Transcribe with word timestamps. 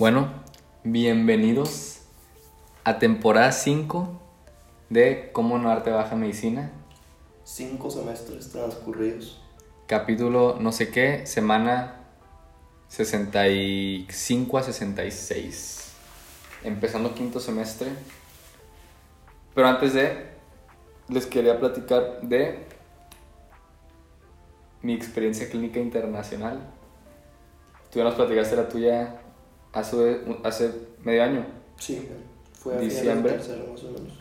Bueno, 0.00 0.30
bienvenidos 0.82 2.00
a 2.84 2.98
temporada 2.98 3.52
5 3.52 4.08
de 4.88 5.28
Cómo 5.30 5.58
no 5.58 5.68
darte 5.68 5.90
baja 5.90 6.16
medicina. 6.16 6.70
Cinco 7.44 7.90
semestres 7.90 8.50
transcurridos. 8.50 9.42
Capítulo 9.86 10.56
no 10.58 10.72
sé 10.72 10.90
qué, 10.90 11.26
semana 11.26 12.00
65 12.88 14.56
a 14.56 14.62
66. 14.62 15.92
Empezando 16.64 17.12
quinto 17.12 17.38
semestre. 17.38 17.90
Pero 19.54 19.68
antes 19.68 19.92
de, 19.92 20.30
les 21.10 21.26
quería 21.26 21.60
platicar 21.60 22.22
de 22.22 22.64
mi 24.80 24.94
experiencia 24.94 25.50
clínica 25.50 25.78
internacional. 25.78 26.58
Tú 27.92 27.98
ya 27.98 28.04
nos 28.06 28.14
platicaste 28.14 28.56
la 28.56 28.66
tuya 28.66 29.19
hace, 29.72 30.22
hace 30.44 30.72
medio 31.04 31.22
año. 31.22 31.46
Sí, 31.76 32.08
fue 32.52 32.74
a 32.76 32.78
Diciembre. 32.80 33.32
finales 33.38 33.48
de 33.48 33.54
tercero 33.54 33.72
más 33.72 33.84
o 33.84 33.90
menos. 33.92 34.18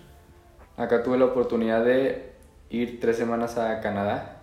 Acá 0.78 1.04
tuve 1.04 1.18
la 1.18 1.26
oportunidad 1.26 1.84
de 1.84 2.32
ir 2.70 3.00
tres 3.00 3.18
semanas 3.18 3.58
a 3.58 3.80
Canadá. 3.82 4.42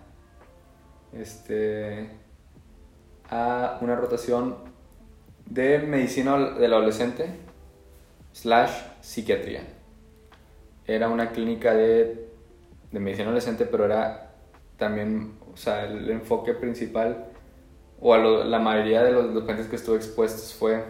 Este. 1.13 2.09
A 3.29 3.79
una 3.81 3.95
rotación 3.95 4.55
de 5.45 5.79
medicina 5.79 6.37
del 6.51 6.73
adolescente 6.73 7.25
slash 8.33 8.71
psiquiatría. 9.01 9.61
Era 10.85 11.09
una 11.09 11.31
clínica 11.31 11.73
de, 11.73 12.29
de 12.91 12.99
medicina 12.99 13.25
adolescente, 13.27 13.65
pero 13.65 13.85
era 13.85 14.31
también, 14.77 15.33
o 15.53 15.57
sea, 15.57 15.85
el 15.85 16.09
enfoque 16.09 16.53
principal, 16.53 17.25
o 17.99 18.13
a 18.13 18.17
lo- 18.19 18.43
la 18.45 18.59
mayoría 18.59 19.03
de 19.03 19.11
los, 19.11 19.25
los 19.33 19.41
pacientes 19.43 19.67
que 19.67 19.75
estuve 19.75 19.97
expuestos 19.97 20.53
fue, 20.53 20.83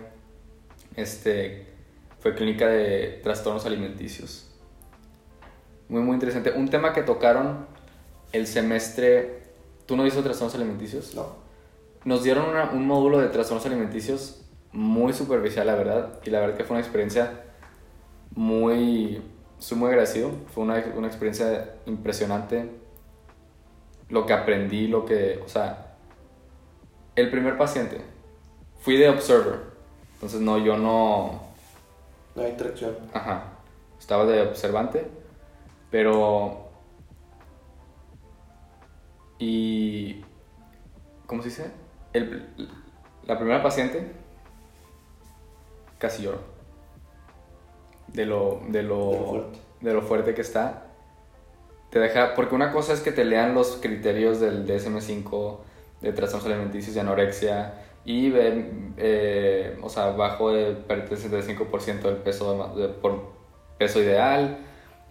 este, 0.98 1.68
fue 2.20 2.36
clínica 2.36 2.68
de 2.68 3.22
trastornos 3.24 3.66
alimenticios. 3.66 4.50
Muy, 5.88 6.02
muy 6.02 6.16
interesante. 6.16 6.52
Un 6.52 6.68
tema 6.68 6.92
que 6.92 7.04
tocaron 7.04 7.66
el 8.34 8.46
semestre. 8.48 9.44
¿Tú 9.86 9.96
no 9.96 10.04
viste 10.04 10.22
trastornos 10.22 10.54
alimenticios? 10.56 11.16
No. 11.16 11.38
Nos 12.04 12.24
dieron 12.24 12.50
una- 12.50 12.72
un 12.72 12.86
módulo 12.86 13.20
de 13.20 13.30
trastornos 13.30 13.66
alimenticios 13.66 14.44
muy 14.74 15.14
superficial, 15.14 15.66
la 15.68 15.76
verdad. 15.76 16.20
Y 16.26 16.30
la 16.30 16.42
verdad 16.42 16.58
que 16.58 16.66
fue 16.66 16.76
una 16.76 16.82
experiencia 16.84 17.44
muy. 18.36 19.22
Estoy 19.60 19.78
muy 19.78 19.88
agradecido. 19.90 20.32
Fue 20.54 20.64
una, 20.66 20.84
una 20.96 21.08
experiencia 21.08 21.76
impresionante. 21.86 22.70
Lo 24.10 24.26
que 24.26 24.34
aprendí, 24.34 24.88
lo 24.88 25.06
que. 25.06 25.40
O 25.46 25.48
sea. 25.48 25.96
El 27.16 27.32
primer 27.32 27.58
paciente. 27.58 28.02
Fui 28.80 28.98
de 28.98 29.10
observer. 29.10 29.67
Entonces, 30.18 30.42
no, 30.42 30.58
yo 30.58 30.78
no. 30.78 31.42
No 32.36 32.42
hay 32.44 32.50
interacción. 32.52 32.96
Ajá. 33.14 33.44
Estaba 34.00 34.26
de 34.26 34.42
observante, 34.42 35.08
pero... 35.92 36.66
Y... 39.40 40.24
¿Cómo 41.26 41.42
se 41.44 41.50
dice? 41.50 41.72
El- 42.14 42.48
la 43.26 43.38
primera 43.38 43.62
paciente 43.62 44.12
casi 46.00 46.24
lloró. 46.24 46.40
De 48.08 48.26
lo, 48.26 48.62
de 48.70 48.84
lo, 48.84 49.12
De 49.12 49.18
lo 49.20 49.26
fuerte. 49.26 49.60
de 49.82 49.94
lo 49.94 50.02
fuerte 50.02 50.34
que 50.34 50.42
está. 50.42 50.84
Te 51.92 52.00
deja... 52.00 52.34
Porque 52.36 52.56
una 52.56 52.72
cosa 52.72 52.94
es 52.94 53.02
que 53.02 53.12
te 53.12 53.26
lean 53.26 53.54
los 53.54 53.78
criterios 53.78 54.40
del 54.40 54.66
DSM-5 54.68 55.58
de 56.02 56.14
trastornos 56.14 56.48
alimenticios 56.50 56.96
y 56.96 57.00
anorexia 57.00 57.74
y 58.08 58.32
eh, 58.96 59.78
o 59.84 59.90
sea, 59.90 60.12
bajo 60.12 60.52
el 60.52 60.88
65% 60.88 62.02
del 62.04 62.16
peso, 62.16 62.74
por 63.02 63.34
peso 63.78 64.02
ideal, 64.02 64.60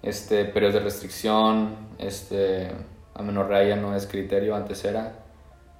este, 0.03 0.47
periodos 0.47 0.77
de 0.77 0.81
restricción, 0.81 1.77
este, 1.99 2.71
amenorrea 3.13 3.65
ya 3.69 3.77
no 3.77 3.95
es 3.95 4.07
criterio, 4.07 4.57
antes 4.57 4.83
era, 4.87 5.27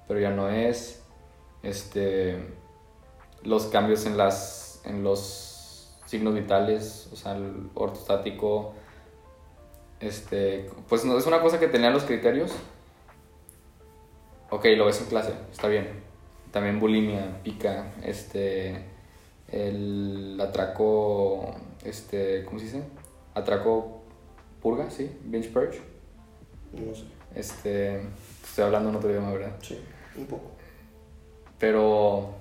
pero 0.07 0.19
ya 0.19 0.29
no 0.29 0.47
es, 0.51 1.03
este, 1.63 2.37
los 3.41 3.65
cambios 3.65 4.05
en, 4.05 4.15
las, 4.15 4.83
en 4.85 5.03
los 5.03 5.97
signos 6.05 6.35
vitales, 6.35 7.09
o 7.11 7.15
sea, 7.15 7.35
el 7.35 7.71
ortostático, 7.73 8.75
este, 9.99 10.69
pues 10.87 11.03
no, 11.03 11.17
es 11.17 11.25
una 11.25 11.41
cosa 11.41 11.59
que 11.59 11.67
tenían 11.67 11.93
los 11.93 12.03
criterios, 12.03 12.51
ok, 14.51 14.65
lo 14.77 14.85
ves 14.85 15.01
en 15.01 15.07
clase, 15.07 15.33
está 15.51 15.67
bien, 15.67 16.05
también 16.51 16.79
bulimia, 16.79 17.41
pica, 17.43 17.93
este, 18.03 18.85
el 19.49 20.39
atraco, 20.41 21.55
este, 21.83 22.43
¿cómo 22.45 22.59
se 22.59 22.65
dice? 22.65 22.83
Atraco 23.33 24.01
purga, 24.61 24.89
sí, 24.89 25.11
binge 25.23 25.49
purge. 25.49 25.79
No 26.73 26.93
sé. 26.93 27.03
Este, 27.35 28.01
estoy 28.43 28.65
hablando 28.65 28.89
en 28.89 28.95
otro 28.95 29.09
idioma, 29.09 29.31
¿verdad? 29.31 29.55
Sí, 29.61 29.79
un 30.17 30.25
poco. 30.25 30.51
Pero, 31.59 32.33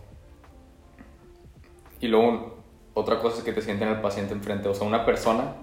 y 2.01 2.09
luego 2.09 2.57
otra 2.95 3.19
cosa 3.21 3.39
es 3.39 3.45
que 3.45 3.53
te 3.53 3.63
sienten 3.63 3.89
al 3.89 4.01
paciente 4.01 4.33
enfrente, 4.35 4.69
o 4.69 4.75
sea, 4.75 4.87
una 4.87 5.05
persona 5.05 5.55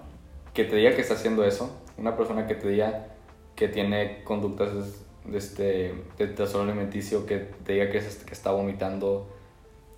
que 0.54 0.66
te 0.66 0.76
diga 0.76 0.96
que 0.96 1.02
está 1.02 1.16
haciendo 1.16 1.44
eso, 1.46 1.82
una 1.98 2.16
persona 2.16 2.48
que 2.48 2.56
te 2.56 2.70
diga 2.70 3.08
que 3.56 3.68
tiene 3.68 4.24
conductas 4.24 5.03
este, 5.32 5.94
de 6.18 6.28
trastorno 6.28 6.72
alimenticio, 6.72 7.26
que 7.26 7.38
te 7.40 7.74
diga 7.74 7.90
que, 7.92 8.00
es- 8.00 8.24
que 8.24 8.34
está 8.34 8.52
vomitando, 8.52 9.28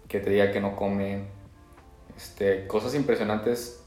que 0.07 0.19
te 0.19 0.29
diga 0.29 0.51
que 0.51 0.59
no 0.61 0.75
come, 0.75 1.25
este, 2.15 2.67
cosas 2.67 2.93
impresionantes. 2.95 3.81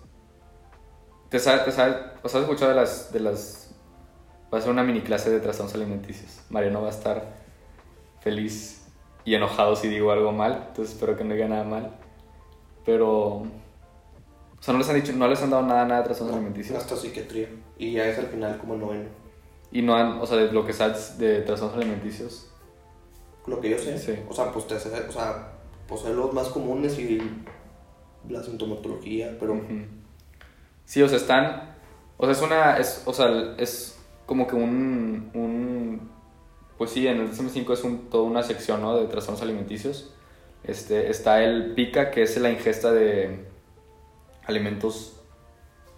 Te 1.28 1.38
sabes, 1.38 1.65
te 1.65 1.72
sabes, 1.72 1.97
has 2.25 2.34
escuchado 2.34 2.71
de 2.71 2.77
las, 2.77 3.12
de 3.12 3.21
las, 3.21 3.75
va 4.53 4.59
a 4.59 4.60
ser 4.62 4.71
una 4.71 4.82
mini 4.82 5.03
clase 5.03 5.31
de 5.31 5.41
trastornos 5.41 5.75
alimenticios. 5.75 6.41
Mariano 6.50 6.81
va 6.81 6.88
a 6.88 6.91
estar 6.91 7.37
feliz 8.21 8.87
y 9.25 9.34
enojado 9.34 9.77
si 9.77 9.88
digo 9.88 10.10
algo 10.10 10.32
mal, 10.32 10.65
entonces 10.69 10.94
espero 10.94 11.16
que 11.16 11.25
no 11.25 11.34
diga 11.34 11.47
nada 11.48 11.65
mal. 11.65 11.94
Pero, 12.87 13.43
o 13.43 13.47
sea, 14.60 14.72
no 14.72 14.78
les 14.78 14.88
han 14.88 14.97
dicho, 14.97 15.12
no 15.12 15.28
les 15.28 15.43
han 15.43 15.50
dado 15.50 15.62
nada, 15.65 15.84
nada 15.84 16.00
de 16.00 16.06
trastornos 16.06 16.34
alimenticios. 16.34 16.78
Hasta 16.78 16.97
psiquiatría. 16.97 17.48
Y 17.77 17.93
ya 17.93 18.06
es 18.09 18.19
al 18.19 18.28
final 18.28 18.56
como 18.59 18.77
noveno. 18.77 19.10
Y 19.70 19.82
no 19.82 19.94
han, 19.94 20.20
o 20.20 20.26
sea, 20.26 20.38
de 20.38 20.52
lo 20.52 20.64
que 20.64 20.72
sabes 20.72 21.18
de 21.18 21.42
trastornos 21.42 21.76
alimenticios. 21.76 22.50
Lo 23.46 23.60
que 23.60 23.70
yo 23.70 23.78
sé. 23.78 23.98
Sí. 23.98 24.14
O 24.28 24.34
sea, 24.34 24.52
pues 24.52 24.66
te 24.66 24.74
hace, 24.74 24.88
o 24.88 25.12
sea, 25.12 25.52
pues 25.86 26.02
son 26.02 26.16
los 26.16 26.32
más 26.32 26.48
comunes 26.48 26.98
y 26.98 27.20
la 28.28 28.42
sintomatología, 28.42 29.36
pero. 29.38 29.60
Sí, 30.84 31.02
o 31.02 31.08
sea, 31.08 31.18
están, 31.18 31.76
o 32.16 32.24
sea, 32.24 32.32
es 32.32 32.42
una, 32.42 32.76
es, 32.78 33.02
o 33.04 33.12
sea, 33.12 33.54
es 33.58 33.98
como 34.26 34.46
que 34.46 34.56
un, 34.56 35.30
un 35.34 36.10
pues 36.78 36.92
sí, 36.92 37.06
en 37.08 37.20
el 37.20 37.30
DSM-5 37.30 37.72
es 37.72 37.84
un, 37.84 38.08
toda 38.08 38.22
una 38.22 38.42
sección, 38.42 38.80
¿no? 38.80 38.96
De 38.96 39.08
trastornos 39.08 39.42
alimenticios. 39.42 40.12
Este, 40.62 41.10
está 41.10 41.42
el 41.42 41.74
PICA, 41.74 42.10
que 42.10 42.22
es 42.22 42.36
la 42.38 42.50
ingesta 42.50 42.92
de 42.92 43.46
alimentos, 44.44 45.17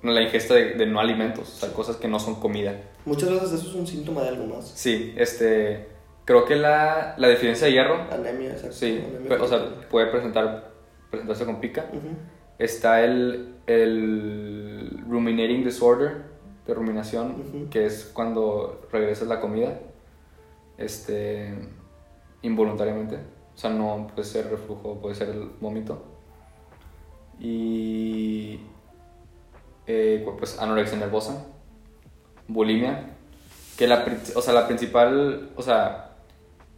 la 0.03 0.23
ingesta 0.23 0.55
de, 0.55 0.75
de 0.75 0.87
no 0.87 1.01
alimentos, 1.01 1.49
o 1.49 1.57
sea, 1.67 1.73
cosas 1.73 1.97
que 1.97 2.09
no 2.09 2.19
son 2.19 2.37
comida. 2.37 2.81
muchas 3.05 3.31
veces 3.31 3.53
eso 3.53 3.69
es 3.69 3.75
un 3.75 3.87
síntoma 3.87 4.23
de 4.23 4.31
algo 4.31 4.47
más. 4.47 4.69
Sí, 4.69 5.15
este, 5.17 5.89
creo 6.25 6.45
que 6.45 6.57
la, 6.57 7.15
la 7.19 7.29
deficiencia 7.29 7.67
de 7.67 7.75
hierro, 7.75 8.07
Anemia, 8.11 8.51
exacto. 8.51 8.77
sí, 8.77 9.03
anemia 9.07 9.43
o 9.43 9.47
sea, 9.47 9.89
puede 9.91 10.07
presentar, 10.07 10.73
presentarse 11.11 11.45
con 11.45 11.61
PICA. 11.61 11.87
Está 12.59 13.03
el, 13.03 13.55
el 13.67 15.03
ruminating 15.09 15.65
disorder 15.65 16.23
de 16.67 16.75
ruminación, 16.75 17.69
que 17.71 17.87
es 17.87 18.11
cuando 18.13 18.83
regresas 18.93 19.29
la 19.29 19.41
comida 19.41 19.81
este, 20.79 21.55
involuntariamente. 22.43 23.17
O 23.55 23.59
sea, 23.59 23.71
no 23.71 24.07
puede 24.15 24.27
ser 24.27 24.51
reflujo, 24.51 25.01
puede 25.01 25.15
ser 25.15 25.29
el 25.31 25.51
vómito. 25.61 26.03
Y 27.39 28.61
eh, 29.87 30.27
pues 30.39 30.59
anorexia 30.59 30.99
nervosa, 30.99 31.47
bulimia, 32.49 33.11
que 33.77 33.87
la, 33.87 34.05
o 34.35 34.43
sea, 34.43 34.53
la 34.55 34.67
principal, 34.67 35.51
o 35.57 35.63
sea, 35.63 36.17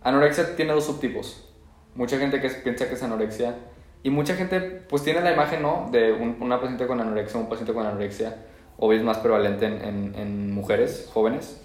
anorexia 0.03 0.57
tiene 0.57 0.73
dos 0.73 0.85
subtipos. 0.85 1.49
Mucha 1.95 2.19
gente 2.19 2.41
que 2.41 2.49
piensa 2.49 2.89
que 2.89 2.95
es 2.95 3.03
anorexia 3.03 3.55
y 4.03 4.11
mucha 4.11 4.35
gente 4.35 4.61
pues 4.61 5.03
tiene 5.03 5.21
la 5.21 5.33
imagen, 5.33 5.63
¿no? 5.63 5.89
De 5.93 6.13
un- 6.13 6.37
una 6.41 6.61
paciente 6.61 6.87
con 6.87 7.01
anorexia, 7.01 7.39
un 7.41 7.49
paciente 7.49 7.73
con 7.75 7.87
anorexia, 7.87 8.37
obvio 8.79 8.99
es 8.99 9.05
más 9.05 9.19
prevalente 9.19 9.67
en, 9.67 9.83
en- 9.83 10.15
mujeres 10.53 11.09
jóvenes. 11.13 11.61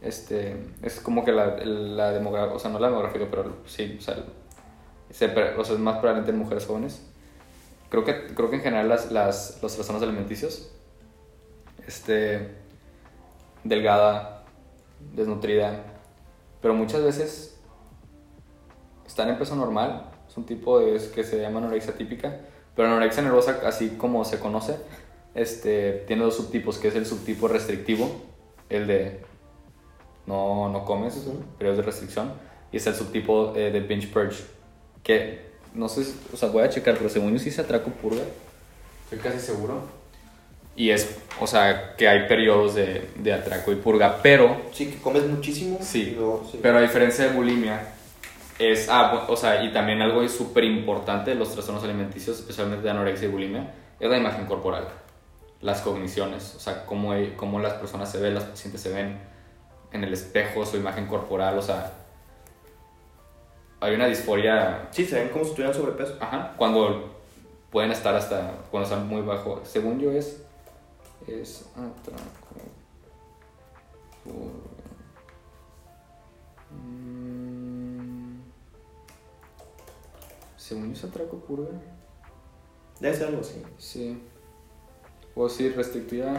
Este, 0.00 0.56
es 0.82 1.00
como 1.00 1.24
que 1.24 1.32
la, 1.32 1.56
la 1.64 2.10
demografía, 2.12 2.54
o 2.54 2.58
sea, 2.58 2.70
no 2.70 2.78
la 2.78 2.88
demografía, 2.88 3.26
pero 3.30 3.56
sí, 3.66 3.96
o 3.98 4.02
o 5.58 5.64
sea, 5.64 5.74
es 5.74 5.80
más 5.80 5.98
prevalente 5.98 6.30
en 6.30 6.38
mujeres 6.38 6.66
jóvenes. 6.66 7.02
Creo 7.94 8.04
que, 8.04 8.34
creo 8.34 8.50
que 8.50 8.56
en 8.56 8.62
general 8.62 8.88
las, 8.88 9.12
las, 9.12 9.62
los 9.62 9.72
trastornos 9.72 10.02
alimenticios, 10.02 10.68
este, 11.86 12.48
delgada, 13.62 14.42
desnutrida, 15.14 15.80
pero 16.60 16.74
muchas 16.74 17.04
veces 17.04 17.56
están 19.06 19.28
en 19.28 19.38
peso 19.38 19.54
normal, 19.54 20.10
es 20.28 20.36
un 20.36 20.44
tipo 20.44 20.80
de, 20.80 20.96
es 20.96 21.04
que 21.06 21.22
se 21.22 21.40
llama 21.40 21.60
anorexia 21.60 21.94
típica, 21.94 22.40
Pero 22.74 22.88
anorexia 22.88 23.22
nervosa, 23.22 23.60
así 23.64 23.90
como 23.90 24.24
se 24.24 24.40
conoce, 24.40 24.74
este, 25.36 26.02
tiene 26.08 26.24
dos 26.24 26.34
subtipos, 26.34 26.78
que 26.78 26.88
es 26.88 26.96
el 26.96 27.06
subtipo 27.06 27.46
restrictivo, 27.46 28.10
el 28.70 28.88
de 28.88 29.20
no, 30.26 30.68
no 30.68 30.84
comes, 30.84 31.28
periodos 31.58 31.78
de 31.78 31.84
restricción, 31.84 32.32
y 32.72 32.78
es 32.78 32.86
el 32.88 32.96
subtipo 32.96 33.52
eh, 33.54 33.70
de 33.70 33.78
binge 33.78 34.08
purge, 34.08 34.42
que 35.04 35.53
no 35.74 35.88
sé, 35.88 36.06
o 36.32 36.36
sea, 36.36 36.48
voy 36.48 36.62
a 36.62 36.68
checar, 36.68 36.96
pero 36.96 37.10
según 37.10 37.32
yo 37.32 37.38
sí 37.38 37.50
se 37.50 37.60
atraco 37.60 37.90
purga, 37.90 38.22
estoy 39.04 39.18
casi 39.18 39.44
seguro. 39.44 39.82
Y 40.76 40.90
es, 40.90 41.16
o 41.40 41.46
sea, 41.46 41.94
que 41.96 42.08
hay 42.08 42.26
periodos 42.26 42.74
de, 42.74 43.08
de 43.16 43.32
atraco 43.32 43.70
y 43.70 43.76
purga, 43.76 44.20
pero 44.22 44.56
Sí, 44.72 44.86
que 44.86 44.98
comes 44.98 45.24
muchísimo. 45.26 45.78
Sí, 45.80 46.10
y 46.12 46.14
luego, 46.16 46.48
sí. 46.50 46.58
pero 46.60 46.78
a 46.78 46.80
diferencia 46.80 47.26
de 47.26 47.32
bulimia, 47.32 47.94
es, 48.58 48.88
ah, 48.88 49.26
o 49.28 49.36
sea, 49.36 49.64
y 49.64 49.72
también 49.72 50.02
algo 50.02 50.26
súper 50.28 50.64
importante 50.64 51.30
de 51.30 51.36
los 51.36 51.52
trastornos 51.52 51.84
alimenticios, 51.84 52.38
especialmente 52.38 52.84
de 52.84 52.90
anorexia 52.90 53.28
y 53.28 53.30
bulimia, 53.30 53.72
es 54.00 54.10
la 54.10 54.16
imagen 54.16 54.46
corporal, 54.46 54.88
las 55.60 55.80
cogniciones, 55.80 56.54
o 56.56 56.60
sea, 56.60 56.84
cómo, 56.86 57.14
cómo 57.36 57.60
las 57.60 57.74
personas 57.74 58.10
se 58.10 58.18
ven, 58.20 58.34
las 58.34 58.44
pacientes 58.44 58.80
se 58.80 58.92
ven 58.92 59.18
en 59.92 60.04
el 60.04 60.12
espejo, 60.12 60.66
su 60.66 60.76
imagen 60.76 61.06
corporal, 61.06 61.56
o 61.58 61.62
sea, 61.62 61.92
hay 63.84 63.94
una 63.94 64.06
disforia, 64.06 64.88
Sí, 64.90 65.04
se 65.04 65.16
ven 65.20 65.28
como 65.28 65.44
si 65.44 65.50
tuvieran 65.52 65.74
sobrepeso. 65.74 66.16
ajá, 66.20 66.54
cuando 66.56 67.10
pueden 67.70 67.90
estar 67.92 68.14
hasta, 68.14 68.64
cuando 68.70 68.88
están 68.88 69.06
muy 69.08 69.22
bajo, 69.22 69.60
según 69.64 69.98
yo 70.00 70.10
es, 70.10 70.42
es 71.26 71.66
atraco. 71.72 72.22
por- 74.24 74.64
Mm. 76.74 78.40
Según 80.56 80.86
yo 80.88 80.92
es 80.94 81.04
atraco 81.04 81.36
purga. 81.38 81.68
Debe 83.00 83.14
ser 83.16 83.28
algo 83.28 83.40
así. 83.40 83.62
Sí. 83.78 84.22
O 85.34 85.48
sí, 85.48 85.68
restrictiva. 85.70 86.34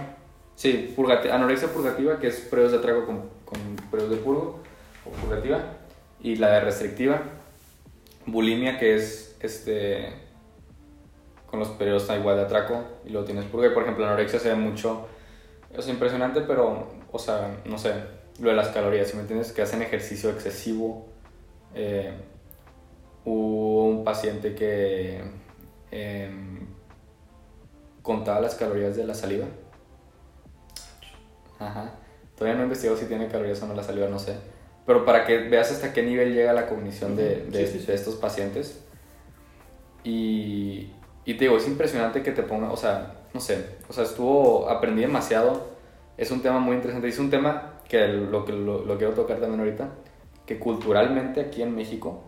Sí, 0.55 0.93
purgati- 0.95 1.29
anorexia 1.29 1.67
purgativa, 1.67 2.17
que 2.19 2.27
es 2.27 2.39
periodos 2.41 2.71
de 2.71 2.77
atraco 2.79 3.05
con, 3.05 3.29
con 3.43 3.59
periodos 3.91 4.11
de 4.11 4.17
purgo, 4.23 4.59
o 5.05 5.09
purgativa. 5.09 5.59
Y 6.25 6.37
la 6.37 6.53
de 6.53 6.61
restrictiva. 6.61 7.21
Bulimia, 8.25 8.79
que 8.79 8.95
es 8.95 9.37
este 9.41 10.11
con 11.45 11.59
los 11.59 11.69
periodos 11.69 12.09
igual 12.17 12.37
de 12.37 12.41
atraco 12.41 12.83
y 13.05 13.11
luego 13.11 13.27
tienes 13.27 13.45
purga. 13.45 13.67
Y 13.67 13.75
por 13.75 13.83
ejemplo, 13.83 14.03
la 14.03 14.13
anorexia 14.13 14.39
se 14.39 14.49
ve 14.49 14.55
mucho. 14.55 15.07
Es 15.71 15.87
impresionante, 15.87 16.41
pero, 16.41 16.87
o 17.11 17.19
sea, 17.19 17.55
no 17.65 17.77
sé, 17.77 17.93
lo 18.39 18.49
de 18.49 18.55
las 18.55 18.69
calorías, 18.69 19.07
si 19.07 19.15
me 19.15 19.21
entiendes, 19.21 19.51
que 19.51 19.61
hacen 19.61 19.83
ejercicio 19.83 20.31
excesivo. 20.31 21.05
Eh, 21.75 22.11
un 23.25 24.03
paciente 24.03 24.55
que 24.55 25.21
em, 25.91 26.65
contaba 28.01 28.39
las 28.39 28.55
calorías 28.55 28.97
de 28.97 29.05
la 29.05 29.13
saliva. 29.13 29.45
Ajá. 31.59 31.93
Todavía 32.35 32.55
no 32.55 32.61
he 32.61 32.63
investigado 32.63 32.97
si 32.97 33.05
tiene 33.05 33.27
calorías 33.27 33.61
o 33.61 33.67
no 33.67 33.75
la 33.75 33.83
saliva, 33.83 34.07
no 34.07 34.17
sé. 34.17 34.54
Pero 34.85 35.03
para 35.05 35.25
que 35.25 35.37
veas 35.39 35.71
hasta 35.71 35.93
qué 35.93 36.03
nivel 36.03 36.33
llega 36.33 36.53
la 36.53 36.67
cognición 36.67 37.15
de, 37.15 37.45
de- 37.47 37.65
sí, 37.67 37.73
sí, 37.73 37.79
sí. 37.79 37.85
de 37.87 37.95
estos 37.95 38.15
pacientes. 38.15 38.83
Y, 40.03 40.91
y 41.25 41.33
te 41.33 41.45
digo, 41.45 41.57
es 41.57 41.67
impresionante 41.67 42.21
que 42.21 42.31
te 42.31 42.43
ponga, 42.43 42.71
o 42.71 42.77
sea, 42.77 43.15
no 43.33 43.39
sé, 43.39 43.77
o 43.89 43.93
sea, 43.93 44.03
estuvo, 44.03 44.69
aprendí 44.69 45.01
demasiado. 45.01 45.73
Es 46.17 46.31
un 46.31 46.41
tema 46.41 46.59
muy 46.59 46.75
interesante. 46.75 47.07
Es 47.07 47.19
un 47.19 47.29
tema 47.29 47.73
que 47.89 48.07
lo, 48.07 48.45
que 48.45 48.53
lo, 48.53 48.85
lo 48.85 48.97
quiero 48.97 49.13
tocar 49.13 49.39
también 49.39 49.59
ahorita, 49.59 49.89
que 50.45 50.59
culturalmente 50.59 51.41
aquí 51.41 51.61
en 51.63 51.75
México, 51.75 52.21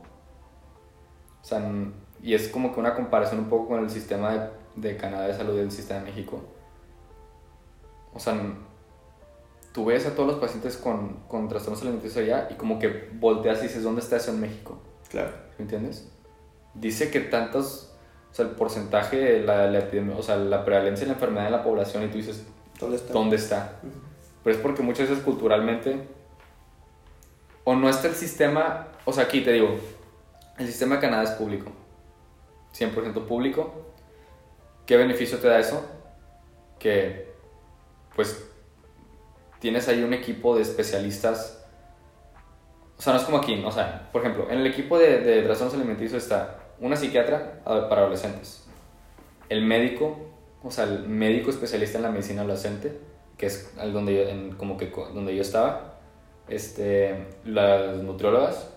o 1.42 1.46
sea, 1.46 1.62
y 2.22 2.34
es 2.34 2.48
como 2.50 2.74
que 2.74 2.80
una 2.80 2.96
comparación 2.96 3.40
un 3.42 3.50
poco 3.50 3.70
con 3.70 3.84
el 3.84 3.90
sistema 3.90 4.34
de, 4.34 4.50
de 4.90 4.98
Canadá 4.98 5.28
de 5.28 5.34
salud 5.36 5.56
y 5.56 5.60
el 5.60 5.72
sistema 5.72 6.00
de 6.02 6.08
México. 6.08 6.42
O 8.14 8.20
sea, 8.20 8.34
tú 9.78 9.86
ves 9.86 10.08
a 10.08 10.16
todos 10.16 10.28
los 10.28 10.40
pacientes 10.40 10.76
con, 10.76 11.20
con 11.28 11.48
trastornos 11.48 11.84
alimenticios 11.84 12.18
allá 12.18 12.48
y 12.50 12.56
como 12.56 12.80
que 12.80 13.10
volteas 13.14 13.60
y 13.60 13.68
dices, 13.68 13.84
¿dónde 13.84 14.02
está 14.02 14.16
eso 14.16 14.32
en 14.32 14.42
México? 14.42 14.82
Claro. 15.08 15.30
¿Me 15.60 15.66
entiendes? 15.66 16.10
Dice 16.74 17.12
que 17.12 17.20
tantos, 17.20 17.94
o 18.32 18.34
sea, 18.34 18.46
el 18.46 18.54
porcentaje, 18.54 19.40
la, 19.42 19.68
la 19.68 19.88
o 20.18 20.24
sea, 20.24 20.36
la 20.38 20.66
prevalencia 20.66 21.06
de 21.06 21.10
la 21.10 21.14
enfermedad 21.14 21.46
en 21.46 21.52
la 21.52 21.64
población 21.64 22.02
y 22.02 22.08
tú 22.08 22.18
dices, 22.18 22.44
¿Dónde 22.80 22.96
está? 22.98 23.14
¿dónde 23.14 23.36
está? 23.36 23.80
Ujú. 23.84 23.92
Pero 24.44 24.56
es 24.56 24.62
porque 24.64 24.82
muchas 24.82 25.10
veces 25.10 25.24
culturalmente 25.24 26.08
o 27.64 27.76
no 27.76 27.88
está 27.88 28.08
el 28.08 28.16
sistema, 28.16 28.88
o 29.06 29.14
sea, 29.14 29.26
aquí 29.26 29.42
te 29.42 29.52
digo, 29.52 29.76
el 30.58 30.66
sistema 30.66 30.96
de 30.96 31.02
Canadá 31.02 31.22
es 31.22 31.32
público, 31.34 31.72
100% 32.76 33.28
público. 33.28 33.94
¿Qué 34.88 34.98
beneficio 34.98 35.38
te 35.38 35.48
da 35.48 35.60
eso? 35.60 35.86
Que 36.80 37.32
pues 38.16 38.47
tienes 39.60 39.88
ahí 39.88 40.04
un 40.04 40.14
equipo 40.14 40.56
de 40.56 40.62
especialistas. 40.62 41.66
O 42.98 43.02
sea, 43.02 43.14
no 43.14 43.20
es 43.20 43.26
como 43.26 43.38
aquí, 43.38 43.62
o 43.64 43.72
sea, 43.72 44.10
por 44.12 44.22
ejemplo, 44.22 44.50
en 44.50 44.60
el 44.60 44.68
equipo 44.68 44.98
de, 44.98 45.20
de 45.20 45.44
trastornos 45.44 45.76
alimenticios 45.76 46.24
está 46.24 46.60
una 46.80 46.96
psiquiatra 46.96 47.62
a- 47.66 47.90
para 47.90 48.02
adolescentes, 48.02 48.66
el 49.50 49.64
médico, 49.64 50.18
o 50.64 50.72
sea, 50.72 50.86
el 50.86 51.08
médico 51.08 51.50
especialista 51.52 51.98
en 51.98 52.04
la 52.04 52.12
medicina 52.12 52.42
adolescente, 52.42 52.98
que 53.38 53.46
es 53.48 53.72
al 53.78 53.94
donde 53.94 54.16
yo, 54.16 54.22
en- 54.24 54.56
como 54.56 54.78
que 54.78 54.88
donde 55.14 55.36
yo 55.36 55.42
estaba, 55.42 56.00
este, 56.48 57.28
las 57.46 57.98
nutriólogas, 57.98 58.70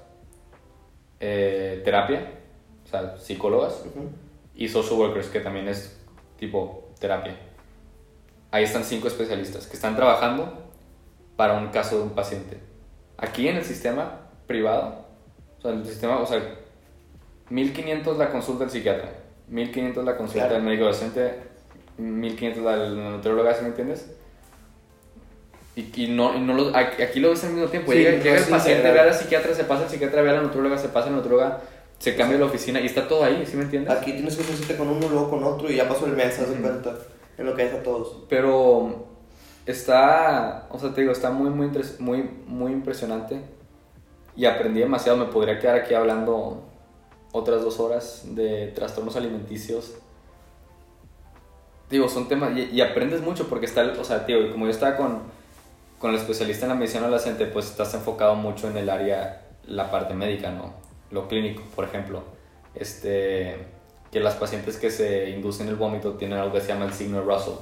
eh, 1.21 1.81
terapia, 1.85 2.31
o 2.85 2.89
sea, 2.89 3.17
psicólogas, 3.19 3.83
Ujú. 3.87 4.09
y 4.55 4.69
social 4.69 4.99
workers, 4.99 5.29
que 5.29 5.41
también 5.41 5.69
es 5.69 5.99
tipo 6.39 6.91
terapia. 6.99 7.37
Ahí 8.51 8.65
están 8.65 8.85
cinco 8.85 9.09
especialistas 9.09 9.67
que 9.67 9.77
están 9.77 9.97
trabajando 9.97 10.70
para 11.41 11.55
un 11.55 11.69
caso 11.69 11.97
de 11.97 12.03
un 12.03 12.11
paciente. 12.11 12.59
Aquí 13.17 13.49
en 13.49 13.57
el 13.57 13.65
sistema 13.65 14.27
privado, 14.47 15.07
o 15.59 15.63
sea, 15.63 15.71
el 15.71 15.87
sistema, 15.87 16.19
o 16.21 16.27
sea, 16.27 16.39
1500 17.49 18.19
la 18.19 18.29
consulta 18.31 18.65
del 18.65 18.71
psiquiatra, 18.71 19.09
1500 19.49 20.05
la 20.05 20.19
consulta 20.19 20.41
Claro. 20.49 20.55
del 20.57 20.65
médico 20.65 20.85
docente, 20.85 21.33
1500 21.97 22.63
la 22.63 22.77
del 22.77 22.95
nutrióloga, 23.13 23.55
¿sí 23.55 23.63
me 23.63 23.69
entiendes? 23.69 24.11
Y, 25.77 26.05
y 26.05 26.09
no, 26.09 26.37
y 26.37 26.41
no 26.41 26.53
lo- 26.53 26.77
aquí, 26.77 27.21
lo 27.21 27.31
ves 27.31 27.43
al 27.45 27.53
mismo 27.55 27.71
tiempo. 27.71 27.91
Sí, 27.91 27.99
llega, 28.01 28.23
llega 28.23 28.37
el 28.37 28.45
paciente, 28.45 28.91
ve 28.91 29.01
a 29.01 29.07
la 29.07 29.15
psiquiatra, 29.15 29.55
se 29.55 29.65
pasa 29.65 29.85
al 29.85 29.89
psiquiatra, 29.89 30.21
ve 30.21 30.29
a 30.29 30.33
la 30.35 30.43
nutrióloga, 30.43 30.77
se 30.77 30.89
pasa 30.91 31.07
a 31.07 31.11
la 31.11 31.17
nutrióloga, 31.17 31.61
se 31.99 32.17
cambia 32.17 32.39
la 32.39 32.45
oficina 32.45 32.81
y 32.83 32.85
está 32.85 33.09
todo 33.09 33.25
ahí, 33.25 33.47
¿sí 33.47 33.57
me 33.57 33.63
entiendes? 33.63 33.91
Aquí 33.97 34.13
tienes 34.13 34.37
que 34.37 34.43
cita 34.43 34.77
con 34.77 34.89
uno, 34.91 35.09
luego 35.09 35.31
con 35.31 35.43
otro 35.43 35.71
y 35.71 35.77
ya 35.77 35.89
pasó 35.89 36.05
el 36.05 36.13
mes, 36.13 36.39
haz 36.39 36.49
de 36.49 36.53
Ujú. 36.57 36.63
cuenta. 36.65 36.95
En 37.39 37.47
lo 37.47 37.55
que 37.55 37.65
es 37.67 37.73
a 37.73 37.83
todos. 37.83 38.25
Pero 38.29 39.07
está, 39.71 40.67
o 40.71 40.79
sea, 40.79 40.93
te 40.93 41.01
digo, 41.01 41.13
está 41.13 41.31
muy, 41.31 41.51
muy, 41.51 41.71
muy, 41.99 42.31
muy 42.47 42.73
impresionante 42.73 43.41
y 44.37 44.47
aprendí 44.47 44.81
demasiado. 44.81 45.19
Me 45.19 45.27
podría 45.27 45.59
quedar 45.59 45.77
aquí 45.77 45.95
hablando 45.95 46.63
otras 47.33 47.63
dos 47.63 47.81
horas 47.81 48.23
de 48.27 48.69
trastornos 48.69 49.17
alimenticios. 49.17 49.95
Digo, 51.89 52.09
son 52.09 52.29
temas 52.29 52.57
y, 52.57 52.71
y 52.73 52.81
aprendes 52.81 53.21
mucho 53.21 53.49
porque 53.49 53.67
está, 53.67 53.83
o 53.99 54.05
sea, 54.05 54.25
tío, 54.27 54.53
como 54.53 54.67
yo 54.67 54.71
estaba 54.71 54.97
con, 54.97 55.23
con 55.99 56.11
el 56.11 56.17
especialista 56.17 56.67
en 56.67 56.71
la 56.71 56.75
medicina 56.77 57.03
adolescente, 57.03 57.47
pues 57.47 57.67
estás 57.67 57.93
enfocado 57.95 58.35
mucho 58.35 58.69
en 58.69 58.77
el 58.77 58.89
área, 58.89 59.49
la 59.67 59.91
parte 59.91 60.15
médica, 60.15 60.51
¿no? 60.51 60.75
Lo 61.11 61.29
clínico, 61.29 61.63
por 61.75 61.85
ejemplo. 61.85 62.23
Este, 62.75 63.67
que 64.11 64.21
las 64.21 64.35
pacientes 64.35 64.77
que 64.77 64.91
se 64.91 65.31
inducen 65.31 65.69
el 65.69 65.77
vómito 65.77 66.15
tienen 66.15 66.39
algo 66.39 66.55
que 66.55 66.61
se 66.61 66.69
llama 66.69 66.85
el 66.85 66.93
signo 66.93 67.19
de 67.19 67.25
Russell, 67.25 67.55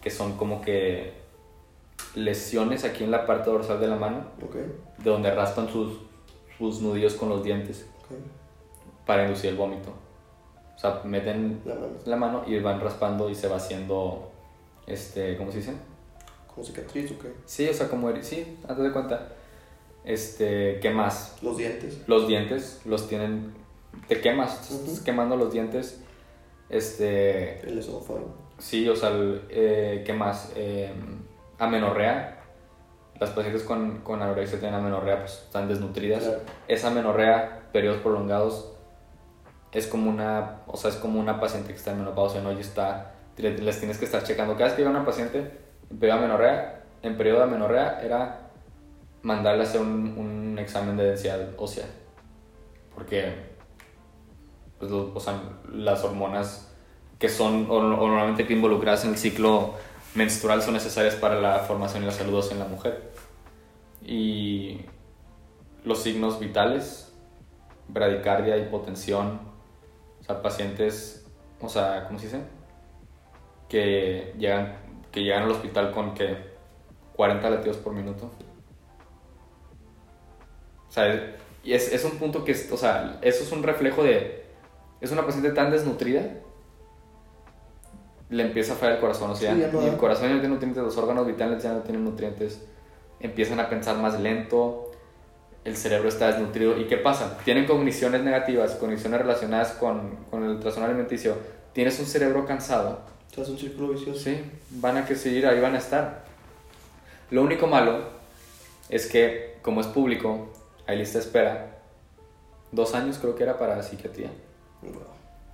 que 0.00 0.10
son 0.10 0.36
como 0.36 0.60
que 0.60 1.23
lesiones 2.14 2.84
aquí 2.84 3.04
en 3.04 3.10
la 3.10 3.26
parte 3.26 3.50
dorsal 3.50 3.80
de 3.80 3.88
la 3.88 3.96
mano, 3.96 4.24
Ok. 4.42 4.54
de 4.54 5.10
donde 5.10 5.34
raspan 5.34 5.68
sus, 5.68 5.98
sus 6.58 6.80
nudillos 6.80 7.14
con 7.14 7.28
los 7.28 7.42
dientes 7.44 7.86
para 9.06 9.24
inducir 9.24 9.50
el 9.50 9.56
vómito. 9.56 9.90
O 10.76 10.78
sea, 10.78 11.00
meten 11.04 11.60
La 11.64 11.74
mano. 11.74 11.86
la 12.04 12.16
mano 12.16 12.42
y 12.46 12.58
van 12.60 12.80
raspando 12.80 13.28
y 13.30 13.34
se 13.34 13.48
va 13.48 13.56
haciendo, 13.56 14.30
este, 14.86 15.36
¿cómo 15.36 15.50
se 15.50 15.58
dice? 15.58 15.72
Como 16.52 16.64
cicatriz, 16.66 17.10
ok. 17.12 17.24
Sí, 17.44 17.68
o 17.68 17.74
sea, 17.74 17.88
como, 17.88 18.10
sí, 18.22 18.58
hazte 18.68 18.82
de 18.82 18.92
cuenta. 18.92 19.28
Este, 20.04 20.78
¿qué 20.80 20.90
más? 20.90 21.36
Los 21.42 21.56
dientes. 21.56 22.02
Los 22.06 22.28
dientes 22.28 22.80
los 22.84 23.08
tienen, 23.08 23.54
te 24.08 24.20
quemas, 24.20 24.52
estás 24.70 24.72
Ujú. 24.96 25.04
quemando 25.04 25.36
los 25.36 25.52
dientes. 25.52 26.00
Este, 26.68 27.60
El 27.60 27.78
esófago. 27.78 28.34
sí, 28.58 28.88
o 28.88 28.96
sea, 28.96 29.10
el, 29.10 29.42
eh, 29.50 30.02
¿qué 30.06 30.12
más? 30.12 30.52
Eh, 30.56 30.92
amenorrea. 31.64 32.38
Las 33.20 33.30
pacientes 33.30 33.62
con, 33.62 33.98
con 34.00 34.22
anorexia 34.22 34.58
tienen 34.58 34.78
amenorrea, 34.80 35.20
pues 35.20 35.42
están 35.44 35.68
desnutridas. 35.68 36.24
Claro. 36.24 36.40
Esa 36.68 36.88
amenorrea, 36.88 37.62
periodos 37.72 38.00
prolongados, 38.00 38.72
es 39.72 39.86
como 39.86 40.10
una, 40.10 40.62
o 40.66 40.76
sea, 40.76 40.90
es 40.90 40.96
como 40.96 41.20
una 41.20 41.40
paciente 41.40 41.68
que 41.70 41.76
está 41.76 41.92
en 41.92 41.98
menopausia, 41.98 42.40
¿no? 42.40 42.52
Y 42.52 42.60
está, 42.60 43.12
le- 43.36 43.58
les 43.58 43.78
tienes 43.78 43.98
que 43.98 44.04
estar 44.04 44.22
checando. 44.24 44.54
Cada 44.54 44.64
vez 44.66 44.72
que 44.74 44.78
llega 44.82 44.90
una 44.90 45.04
paciente 45.04 45.38
en 45.90 45.98
periodo 45.98 46.18
de 46.18 46.24
amenorrea, 46.24 46.82
en 47.02 47.16
periodo 47.16 47.38
de 47.38 47.44
amenorrea 47.44 48.00
era 48.02 48.40
mandarle 49.22 49.62
a 49.62 49.66
hacer 49.66 49.80
un, 49.80 50.14
un 50.18 50.58
examen 50.58 50.96
de 50.96 51.04
densidad 51.04 51.40
ósea. 51.56 51.86
Porque, 52.94 53.32
pues, 54.78 54.90
lo- 54.90 55.12
o 55.14 55.20
sea, 55.20 55.40
las 55.72 56.02
hormonas 56.04 56.72
que 57.18 57.28
son 57.28 57.66
o, 57.70 57.74
o 57.76 57.82
normalmente 58.08 58.46
que 58.46 58.52
involucradas 58.54 59.04
en 59.04 59.10
el 59.12 59.16
ciclo 59.18 59.74
menstrual 60.14 60.62
son 60.62 60.74
necesarias 60.74 61.14
para 61.16 61.40
la 61.40 61.58
formación 61.60 62.02
y 62.02 62.06
la 62.06 62.12
salud 62.12 62.44
en 62.50 62.58
la 62.58 62.66
mujer. 62.66 63.10
Y 64.02 64.80
los 65.84 66.02
signos 66.02 66.38
vitales, 66.38 67.12
bradicardia, 67.88 68.56
hipotensión, 68.56 69.40
o 70.20 70.24
sea, 70.24 70.40
pacientes, 70.40 71.26
o 71.60 71.68
sea, 71.68 72.04
¿cómo 72.06 72.18
se 72.18 72.26
dice? 72.26 72.40
Que 73.68 74.34
llegan, 74.38 74.76
que 75.10 75.22
llegan 75.22 75.42
al 75.44 75.50
hospital 75.50 75.92
con 75.92 76.14
que 76.14 76.36
40 77.16 77.50
latidos 77.50 77.76
por 77.78 77.92
minuto. 77.92 78.30
O 80.88 80.92
sea, 80.92 81.36
es, 81.64 81.92
es 81.92 82.04
un 82.04 82.18
punto 82.18 82.44
que, 82.44 82.52
o 82.52 82.76
sea, 82.76 83.18
eso 83.22 83.42
es 83.42 83.52
un 83.52 83.62
reflejo 83.62 84.04
de, 84.04 84.44
es 85.00 85.10
una 85.10 85.26
paciente 85.26 85.50
tan 85.50 85.70
desnutrida, 85.70 86.22
le 88.34 88.42
empieza 88.42 88.72
a 88.72 88.76
fallar 88.76 88.94
el 88.94 89.00
corazón, 89.00 89.30
o 89.30 89.36
sea, 89.36 89.54
Sí, 89.54 89.60
y 89.60 89.86
el 89.86 89.96
corazón 89.96 90.28
ya 90.28 90.34
no 90.34 90.40
tiene 90.40 90.54
nutrientes, 90.54 90.82
los 90.82 90.96
órganos 90.96 91.26
vitales 91.26 91.62
ya 91.62 91.72
no 91.72 91.80
tienen 91.80 92.04
nutrientes, 92.04 92.60
empiezan 93.20 93.60
a 93.60 93.68
pensar 93.68 93.96
más 93.98 94.18
lento, 94.20 94.90
el 95.64 95.76
cerebro 95.76 96.08
está 96.08 96.26
desnutrido. 96.26 96.76
¿Y 96.78 96.86
qué 96.86 96.96
pasa? 96.98 97.38
Tienen 97.44 97.64
cogniciones 97.66 98.22
negativas, 98.22 98.72
cogniciones 98.72 99.20
relacionadas 99.20 99.72
con, 99.72 100.16
con 100.30 100.44
el 100.44 100.58
trastorno 100.60 100.88
alimenticio. 100.88 101.36
Tienes 101.72 101.98
un 102.00 102.06
cerebro 102.06 102.44
cansado, 102.44 103.00
O 103.30 103.34
sea, 103.34 103.44
es 103.44 103.50
un 103.50 103.58
círculo 103.58 103.88
vicioso. 103.88 104.20
sí, 104.20 104.36
van 104.70 104.96
a 104.98 105.06
que 105.06 105.14
seguir, 105.14 105.46
ahí 105.46 105.60
van 105.60 105.74
a 105.74 105.78
estar. 105.78 106.24
Lo 107.30 107.42
único 107.42 107.66
malo 107.66 108.00
es 108.90 109.06
que, 109.06 109.56
como 109.62 109.80
es 109.80 109.86
público, 109.86 110.48
hay 110.86 110.98
lista 110.98 111.18
de 111.18 111.24
espera. 111.24 111.78
Dos 112.72 112.94
años 112.94 113.18
creo 113.18 113.34
que 113.34 113.44
era 113.44 113.56
para 113.56 113.82
psiquiatría. 113.82 114.30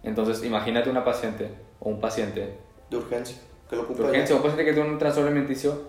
Entonces, 0.02 0.42
imagínate 0.44 0.90
una 0.90 1.04
paciente 1.04 1.50
o 1.78 1.88
un 1.90 2.00
paciente 2.00 2.54
De 2.90 2.96
urgencia. 2.96 3.36
Que 3.68 3.76
lo 3.76 3.82
de 3.82 3.88
ocupa. 3.88 4.08
urgencia 4.08 4.36
un 4.36 4.42
paciente 4.42 4.64
que 4.64 4.72
tiene 4.72 4.90
un 4.90 4.98
trastorno 4.98 5.30
alimenticio, 5.30 5.82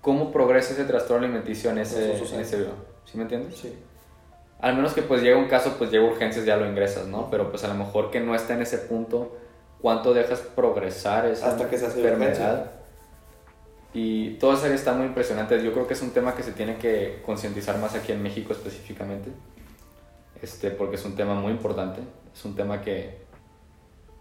¿cómo 0.00 0.32
progresa 0.32 0.72
ese 0.72 0.84
trastorno 0.84 1.26
alimenticio 1.26 1.70
en 1.70 1.78
ese, 1.78 2.16
en 2.16 2.40
ese? 2.40 2.66
¿Sí 3.04 3.16
me 3.16 3.22
entiendes? 3.22 3.56
Sí. 3.56 3.76
Al 4.60 4.74
menos 4.74 4.94
que 4.94 5.02
pues 5.02 5.22
llega 5.22 5.36
un 5.36 5.48
caso, 5.48 5.74
pues 5.76 5.90
llega 5.90 6.04
urgencias, 6.04 6.44
ya 6.44 6.56
lo 6.56 6.66
ingresas, 6.66 7.06
¿no? 7.06 7.28
Pero 7.30 7.50
pues 7.50 7.62
a 7.64 7.68
lo 7.68 7.74
mejor 7.74 8.10
que 8.10 8.20
no 8.20 8.34
está 8.34 8.54
en 8.54 8.62
ese 8.62 8.78
punto, 8.78 9.36
¿cuánto 9.80 10.14
dejas 10.14 10.40
progresar 10.40 11.26
esa 11.26 11.48
Hasta 11.48 11.68
que 11.68 11.76
se 11.76 11.86
hace 11.86 12.00
enfermedad? 12.00 12.70
Y 13.92 14.34
todo 14.34 14.54
eso 14.54 14.66
está 14.66 14.92
muy 14.92 15.06
impresionante. 15.06 15.62
Yo 15.62 15.72
creo 15.72 15.86
que 15.86 15.94
es 15.94 16.02
un 16.02 16.10
tema 16.10 16.34
que 16.34 16.42
se 16.42 16.52
tiene 16.52 16.76
que 16.76 17.22
concientizar 17.24 17.78
más 17.78 17.94
aquí 17.94 18.12
en 18.12 18.22
México 18.22 18.52
específicamente, 18.52 19.30
este, 20.42 20.70
porque 20.70 20.96
es 20.96 21.04
un 21.04 21.16
tema 21.16 21.34
muy 21.34 21.52
importante. 21.52 22.00
Es 22.34 22.44
un 22.44 22.54
tema 22.54 22.82
que, 22.82 23.25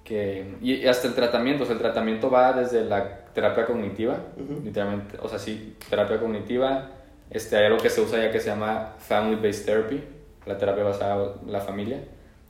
que 0.05 0.55
y 0.62 0.85
hasta 0.85 1.07
el 1.07 1.15
tratamiento, 1.15 1.63
o 1.63 1.65
sea, 1.65 1.74
el 1.74 1.81
tratamiento 1.81 2.29
va 2.29 2.53
desde 2.53 2.85
la 2.85 3.25
terapia 3.33 3.65
cognitiva, 3.65 4.19
Ujú. 4.38 4.62
literalmente, 4.63 5.17
o 5.21 5.27
sea, 5.27 5.39
sí, 5.39 5.75
terapia 5.89 6.19
cognitiva. 6.19 6.91
Este, 7.31 7.57
hay 7.57 7.65
algo 7.65 7.79
que 7.79 7.89
se 7.89 8.01
usa 8.01 8.19
ya 8.21 8.31
que 8.31 8.39
se 8.39 8.47
llama 8.47 8.93
Family 9.00 9.35
Based 9.35 9.65
Therapy, 9.65 10.01
la 10.45 10.57
terapia 10.59 10.83
basada 10.83 11.33
en 11.43 11.51
la 11.51 11.59
familia, 11.59 12.03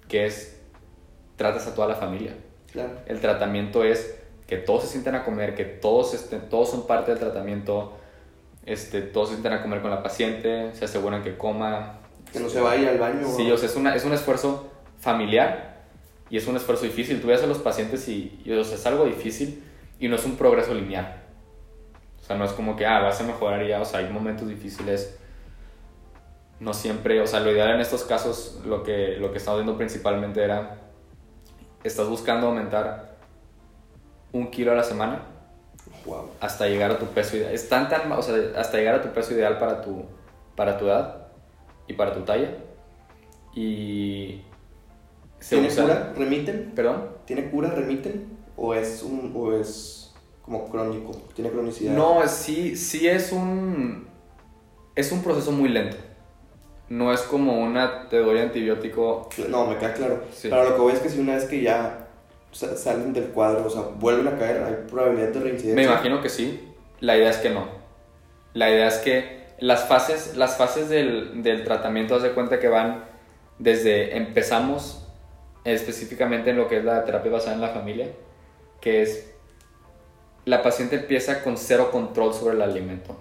que 0.09 0.25
es, 0.25 0.59
tratas 1.37 1.65
a 1.65 1.73
toda 1.73 1.87
la 1.87 1.95
familia. 1.95 2.33
Claro. 2.73 2.91
El 3.05 3.21
tratamiento 3.21 3.85
es 3.85 4.19
que 4.47 4.57
todos 4.57 4.83
se 4.83 4.89
sientan 4.89 5.15
a 5.15 5.23
comer, 5.23 5.55
que 5.55 5.63
todos, 5.63 6.13
estén, 6.13 6.49
todos 6.49 6.69
son 6.69 6.85
parte 6.85 7.11
del 7.11 7.21
tratamiento, 7.21 7.93
este, 8.65 9.01
todos 9.01 9.29
se 9.29 9.35
sientan 9.35 9.53
a 9.53 9.61
comer 9.61 9.81
con 9.81 9.91
la 9.91 10.03
paciente, 10.03 10.71
se 10.73 10.83
aseguran 10.83 11.23
que 11.23 11.37
coma. 11.37 11.99
Que 12.33 12.41
no 12.41 12.49
se 12.49 12.59
vaya 12.59 12.89
al 12.89 12.97
baño. 12.97 13.25
Sí, 13.29 13.49
o 13.49 13.57
sea, 13.57 13.69
es, 13.69 13.77
una, 13.77 13.95
es 13.95 14.03
un 14.03 14.11
esfuerzo 14.11 14.69
familiar 14.99 15.74
y 16.29 16.37
es 16.37 16.47
un 16.47 16.55
esfuerzo 16.55 16.85
difícil. 16.85 17.21
Tú 17.21 17.27
ves 17.27 17.43
a 17.43 17.47
los 17.47 17.59
pacientes 17.59 18.07
y, 18.07 18.41
y, 18.43 18.51
o 18.51 18.63
sea, 18.63 18.75
es 18.75 18.85
algo 18.85 19.05
difícil 19.05 19.63
y 19.99 20.07
no 20.07 20.15
es 20.15 20.25
un 20.25 20.35
progreso 20.35 20.73
lineal. 20.73 21.23
O 22.21 22.23
sea, 22.25 22.37
no 22.37 22.45
es 22.45 22.51
como 22.53 22.75
que, 22.75 22.85
ah, 22.85 23.01
vas 23.01 23.21
a 23.21 23.23
mejorar 23.23 23.65
ya, 23.67 23.81
o 23.81 23.85
sea, 23.85 23.99
hay 23.99 24.09
momentos 24.09 24.47
difíciles. 24.47 25.17
No 26.59 26.73
siempre, 26.73 27.21
o 27.21 27.27
sea, 27.27 27.41
lo 27.41 27.51
ideal 27.51 27.71
en 27.75 27.81
estos 27.81 28.03
casos, 28.03 28.61
lo 28.65 28.81
que, 28.83 29.17
lo 29.19 29.31
que 29.31 29.37
estamos 29.37 29.59
viendo 29.59 29.77
principalmente 29.77 30.43
era, 30.43 30.77
estás 31.83 32.07
buscando 32.07 32.47
aumentar 32.47 33.17
un 34.31 34.49
kilo 34.49 34.71
a 34.71 34.75
la 34.75 34.83
semana 34.83 35.21
Wow. 36.05 36.29
hasta 36.39 36.67
llegar 36.67 36.91
a 36.91 36.99
tu 36.99 37.05
peso 37.07 37.37
ideal. 37.37 37.53
Es 37.53 37.67
tan, 37.67 37.89
tan, 37.89 38.11
o 38.11 38.21
sea, 38.21 38.35
hasta 38.57 38.77
llegar 38.77 38.95
a 38.95 39.01
tu 39.01 39.09
peso 39.09 39.33
ideal 39.33 39.57
para 39.57 39.81
tu, 39.81 40.05
para 40.55 40.77
tu 40.77 40.85
edad 40.85 41.27
y 41.87 41.93
para 41.93 42.13
tu 42.13 42.21
talla. 42.21 42.51
Y 43.53 44.41
¿Tiene 45.49 45.67
usa... 45.67 45.83
cura? 45.83 46.13
¿Remiten? 46.17 46.71
¿Perdón? 46.75 47.09
¿Tiene 47.25 47.49
cura? 47.49 47.69
¿Remiten? 47.69 48.37
¿O 48.57 48.73
es, 48.73 49.03
un, 49.03 49.33
o 49.35 49.53
es 49.53 50.13
como 50.41 50.67
crónico? 50.69 51.11
¿Tiene 51.33 51.49
cronicidad? 51.51 51.93
No, 51.93 52.21
sí, 52.27 52.75
sí 52.75 53.07
es 53.07 53.31
un... 53.31 54.07
Es 54.95 55.11
un 55.11 55.21
proceso 55.23 55.51
muy 55.51 55.69
lento. 55.69 55.97
No 56.87 57.11
es 57.11 57.21
como 57.21 57.61
una, 57.61 58.07
te 58.09 58.17
doy 58.19 58.39
antibiótico... 58.39 59.27
No, 59.49 59.65
me 59.67 59.77
queda 59.77 59.93
claro. 59.93 60.23
Sí. 60.31 60.47
Pero 60.49 60.63
lo 60.69 60.75
que 60.75 60.81
voy 60.81 60.93
es 60.93 60.99
que 60.99 61.09
si 61.09 61.19
una 61.19 61.35
vez 61.35 61.45
que 61.45 61.61
ya 61.61 62.07
sa- 62.51 62.77
salen 62.77 63.11
del 63.11 63.25
cuadro, 63.25 63.65
o 63.65 63.69
sea, 63.69 63.81
vuelven 63.99 64.27
a 64.27 64.37
caer, 64.37 64.63
hay 64.63 64.87
probabilidad 64.89 65.29
de 65.29 65.39
reincidencia. 65.39 65.75
Me 65.75 65.83
imagino 65.83 66.21
que 66.21 66.29
sí. 66.29 66.71
La 67.01 67.17
idea 67.17 67.29
es 67.29 67.37
que 67.37 67.49
no. 67.49 67.65
La 68.53 68.69
idea 68.69 68.87
es 68.87 68.99
que 68.99 69.47
las 69.59 69.85
fases, 69.85 70.37
las 70.37 70.57
fases 70.57 70.87
del, 70.87 71.43
del 71.43 71.63
tratamiento, 71.63 72.15
haz 72.15 72.23
de 72.23 72.31
cuenta 72.31 72.59
que 72.59 72.69
van 72.69 73.03
desde 73.59 74.15
empezamos 74.15 75.04
específicamente 75.65 76.51
en 76.51 76.57
lo 76.57 76.67
que 76.67 76.77
es 76.77 76.85
la 76.85 77.03
terapia 77.03 77.31
basada 77.31 77.55
en 77.55 77.61
la 77.61 77.69
familia, 77.69 78.07
que 78.79 79.01
es 79.01 79.35
la 80.45 80.61
paciente 80.61 80.95
empieza 80.95 81.41
con 81.43 81.57
cero 81.57 81.89
control 81.91 82.33
sobre 82.33 82.55
el 82.55 82.61
alimento. 82.61 83.17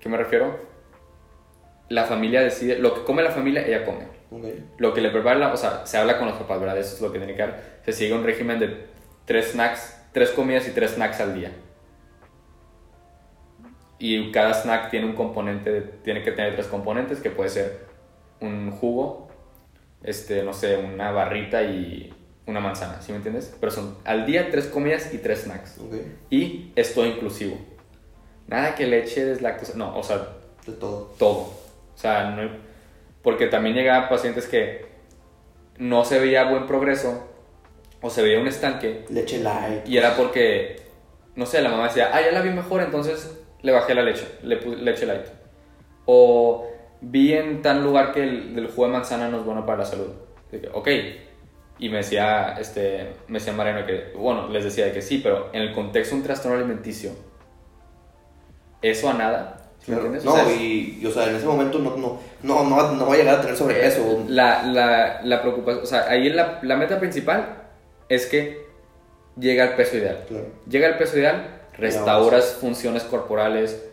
¿Qué 0.00 0.08
me 0.08 0.16
refiero? 0.16 0.58
La 1.88 2.04
familia 2.04 2.42
decide, 2.42 2.78
lo 2.78 2.94
que 2.94 3.04
come 3.04 3.22
la 3.22 3.30
familia, 3.30 3.64
ella 3.66 3.84
come. 3.84 4.08
Lo 4.78 4.92
que 4.92 5.00
le 5.00 5.10
prepara, 5.10 5.38
la- 5.38 5.52
o 5.52 5.56
sea, 5.56 5.86
se 5.86 5.96
habla 5.96 6.18
con 6.18 6.26
los 6.26 6.36
papás, 6.36 6.58
¿verdad? 6.58 6.76
Eso 6.78 6.96
es 6.96 7.00
lo 7.00 7.12
que 7.12 7.18
tiene 7.18 7.34
que 7.34 7.42
dar. 7.42 7.80
Se 7.84 7.92
sigue 7.92 8.12
un 8.12 8.24
régimen 8.24 8.58
de 8.58 8.86
tres 9.24 9.52
snacks, 9.52 9.96
tres 10.12 10.30
comidas 10.30 10.66
y 10.66 10.72
tres 10.72 10.92
snacks 10.92 11.20
al 11.20 11.34
día. 11.34 11.52
Y 13.98 14.32
cada 14.32 14.52
snack 14.54 14.90
tiene 14.90 15.06
un 15.06 15.14
componente, 15.14 15.80
tiene 16.02 16.22
que 16.24 16.32
tener 16.32 16.54
tres 16.54 16.66
componentes, 16.66 17.20
que 17.20 17.30
puede 17.30 17.48
ser 17.50 17.86
un 18.40 18.72
jugo, 18.72 19.28
este, 20.04 20.42
no 20.42 20.52
sé, 20.52 20.76
una 20.76 21.10
barrita 21.10 21.62
y 21.62 22.12
una 22.46 22.60
manzana, 22.60 23.00
¿sí 23.00 23.10
me 23.12 23.16
entiendes? 23.16 23.56
Pero 23.58 23.72
son 23.72 23.96
al 24.04 24.26
día 24.26 24.50
tres 24.50 24.66
comidas 24.66 25.12
y 25.14 25.18
tres 25.18 25.40
snacks. 25.42 25.78
Ok. 25.78 25.94
Y 26.30 26.72
es 26.76 26.94
todo 26.94 27.06
inclusivo. 27.06 27.56
Nada 28.46 28.74
que 28.74 28.86
leche, 28.86 29.24
deslactosa, 29.24 29.72
no, 29.76 29.96
o 29.96 30.02
sea, 30.02 30.28
De 30.66 30.72
todo. 30.72 31.14
todo. 31.18 31.38
O 31.94 31.96
sea, 31.96 32.30
no, 32.30 32.50
porque 33.22 33.46
también 33.46 33.74
llegaban 33.74 34.08
pacientes 34.08 34.46
que 34.46 34.84
no 35.78 36.04
se 36.04 36.18
veía 36.20 36.44
buen 36.50 36.66
progreso 36.66 37.26
o 38.02 38.10
se 38.10 38.22
veía 38.22 38.38
un 38.38 38.46
estanque 38.46 39.06
Leche 39.08 39.38
light. 39.38 39.88
y 39.88 39.96
era 39.96 40.14
porque, 40.16 40.76
no 41.36 41.46
sé, 41.46 41.62
la 41.62 41.70
mamá 41.70 41.84
decía, 41.84 42.10
ah, 42.12 42.20
ya 42.20 42.32
la 42.32 42.42
vi 42.42 42.50
mejor, 42.50 42.82
entonces 42.82 43.38
le 43.62 43.72
bajé 43.72 43.94
la 43.94 44.02
leche, 44.02 44.26
le 44.42 44.58
puse 44.58 44.76
leche 44.76 45.06
light. 45.06 45.24
O 46.04 46.68
vi 47.00 47.32
en 47.34 47.62
tal 47.62 47.82
lugar 47.82 48.12
que 48.12 48.22
el, 48.22 48.58
el 48.58 48.68
jugo 48.68 48.86
de 48.86 48.92
manzana 48.92 49.28
no 49.28 49.38
es 49.38 49.44
bueno 49.44 49.64
para 49.66 49.78
la 49.78 49.84
salud. 49.84 50.08
Dije, 50.50 50.68
ok. 50.72 50.88
Y 51.78 51.88
me 51.88 51.98
decía, 51.98 52.54
este, 52.58 53.14
me 53.28 53.38
decía 53.38 53.52
Mariano 53.52 53.84
que, 53.86 54.12
bueno, 54.16 54.48
les 54.48 54.64
decía 54.64 54.86
de 54.86 54.92
que 54.92 55.02
sí, 55.02 55.18
pero 55.22 55.50
en 55.52 55.62
el 55.62 55.72
contexto 55.72 56.14
de 56.14 56.20
un 56.20 56.26
trastorno 56.26 56.56
alimenticio, 56.58 57.10
eso 58.82 59.08
a 59.10 59.14
nada. 59.14 59.56
¿sí 59.80 59.90
me 59.90 59.96
Claro. 59.98 60.14
entiendes? 60.14 60.24
No, 60.24 60.32
O 60.32 60.36
sea, 60.36 60.54
y, 60.54 60.98
y, 61.02 61.06
o 61.06 61.10
sea, 61.10 61.28
en 61.28 61.36
ese 61.36 61.46
momento 61.46 61.78
no, 61.78 61.96
no, 61.96 62.20
no, 62.42 62.64
no, 62.64 62.92
no 62.92 63.06
va 63.06 63.14
a 63.14 63.16
llegar 63.16 63.38
a 63.38 63.40
tener 63.40 63.56
sobrepeso. 63.56 64.24
La, 64.28 64.62
la, 64.62 65.20
la 65.22 65.40
preocupación, 65.42 65.82
o 65.82 65.86
sea, 65.86 66.08
ahí 66.08 66.28
la, 66.30 66.60
la 66.62 66.76
meta 66.76 66.98
principal 67.00 67.62
es 68.08 68.26
que 68.26 68.64
llega 69.38 69.64
al 69.64 69.74
peso 69.76 69.96
ideal. 69.96 70.24
Claro. 70.28 70.46
Llega 70.68 70.86
al 70.88 70.96
peso 70.96 71.18
ideal, 71.18 71.62
restauras 71.76 72.56
funciones 72.60 73.02
corporales, 73.02 73.84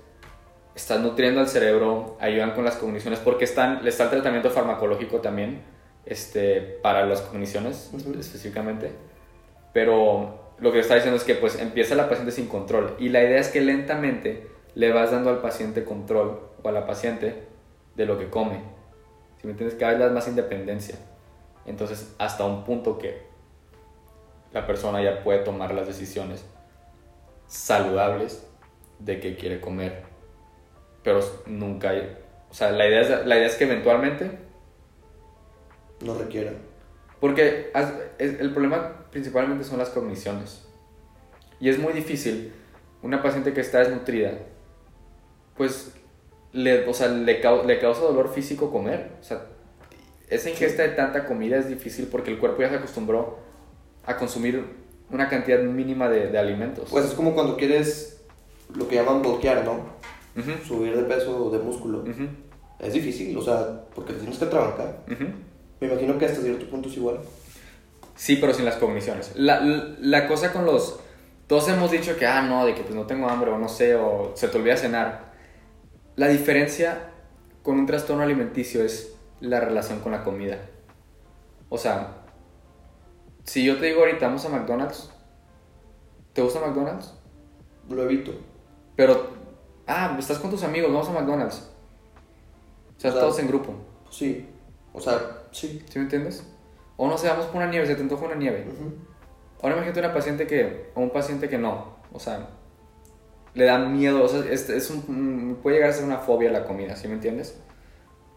estás 0.82 1.00
nutriendo 1.00 1.40
al 1.40 1.48
cerebro, 1.48 2.18
ayudan 2.20 2.52
con 2.52 2.66
las 2.66 2.76
cogniciones, 2.76 3.20
porque 3.20 3.46
están, 3.46 3.86
está 3.88 4.06
el 4.06 4.10
tratamiento 4.10 4.50
farmacológico 4.50 5.20
también 5.20 5.62
este, 6.06 6.62
para 6.62 7.06
las 7.06 7.22
cogniciones 7.22 7.92
Ujú. 7.94 8.20
específicamente. 8.20 8.92
Pero 9.74 10.54
lo 10.60 10.72
que 10.72 10.80
está 10.80 10.96
diciendo 10.96 11.18
es 11.18 11.24
que 11.24 11.36
pues 11.36 11.60
empieza 11.60 11.96
la 11.96 12.10
paciente 12.10 12.32
sin 12.32 12.48
control 12.48 12.96
y 13.00 13.10
la 13.10 13.24
idea 13.24 13.40
es 13.40 13.50
que 13.50 13.62
lentamente 13.62 14.48
le 14.76 14.92
vas 14.92 15.12
dando 15.12 15.30
al 15.30 15.40
paciente 15.40 15.84
control 15.84 16.40
o 16.62 16.70
a 16.70 16.72
la 16.72 16.86
paciente 16.86 17.48
de 17.96 18.06
lo 18.06 18.18
que 18.18 18.30
come. 18.30 18.60
Si 19.40 19.48
me 19.48 19.52
entiendes, 19.52 19.78
cada 19.80 19.92
vez 19.92 20.00
le 20.00 20.06
das 20.06 20.14
más 20.14 20.28
independencia. 20.28 20.96
Entonces, 21.66 22.14
hasta 22.18 22.46
un 22.46 22.64
punto 22.64 22.98
que 22.98 23.22
la 24.52 24.68
persona 24.68 25.02
ya 25.02 25.24
puede 25.24 25.40
tomar 25.40 25.74
las 25.74 25.88
decisiones 25.88 26.46
saludables 27.48 28.48
de 29.00 29.20
qué 29.20 29.36
quiere 29.36 29.60
comer. 29.60 30.11
Pero 31.04 31.20
nunca 31.46 31.92
hay... 31.92 32.18
O 32.50 32.54
sea, 32.54 32.72
la 32.72 32.88
idea 32.88 33.02
es, 33.02 33.26
la 33.26 33.38
idea 33.38 33.48
es 33.48 33.56
que 33.56 33.64
eventualmente 33.64 34.40
No 36.02 36.16
requiere. 36.16 36.54
Porque 37.20 37.72
el 38.18 38.52
problema 38.52 39.06
principalmente 39.12 39.64
son 39.64 39.78
las 39.78 39.90
cogniciones. 39.90 40.66
Y 41.60 41.70
es 41.70 41.78
muy 41.78 41.94
difícil 41.94 42.52
una 43.04 43.22
paciente 43.22 43.54
que 43.54 43.62
está 43.62 43.80
desnutrida, 43.80 44.34
pues 45.56 45.94
le, 46.54 46.88
o 46.88 46.94
sea, 46.94 47.08
le, 47.08 47.42
le 47.66 47.80
causa 47.80 48.02
dolor 48.02 48.34
físico 48.34 48.72
comer. 48.72 49.12
O 49.20 49.24
sea, 49.24 49.46
esa 50.28 50.50
ingesta 50.50 50.84
de 50.84 50.90
tanta 50.90 51.26
comida 51.26 51.58
es 51.58 51.68
difícil 51.68 52.08
porque 52.08 52.32
el 52.32 52.40
cuerpo 52.40 52.62
ya 52.62 52.70
se 52.70 52.76
acostumbró 52.76 53.40
a 54.06 54.18
consumir 54.18 54.66
una 55.12 55.30
cantidad 55.30 55.60
mínima 55.60 56.10
de, 56.10 56.28
de 56.28 56.40
alimentos. 56.40 56.90
Pues 56.90 57.06
es 57.06 57.14
como 57.14 57.34
cuando 57.34 57.58
quieres 57.58 58.24
lo 58.74 58.88
que 58.88 58.96
llaman 58.96 59.22
bloquear, 59.22 59.64
¿no? 59.66 59.86
Ujú, 60.36 60.52
Subir 60.66 60.96
de 60.96 61.04
peso 61.04 61.50
de 61.50 61.60
músculo. 61.60 62.00
ujú, 62.00 62.28
Es 62.80 62.94
difícil, 62.94 63.36
o 63.38 63.42
sea, 63.42 63.86
porque 63.94 64.14
tienes 64.14 64.38
que 64.38 64.46
trabajar. 64.46 65.04
ujú. 65.12 65.26
Me 65.80 65.88
imagino 65.88 66.18
que 66.18 66.26
hasta 66.26 66.42
cierto 66.42 66.70
punto 66.70 66.90
es 66.90 66.98
igual. 66.98 67.20
Sí, 68.16 68.38
pero 68.38 68.54
sin 68.54 68.66
las 68.66 68.76
cogniciones. 68.76 69.34
La, 69.36 69.60
la, 69.62 69.96
la 70.00 70.28
cosa 70.28 70.54
con 70.54 70.66
los... 70.66 71.00
Todos 71.48 71.68
hemos 71.70 71.92
dicho 71.92 72.16
que, 72.18 72.26
ah, 72.28 72.42
no, 72.44 72.66
de 72.66 72.76
que 72.76 72.84
pues 72.84 72.96
no 72.96 73.06
tengo 73.08 73.28
hambre 73.28 73.52
o 73.52 73.58
no 73.58 73.68
sé, 73.68 73.96
o 73.96 74.32
se 74.36 74.48
te 74.48 74.58
olvida 74.58 74.78
cenar. 74.78 75.32
La 76.16 76.28
diferencia 76.28 77.10
con 77.64 77.80
un 77.80 77.86
trastorno 77.86 78.24
alimenticio 78.24 78.84
es 78.84 79.16
la 79.42 79.60
relación 79.60 80.00
con 80.00 80.12
la 80.12 80.24
comida. 80.24 80.60
O 81.70 81.78
sea, 81.78 82.18
si 83.44 83.66
yo 83.66 83.78
te 83.80 83.88
digo 83.88 84.02
ahorita 84.02 84.28
vamos 84.28 84.46
a 84.46 84.50
McDonald's, 84.50 85.10
¿te 86.34 86.42
gusta 86.42 86.60
McDonald's? 86.60 87.14
Lo 87.90 88.04
evito. 88.04 88.34
Pero, 88.96 89.30
ah, 89.88 90.16
estás 90.20 90.40
con 90.40 90.50
tus 90.50 90.64
amigos, 90.64 90.92
vamos 90.92 91.10
a 91.10 91.14
McDonald's. 91.14 91.70
O 92.98 93.00
sea, 93.02 93.10
O 93.10 93.14
sea, 93.14 93.22
todos 93.22 93.40
en 93.40 93.48
grupo, 93.48 93.74
sí. 94.10 94.48
O 94.94 95.00
sea, 95.00 95.20
sí. 95.52 95.84
¿sí 95.90 96.00
me 96.00 96.04
entiendes? 96.04 96.44
O 96.98 97.08
no 97.08 97.18
sé, 97.18 97.28
vamos 97.30 97.46
por 97.48 97.58
una 97.58 97.68
nieve, 97.68 97.86
se 97.88 97.96
te 97.96 98.02
antoja 98.02 98.26
una 98.26 98.36
nieve. 98.36 98.66
Ahora 99.62 99.76
imagínate 99.76 100.00
una 100.02 100.14
paciente 100.14 100.46
que, 100.48 100.92
o 100.96 101.02
un 101.02 101.10
paciente 101.12 101.50
que 101.50 101.58
no, 101.58 101.96
o 102.14 102.20
sea, 102.20 102.48
le 103.54 103.66
da 103.66 103.80
miedo, 103.80 104.24
o 104.24 104.28
sea, 104.28 104.42
es, 104.50 104.70
es 104.70 104.90
un, 104.90 105.60
puede 105.62 105.78
llegar 105.78 105.90
a 105.92 105.94
ser 105.94 106.04
una 106.06 106.18
fobia 106.20 106.50
a 106.50 106.54
la 106.54 106.64
comida, 106.66 106.96
¿sí 106.96 107.08
me 107.08 107.16
entiendes? 107.16 107.60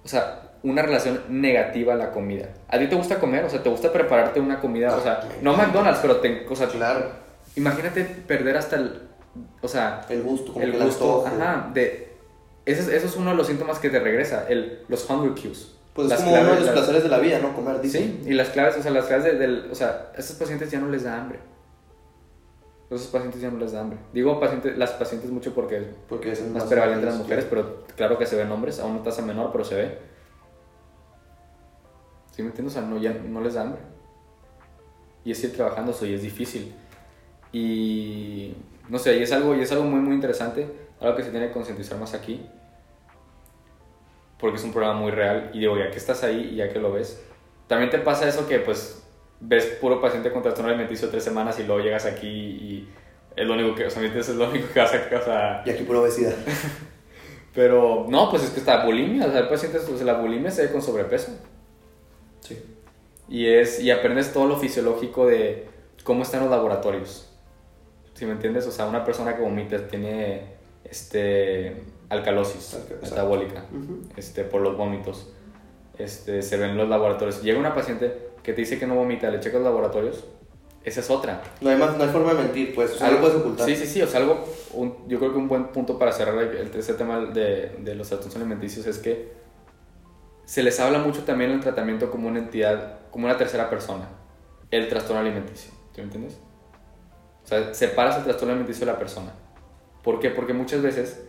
O 0.04 0.08
sea, 0.08 0.52
una 0.62 0.82
relación 0.82 1.20
negativa 1.28 1.92
a 1.94 1.96
la 1.96 2.10
comida. 2.10 2.48
¿A 2.68 2.78
ti 2.78 2.86
te 2.88 2.94
gusta 2.94 3.18
comer? 3.20 3.44
O 3.44 3.50
sea, 3.50 3.62
¿te 3.62 3.68
gusta 3.68 3.92
prepararte 3.92 4.40
una 4.40 4.60
comida? 4.60 4.96
O 4.96 5.00
sea, 5.00 5.20
no 5.42 5.54
McDonald's, 5.56 6.00
pero 6.00 6.16
te, 6.20 6.46
o 6.48 6.56
sea, 6.56 6.68
Claro. 6.68 7.10
imagínate 7.56 8.04
perder 8.04 8.56
hasta 8.56 8.76
el, 8.76 9.08
o 9.62 9.68
sea, 9.68 10.06
El 10.08 10.22
gusto, 10.22 10.52
como 10.52 10.64
el 10.64 10.72
que 10.72 10.78
gusto, 10.84 11.26
ajá, 11.26 11.70
de, 11.74 12.12
eso 12.66 12.82
es, 12.82 12.88
eso 12.88 13.06
es 13.06 13.16
uno 13.16 13.30
de 13.30 13.36
los 13.36 13.46
síntomas 13.46 13.78
que 13.78 13.90
te 13.90 13.98
regresa, 14.00 14.46
el, 14.48 14.84
los 14.88 15.08
hunger 15.08 15.32
cues. 15.32 15.72
Pues 15.94 16.10
es 16.10 16.16
como 16.18 16.30
uno 16.32 16.38
de 16.38 16.42
claves- 16.44 16.56
los 16.58 16.66
las- 16.66 16.74
placeres 16.74 17.02
de 17.04 17.08
la 17.08 17.18
vida, 17.18 17.38
¿no? 17.38 17.54
Comer, 17.54 17.80
dice. 17.80 17.98
Sí, 17.98 18.22
y 18.26 18.32
las 18.32 18.48
claves, 18.50 18.76
o 18.78 18.82
sea, 18.82 18.90
las 18.90 19.04
claves 19.06 19.24
de- 19.24 19.34
del, 19.38 19.68
o 19.70 19.74
sea, 19.74 20.10
a 20.14 20.18
estos 20.18 20.36
pacientes 20.36 20.70
ya 20.70 20.80
no 20.80 20.88
les 20.88 21.04
da 21.04 21.20
hambre. 21.20 21.38
A 22.90 22.94
esos 22.96 23.06
pacientes 23.08 23.40
ya 23.40 23.50
no 23.50 23.58
les 23.58 23.72
da 23.72 23.80
hambre. 23.80 23.98
Digo 24.12 24.38
pacientes, 24.40 24.76
las 24.76 24.90
pacientes 24.92 25.30
mucho 25.30 25.54
porque 25.54 25.86
Porque 26.08 26.32
es 26.32 26.40
el 26.42 26.50
más 26.50 26.64
prevalente 26.64 27.00
en 27.00 27.06
las 27.06 27.16
mujeres, 27.18 27.46
pero 27.48 27.84
claro 27.96 28.18
que 28.18 28.26
se 28.26 28.36
ven 28.36 28.50
hombres, 28.52 28.78
a 28.80 28.84
una 28.86 29.02
tasa 29.02 29.22
menor, 29.22 29.50
pero 29.52 29.64
se 29.64 29.74
ve. 29.74 29.98
¿Sí 32.32 32.42
me 32.42 32.48
entiendes? 32.48 32.76
O 32.76 32.80
sea, 32.80 32.88
no, 32.88 32.98
ya 32.98 33.12
no 33.12 33.40
les 33.40 33.54
da 33.54 33.62
hambre. 33.62 33.80
Y 35.24 35.30
es 35.32 35.42
ir 35.44 35.54
trabajando 35.54 35.92
eso 35.92 36.04
y 36.06 36.14
es 36.14 36.22
difícil. 36.22 36.74
Y 37.52 38.54
no 38.88 38.98
sé, 38.98 39.16
y 39.16 39.22
es 39.22 39.32
algo, 39.32 39.54
y 39.54 39.60
es 39.60 39.72
algo 39.72 39.84
muy, 39.84 40.00
muy 40.00 40.14
interesante, 40.14 40.66
algo 41.00 41.16
que 41.16 41.22
se 41.22 41.30
tiene 41.30 41.48
que 41.48 41.52
concientizar 41.52 41.98
más 41.98 42.14
aquí. 42.14 42.46
Porque 44.38 44.56
es 44.56 44.64
un 44.64 44.72
problema 44.72 44.94
muy 44.94 45.10
real. 45.10 45.50
Y 45.54 45.60
digo, 45.60 45.78
ya 45.78 45.90
que 45.90 45.96
estás 45.96 46.22
ahí 46.22 46.50
y 46.52 46.56
ya 46.56 46.68
que 46.68 46.78
lo 46.78 46.92
ves, 46.92 47.22
también 47.66 47.90
te 47.90 47.98
pasa 47.98 48.28
eso 48.28 48.46
que 48.46 48.58
pues 48.58 49.02
ves 49.40 49.64
puro 49.80 50.00
paciente 50.00 50.30
con 50.30 50.42
trastorno 50.42 50.70
alimenticio 50.70 51.08
tres 51.08 51.24
semanas 51.24 51.58
y 51.58 51.64
luego 51.64 51.82
llegas 51.82 52.06
aquí 52.06 52.28
y 52.28 52.88
es 53.36 53.46
lo 53.46 53.54
único 53.54 53.74
que, 53.74 53.86
o 53.86 53.90
sea, 53.90 54.02
es 54.02 54.28
lo 54.28 54.48
único 54.48 54.68
que 54.72 54.80
vas 54.80 54.92
a, 54.94 55.24
sea, 55.24 55.62
Y 55.66 55.70
aquí 55.70 55.82
pura 55.84 56.00
obesidad. 56.00 56.34
pero 57.54 58.06
no, 58.08 58.30
pues 58.30 58.44
es 58.44 58.50
que 58.50 58.60
está 58.60 58.84
bulimia, 58.84 59.26
o 59.26 59.30
sea, 59.30 59.42
hay 59.42 59.48
pacientes, 59.48 59.88
o 59.88 59.96
sea, 59.96 60.06
la 60.06 60.14
bulimia 60.14 60.50
se 60.50 60.66
ve 60.66 60.72
con 60.72 60.82
sobrepeso. 60.82 61.32
Sí. 62.40 62.62
Y, 63.28 63.46
es, 63.46 63.80
y 63.80 63.90
aprendes 63.90 64.32
todo 64.32 64.46
lo 64.46 64.56
fisiológico 64.56 65.26
de 65.26 65.68
cómo 66.04 66.22
están 66.22 66.40
los 66.40 66.50
laboratorios. 66.50 67.33
¿Sí 68.14 68.26
me 68.26 68.32
entiendes? 68.32 68.66
O 68.66 68.70
sea, 68.70 68.86
una 68.86 69.04
persona 69.04 69.34
que 69.36 69.42
vomita 69.42 69.86
tiene 69.88 70.54
este, 70.84 71.82
alcalosis 72.08 72.74
Alca- 72.74 72.94
metabólica 73.02 73.64
Ujú. 73.72 74.02
este, 74.16 74.44
por 74.44 74.60
los 74.62 74.76
vómitos. 74.76 75.32
Este, 75.98 76.42
se 76.42 76.56
ven 76.56 76.70
en 76.70 76.76
los 76.76 76.88
laboratorios. 76.88 77.42
Llega 77.42 77.58
una 77.58 77.74
paciente 77.74 78.30
que 78.42 78.52
te 78.52 78.60
dice 78.62 78.78
que 78.78 78.86
no 78.86 78.94
vomita, 78.96 79.30
le 79.30 79.40
checas 79.40 79.54
los 79.60 79.64
laboratorios, 79.64 80.24
esa 80.84 81.00
es 81.00 81.08
otra. 81.10 81.42
No 81.60 81.70
hay, 81.70 81.76
más, 81.76 81.96
no 81.96 82.04
hay 82.04 82.10
forma 82.10 82.34
de 82.34 82.42
mentir, 82.42 82.74
pues. 82.74 82.92
O 82.92 82.94
sea, 82.96 83.10
lo 83.10 83.20
puedes 83.20 83.36
ocultar. 83.36 83.66
Sí, 83.66 83.74
sí, 83.74 83.86
sí. 83.86 84.02
O 84.02 84.06
sea, 84.06 84.20
algo, 84.20 84.44
un- 84.74 85.08
yo 85.08 85.18
creo 85.18 85.32
que 85.32 85.38
un 85.38 85.48
buen 85.48 85.68
punto 85.68 85.98
para 85.98 86.12
cerrar 86.12 86.36
el, 86.38 86.70
ese 86.74 86.94
tema 86.94 87.20
de, 87.20 87.76
de 87.78 87.94
los 87.94 88.08
trastornos 88.08 88.36
alimenticios 88.36 88.86
es 88.86 88.98
que 88.98 89.32
se 90.44 90.62
les 90.62 90.78
habla 90.80 90.98
mucho 90.98 91.22
también 91.24 91.50
el 91.52 91.60
tratamiento 91.60 92.10
como 92.10 92.28
una 92.28 92.38
entidad, 92.38 92.98
como 93.10 93.24
una 93.24 93.36
tercera 93.38 93.70
persona. 93.70 94.08
El 94.70 94.88
trastorno 94.88 95.20
alimenticio. 95.22 95.70
¿Sí 95.94 96.00
me 96.00 96.04
entiendes? 96.04 96.38
O 97.44 97.46
sea, 97.46 97.74
separas 97.74 98.16
el 98.18 98.24
trastorno 98.24 98.52
alimenticio 98.52 98.86
de 98.86 98.92
la 98.92 98.98
persona. 98.98 99.32
¿Por 100.02 100.18
qué? 100.20 100.30
Porque 100.30 100.52
muchas 100.52 100.82
veces 100.82 101.24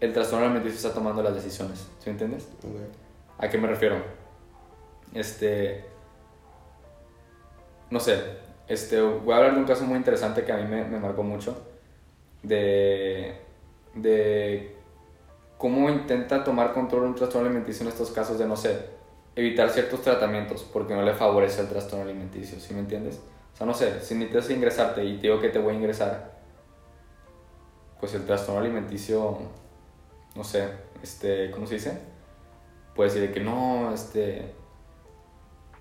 el 0.00 0.12
trastorno 0.12 0.46
alimenticio 0.46 0.76
está 0.76 0.92
tomando 0.92 1.22
las 1.22 1.34
decisiones. 1.34 1.78
¿Sí 1.98 2.06
me 2.06 2.12
entiendes? 2.12 2.48
¿A 3.38 3.48
qué 3.48 3.58
me 3.58 3.68
refiero? 3.68 3.96
Este. 5.12 5.84
No 7.90 8.00
sé. 8.00 8.20
Este, 8.66 9.00
voy 9.00 9.34
a 9.34 9.36
hablar 9.36 9.54
de 9.54 9.60
un 9.60 9.66
caso 9.66 9.84
muy 9.84 9.96
interesante 9.96 10.44
que 10.44 10.52
a 10.52 10.56
mí 10.56 10.64
me, 10.64 10.84
me 10.84 10.98
marcó 10.98 11.22
mucho. 11.22 11.56
De. 12.42 13.38
De. 13.94 14.76
Cómo 15.56 15.88
intenta 15.88 16.42
tomar 16.42 16.72
control 16.72 17.04
un 17.04 17.14
trastorno 17.14 17.46
alimenticio 17.48 17.86
en 17.86 17.92
estos 17.92 18.10
casos 18.10 18.38
de, 18.38 18.46
no 18.46 18.56
sé, 18.56 18.86
evitar 19.36 19.70
ciertos 19.70 20.02
tratamientos 20.02 20.62
porque 20.64 20.94
no 20.94 21.02
le 21.02 21.14
favorece 21.14 21.62
el 21.62 21.68
trastorno 21.68 22.04
alimenticio. 22.04 22.58
¿Sí 22.60 22.74
me 22.74 22.80
entiendes? 22.80 23.20
O 23.54 23.56
sea, 23.56 23.66
no 23.66 23.74
sé, 23.74 24.00
si 24.00 24.14
necesitas 24.14 24.50
ingresarte 24.50 25.04
y 25.04 25.16
te 25.16 25.28
digo 25.28 25.40
que 25.40 25.48
te 25.48 25.58
voy 25.58 25.74
a 25.74 25.76
ingresar, 25.76 26.34
pues 28.00 28.12
el 28.14 28.26
trastorno 28.26 28.60
alimenticio, 28.60 29.38
no 30.34 30.44
sé, 30.44 30.68
este, 31.02 31.50
¿cómo 31.52 31.66
se 31.66 31.74
dice? 31.74 32.14
puedes 32.94 33.14
decir 33.14 33.28
de 33.28 33.34
que 33.34 33.40
no, 33.40 33.92
este, 33.92 34.54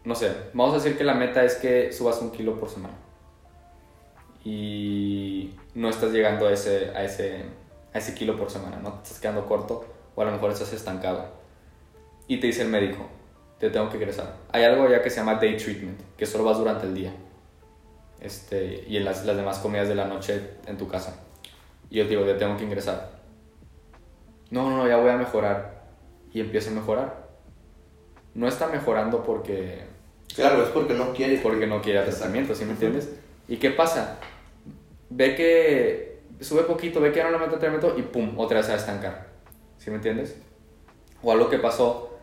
no 0.03 0.15
sé, 0.15 0.31
vamos 0.53 0.73
a 0.73 0.77
decir 0.77 0.97
que 0.97 1.03
la 1.03 1.13
meta 1.13 1.43
es 1.43 1.55
que 1.55 1.91
subas 1.91 2.21
un 2.21 2.31
kilo 2.31 2.59
por 2.59 2.69
semana 2.69 2.95
y 4.43 5.55
no 5.75 5.89
estás 5.89 6.11
llegando 6.11 6.47
a 6.47 6.51
ese, 6.51 6.89
a 6.95 7.03
ese, 7.03 7.45
a 7.93 7.97
ese 7.97 8.13
kilo 8.13 8.35
por 8.35 8.49
semana, 8.49 8.79
no 8.81 8.93
te 8.93 9.03
estás 9.03 9.19
quedando 9.19 9.45
corto 9.45 9.85
o 10.15 10.21
a 10.21 10.25
lo 10.25 10.31
mejor 10.31 10.51
estás 10.51 10.73
estancado 10.73 11.27
y 12.27 12.39
te 12.39 12.47
dice 12.47 12.63
el 12.63 12.69
médico, 12.69 13.07
te 13.59 13.69
tengo 13.69 13.89
que 13.89 13.97
ingresar. 13.97 14.35
Hay 14.51 14.63
algo 14.63 14.89
ya 14.89 15.01
que 15.01 15.09
se 15.09 15.17
llama 15.17 15.35
day 15.35 15.55
treatment, 15.57 15.99
que 16.17 16.25
solo 16.25 16.43
vas 16.43 16.57
durante 16.57 16.85
el 16.85 16.93
día 16.93 17.13
este, 18.21 18.85
y 18.87 18.97
en 18.97 19.05
las, 19.05 19.25
las 19.25 19.35
demás 19.35 19.59
comidas 19.59 19.87
de 19.87 19.95
la 19.95 20.05
noche 20.05 20.51
en 20.67 20.77
tu 20.77 20.87
casa. 20.87 21.19
Y 21.89 21.97
yo 21.97 22.03
te 22.03 22.11
digo, 22.11 22.23
te 22.23 22.33
tengo 22.35 22.57
que 22.57 22.63
ingresar. 22.63 23.11
No, 24.49 24.69
no, 24.69 24.77
no, 24.77 24.87
ya 24.87 24.97
voy 24.97 25.09
a 25.09 25.17
mejorar. 25.17 25.83
Y 26.31 26.39
empieza 26.39 26.71
a 26.71 26.73
mejorar. 26.73 27.27
No 28.33 28.47
está 28.47 28.67
mejorando 28.67 29.23
porque, 29.23 29.83
Claro, 30.35 30.63
es 30.63 30.69
porque 30.69 30.93
no 30.93 31.13
quieres. 31.13 31.41
porque 31.41 31.67
no 31.67 31.81
quiere 31.81 32.01
tratamiento, 32.01 32.55
¿sí 32.55 32.65
me 32.65 32.71
entiendes? 32.71 33.13
¿Y 33.47 33.57
qué 33.57 33.69
pasa? 33.69 34.17
Ve 35.09 35.35
que 35.35 36.21
sube 36.39 36.63
poquito, 36.63 36.99
ve 36.99 37.11
que 37.11 37.17
ya 37.17 37.25
no 37.25 37.31
le 37.31 37.37
mete 37.37 37.51
tratamiento 37.51 37.95
y 37.97 38.01
pum, 38.01 38.39
otra 38.39 38.57
vez 38.57 38.65
se 38.65 38.71
va 38.71 38.77
a 38.77 38.79
estancar. 38.79 39.27
¿Sí 39.77 39.89
me 39.91 39.97
entiendes? 39.97 40.35
O 41.21 41.31
algo 41.31 41.49
que 41.49 41.59
pasó, 41.59 42.17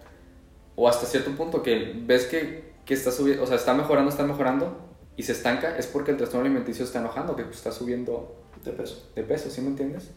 o 0.74 0.88
hasta 0.88 1.06
cierto 1.06 1.30
punto 1.32 1.62
que 1.62 1.92
ves 2.04 2.24
que, 2.26 2.72
que 2.84 2.94
está 2.94 3.12
subiendo, 3.12 3.44
o 3.44 3.46
sea, 3.46 3.56
está 3.56 3.74
mejorando, 3.74 4.10
está 4.10 4.24
mejorando 4.24 4.89
y 5.20 5.22
se 5.22 5.32
estanca, 5.32 5.76
es 5.76 5.86
porque 5.86 6.12
el 6.12 6.16
trastorno 6.16 6.46
alimenticio 6.46 6.82
está 6.82 6.98
enojando, 7.00 7.36
que 7.36 7.42
está 7.42 7.70
subiendo 7.70 8.34
De 8.64 8.72
peso. 8.72 9.10
de 9.14 9.22
peso, 9.22 9.50
¿sí 9.50 9.60
me 9.60 9.66
entiendes? 9.68 10.10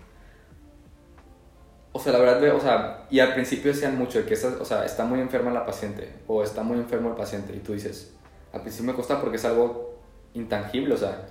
O 1.92 2.00
sea, 2.00 2.14
la 2.14 2.20
verdad, 2.20 2.40
ve- 2.40 2.52
o 2.52 2.60
sea, 2.62 3.06
y 3.10 3.20
al 3.20 3.34
principio 3.34 3.74
decían 3.74 3.98
mucho 3.98 4.20
de 4.20 4.26
que 4.26 4.34
esa- 4.34 4.58
o 4.62 4.66
sea, 4.66 4.86
está 4.86 5.04
muy 5.04 5.20
enferma 5.20 5.52
la 5.52 5.66
paciente 5.66 6.10
o 6.26 6.42
está 6.42 6.64
muy 6.64 6.78
enfermo 6.78 7.10
el 7.10 7.16
paciente 7.16 7.54
y 7.54 7.60
tú 7.60 7.74
dices, 7.74 8.14
al 8.54 8.62
principio 8.62 8.88
me 8.92 8.96
cuesta 8.96 9.20
porque 9.20 9.36
es 9.36 9.44
algo 9.46 10.00
intangible, 10.34 10.94
o 10.94 10.98
sea, 10.98 11.26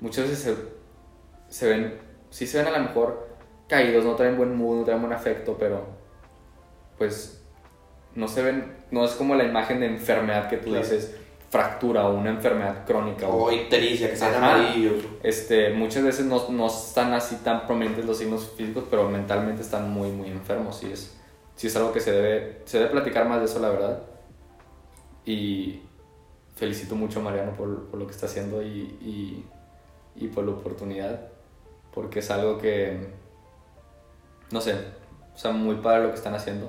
muchas 0.00 0.28
veces 0.28 0.40
se, 0.40 0.56
se 1.54 1.68
ven, 1.68 1.98
sí 2.30 2.46
se 2.48 2.58
ven 2.58 2.66
a 2.66 2.76
lo 2.76 2.84
mejor 2.84 3.28
caídos, 3.68 4.04
no 4.04 4.16
traen 4.16 4.36
buen 4.36 4.56
mood, 4.56 4.78
no 4.80 4.84
traen 4.84 5.00
buen 5.00 5.12
afecto, 5.12 5.56
pero 5.56 5.86
pues 6.98 7.40
no 8.16 8.26
se 8.26 8.42
ven, 8.42 8.76
no 8.90 9.04
es 9.04 9.12
como 9.12 9.36
la 9.36 9.44
imagen 9.44 9.78
de 9.80 9.86
enfermedad 9.86 10.48
que 10.50 10.56
tú 10.58 10.70
Claro. 10.70 10.82
dices, 10.82 11.14
fractura 11.54 12.08
o 12.08 12.16
una 12.16 12.30
enfermedad 12.30 12.84
crónica 12.84 13.28
o 13.28 13.44
O 13.44 13.52
ictericia, 13.52 14.10
que 14.10 14.16
sean 14.16 14.34
amarillos. 14.34 15.04
este, 15.22 15.70
muchas 15.72 16.02
veces 16.02 16.26
no, 16.26 16.48
no 16.48 16.66
están 16.66 17.12
así 17.12 17.36
tan 17.44 17.64
prominentes 17.64 18.04
los 18.04 18.18
signos 18.18 18.50
físicos, 18.56 18.82
pero 18.90 19.08
mentalmente 19.08 19.62
están 19.62 19.88
muy, 19.88 20.10
muy 20.10 20.30
enfermos. 20.30 20.82
Y 20.82 20.90
es, 20.90 21.16
sí 21.54 21.68
es 21.68 21.76
algo 21.76 21.92
que 21.92 22.00
se 22.00 22.10
debe, 22.10 22.62
se 22.64 22.78
debe 22.78 22.90
platicar 22.90 23.28
más 23.28 23.38
de 23.38 23.44
eso, 23.44 23.60
la 23.60 23.68
verdad. 23.68 24.02
Y 25.24 25.82
felicito 26.56 26.96
mucho 26.96 27.20
a 27.20 27.22
Mariano 27.22 27.52
por, 27.52 27.84
por 27.86 28.00
lo 28.00 28.06
que 28.08 28.12
está 28.14 28.26
haciendo 28.26 28.60
y, 28.60 28.98
y, 29.00 29.46
y 30.16 30.26
por 30.26 30.44
la 30.44 30.50
oportunidad, 30.54 31.28
porque 31.92 32.18
es 32.18 32.32
algo 32.32 32.58
que, 32.58 33.10
no 34.50 34.60
sé, 34.60 34.74
o 35.32 35.38
sea, 35.38 35.52
muy 35.52 35.76
padre 35.76 36.02
lo 36.02 36.08
que 36.08 36.16
están 36.16 36.34
haciendo. 36.34 36.68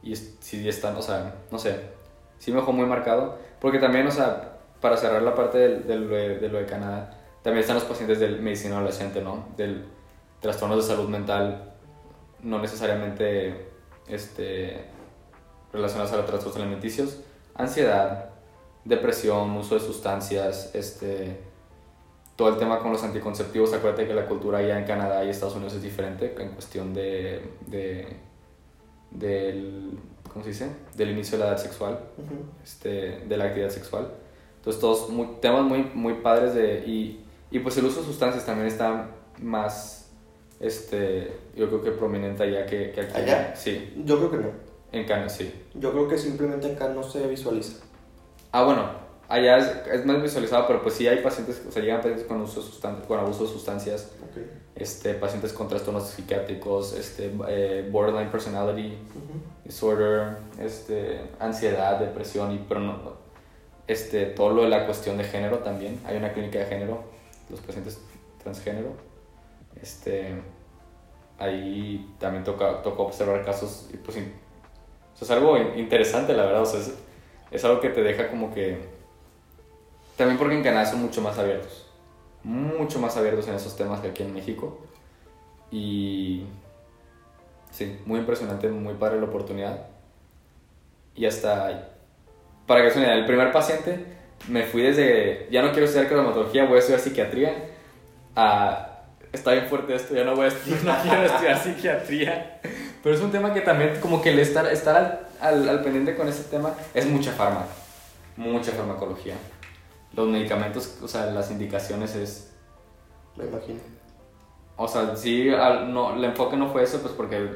Y 0.00 0.14
sí 0.14 0.68
están, 0.68 0.94
o 0.94 1.02
sea, 1.02 1.34
no 1.50 1.58
sé, 1.58 1.80
sí 2.38 2.52
me 2.52 2.58
dejó 2.58 2.72
muy 2.72 2.86
marcado, 2.86 3.44
porque 3.60 3.78
también, 3.78 4.06
o 4.06 4.10
sea, 4.10 4.58
para 4.80 4.96
cerrar 4.96 5.22
la 5.22 5.34
parte 5.34 5.58
del- 5.58 5.86
del- 5.86 6.08
de, 6.08 6.38
de 6.38 6.48
lo 6.48 6.58
de 6.58 6.66
Canadá, 6.66 7.10
también 7.42 7.60
están 7.60 7.76
los 7.76 7.84
pacientes 7.84 8.18
del 8.20 8.40
medicina 8.40 8.76
adolescente, 8.76 9.22
¿no? 9.22 9.46
Del 9.56 9.84
trastornos 10.40 10.78
de 10.86 10.94
salud 10.94 11.08
mental, 11.08 11.72
no 12.42 12.58
necesariamente 12.60 13.68
este, 14.08 14.84
relacionados 15.72 16.12
a 16.12 16.16
los 16.18 16.26
trastornos 16.26 16.56
alimenticios, 16.60 17.20
ansiedad, 17.54 18.30
depresión, 18.84 19.50
uso 19.56 19.74
de 19.74 19.80
sustancias, 19.80 20.70
este, 20.74 21.40
todo 22.36 22.50
el 22.50 22.56
tema 22.58 22.78
con 22.80 22.92
los 22.92 23.02
anticonceptivos. 23.02 23.72
Acuérdate 23.72 24.06
que 24.06 24.14
la 24.14 24.26
cultura 24.26 24.58
allá 24.58 24.78
en 24.78 24.84
Canadá 24.84 25.24
y 25.24 25.30
Estados 25.30 25.54
Unidos 25.56 25.74
es 25.74 25.82
diferente 25.82 26.34
en 26.38 26.50
cuestión 26.50 26.92
de, 26.94 27.50
de 27.66 28.16
del, 29.10 29.98
¿cómo 30.36 30.44
se 30.44 30.50
dice? 30.50 30.68
Del 30.94 31.12
inicio 31.12 31.38
de 31.38 31.44
la 31.44 31.50
edad 31.52 31.58
sexual 31.58 31.98
Ujú. 32.18 32.34
este, 32.62 33.24
de 33.26 33.36
la 33.38 33.44
actividad 33.44 33.70
sexual. 33.70 34.10
Entonces, 34.58 34.82
todos 34.82 35.08
muy, 35.08 35.28
temas 35.40 35.64
muy, 35.64 35.90
muy 35.94 36.12
padres 36.14 36.52
de... 36.54 36.80
Y, 36.86 37.24
y 37.50 37.60
pues 37.60 37.78
el 37.78 37.86
uso 37.86 38.00
de 38.00 38.06
sustancias 38.06 38.44
también 38.44 38.66
está 38.66 39.08
más, 39.40 40.10
este, 40.60 41.32
yo 41.56 41.68
creo 41.68 41.82
que 41.82 41.92
prominente 41.92 42.42
allá 42.42 42.66
que, 42.66 42.90
que 42.92 43.00
aquí. 43.00 43.12
¿Allá? 43.16 43.56
Sí, 43.56 43.94
Yo 44.04 44.18
creo 44.18 44.30
que 44.30 44.36
no. 44.36 44.50
en 44.92 45.06
Canadá, 45.06 45.30
sí. 45.30 45.54
Yo 45.72 45.90
creo 45.92 46.06
que 46.06 46.18
simplemente 46.18 46.70
acá 46.70 46.88
no 46.90 47.02
se 47.02 47.26
visualiza. 47.28 47.82
Ah, 48.52 48.64
bueno, 48.64 48.90
allá 49.28 49.58
es, 49.58 49.66
es 49.92 50.06
más 50.06 50.22
visualizado, 50.22 50.66
pero 50.66 50.82
pues 50.82 50.94
sí 50.94 51.06
hay 51.08 51.18
pacientes, 51.22 51.62
o 51.68 51.70
sea, 51.72 51.82
llegan 51.82 51.98
pacientes 51.98 52.24
con, 52.26 52.40
uso 52.42 52.60
de 52.60 52.66
sustan- 52.68 53.02
con 53.06 53.18
abuso 53.18 53.44
de 53.44 53.50
sustancias, 53.50 54.12
Ok. 54.22 54.42
este, 54.76 55.14
pacientes 55.14 55.52
con 55.52 55.68
trastornos 55.68 56.04
psiquiátricos, 56.08 56.92
este, 56.94 57.32
eh, 57.48 57.88
borderline 57.90 58.30
personality, 58.30 58.88
Ujú. 59.14 59.40
disorder, 59.64 60.36
este, 60.60 61.20
ansiedad, 61.40 61.98
depresión 61.98 62.52
y 62.52 62.58
pero 62.68 62.80
no, 62.80 63.14
este, 63.86 64.26
todo 64.26 64.50
lo 64.50 64.62
de 64.62 64.68
la 64.68 64.84
cuestión 64.86 65.16
de 65.18 65.24
género 65.24 65.58
también. 65.58 66.00
Hay 66.04 66.16
una 66.16 66.32
clínica 66.32 66.58
de 66.60 66.66
género, 66.66 67.04
los 67.50 67.60
pacientes 67.60 68.00
transgénero. 68.42 68.90
Este, 69.80 70.34
ahí 71.38 72.14
también 72.18 72.44
toca, 72.44 72.82
tocó 72.82 73.04
observar 73.04 73.44
casos 73.44 73.88
y 73.92 73.96
pues 73.98 74.16
in- 74.16 74.32
o 75.14 75.16
sea, 75.18 75.24
es 75.26 75.30
algo 75.30 75.56
in- 75.56 75.78
interesante 75.78 76.32
la 76.34 76.44
verdad, 76.46 76.62
o 76.62 76.66
sea, 76.66 76.80
es, 76.80 76.94
es 77.50 77.64
algo 77.64 77.80
que 77.80 77.90
te 77.90 78.02
deja 78.02 78.28
como 78.28 78.52
que 78.52 78.78
también 80.16 80.38
porque 80.38 80.54
en 80.54 80.62
Canadá 80.62 80.86
son 80.86 81.02
mucho 81.02 81.20
más 81.20 81.38
abiertos, 81.38 81.86
mucho 82.42 82.98
más 82.98 83.16
abiertos 83.16 83.48
en 83.48 83.54
esos 83.54 83.76
temas 83.76 84.00
que 84.00 84.08
aquí 84.08 84.22
en 84.22 84.34
México 84.34 84.80
y 85.70 86.44
Sí, 87.76 88.00
muy 88.06 88.20
impresionante, 88.20 88.68
muy 88.68 88.94
padre 88.94 89.20
la 89.20 89.26
oportunidad. 89.26 89.86
Y 91.14 91.26
hasta, 91.26 91.90
para 92.66 92.82
que 92.82 92.90
suene, 92.90 93.12
el 93.12 93.26
primer 93.26 93.52
paciente 93.52 94.02
me 94.48 94.62
fui 94.62 94.80
desde, 94.80 95.46
ya 95.50 95.60
no 95.60 95.72
quiero 95.72 95.84
estudiar 95.84 96.08
cromatología, 96.08 96.64
voy 96.64 96.76
a 96.76 96.78
estudiar 96.78 97.00
psiquiatría, 97.00 97.54
a, 98.34 99.02
está 99.30 99.52
bien 99.52 99.66
fuerte 99.66 99.94
esto, 99.94 100.14
ya 100.14 100.24
no 100.24 100.34
voy 100.34 100.46
a 100.46 100.48
estudiar, 100.48 100.84
no 100.84 101.02
quiero 101.02 101.24
estudiar 101.24 101.58
psiquiatría. 101.58 102.60
Pero 103.02 103.14
es 103.14 103.20
un 103.20 103.30
tema 103.30 103.52
que 103.52 103.60
también, 103.60 104.00
como 104.00 104.22
que 104.22 104.30
el 104.30 104.38
estar, 104.38 104.66
estar 104.72 104.96
al, 104.96 105.26
al, 105.40 105.68
al 105.68 105.82
pendiente 105.82 106.14
con 106.14 106.28
ese 106.28 106.44
tema, 106.44 106.74
es 106.94 107.04
mucha 107.04 107.32
farma, 107.32 107.66
mucha 108.38 108.72
farmacología. 108.72 109.34
Los 110.16 110.28
medicamentos, 110.28 110.98
o 111.02 111.08
sea, 111.08 111.26
las 111.26 111.50
indicaciones 111.50 112.16
es, 112.16 112.54
Me 113.36 113.44
imagino. 113.44 113.80
o 114.76 114.88
sea, 114.88 115.14
sí, 115.14 115.50
al- 115.50 115.92
no, 115.92 116.14
el 116.14 116.24
enfoque 116.24 116.56
no 116.56 116.68
fue 116.72 116.82
eso, 116.82 117.00
pues 117.02 117.12
porque 117.12 117.50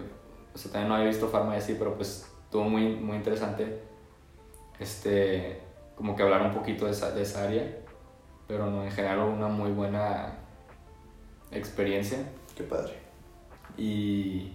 o 0.55 0.59
sea, 0.59 0.71
también 0.73 0.89
no 0.89 0.95
había 0.97 1.09
visto 1.09 1.29
Pharma 1.29 1.55
y 1.55 1.59
así, 1.59 1.75
pero 1.79 1.95
pues 1.97 2.27
estuvo 2.45 2.65
muy, 2.65 2.95
muy 2.97 3.17
interesante 3.17 3.81
este, 4.79 5.61
como 5.97 6.15
que 6.17 6.23
hablar 6.23 6.43
un 6.43 6.53
poquito 6.53 6.87
de 6.87 6.93
esa, 6.93 7.13
de 7.13 7.23
esa 7.23 7.45
área, 7.45 7.79
pero 8.49 8.67
no, 8.71 8.85
en 8.85 8.91
general 8.91 9.21
una 9.21 9.49
muy 9.49 9.71
buena 9.71 10.35
experiencia 11.53 12.19
Qué 12.57 12.63
padre. 12.65 12.95
y, 13.79 14.53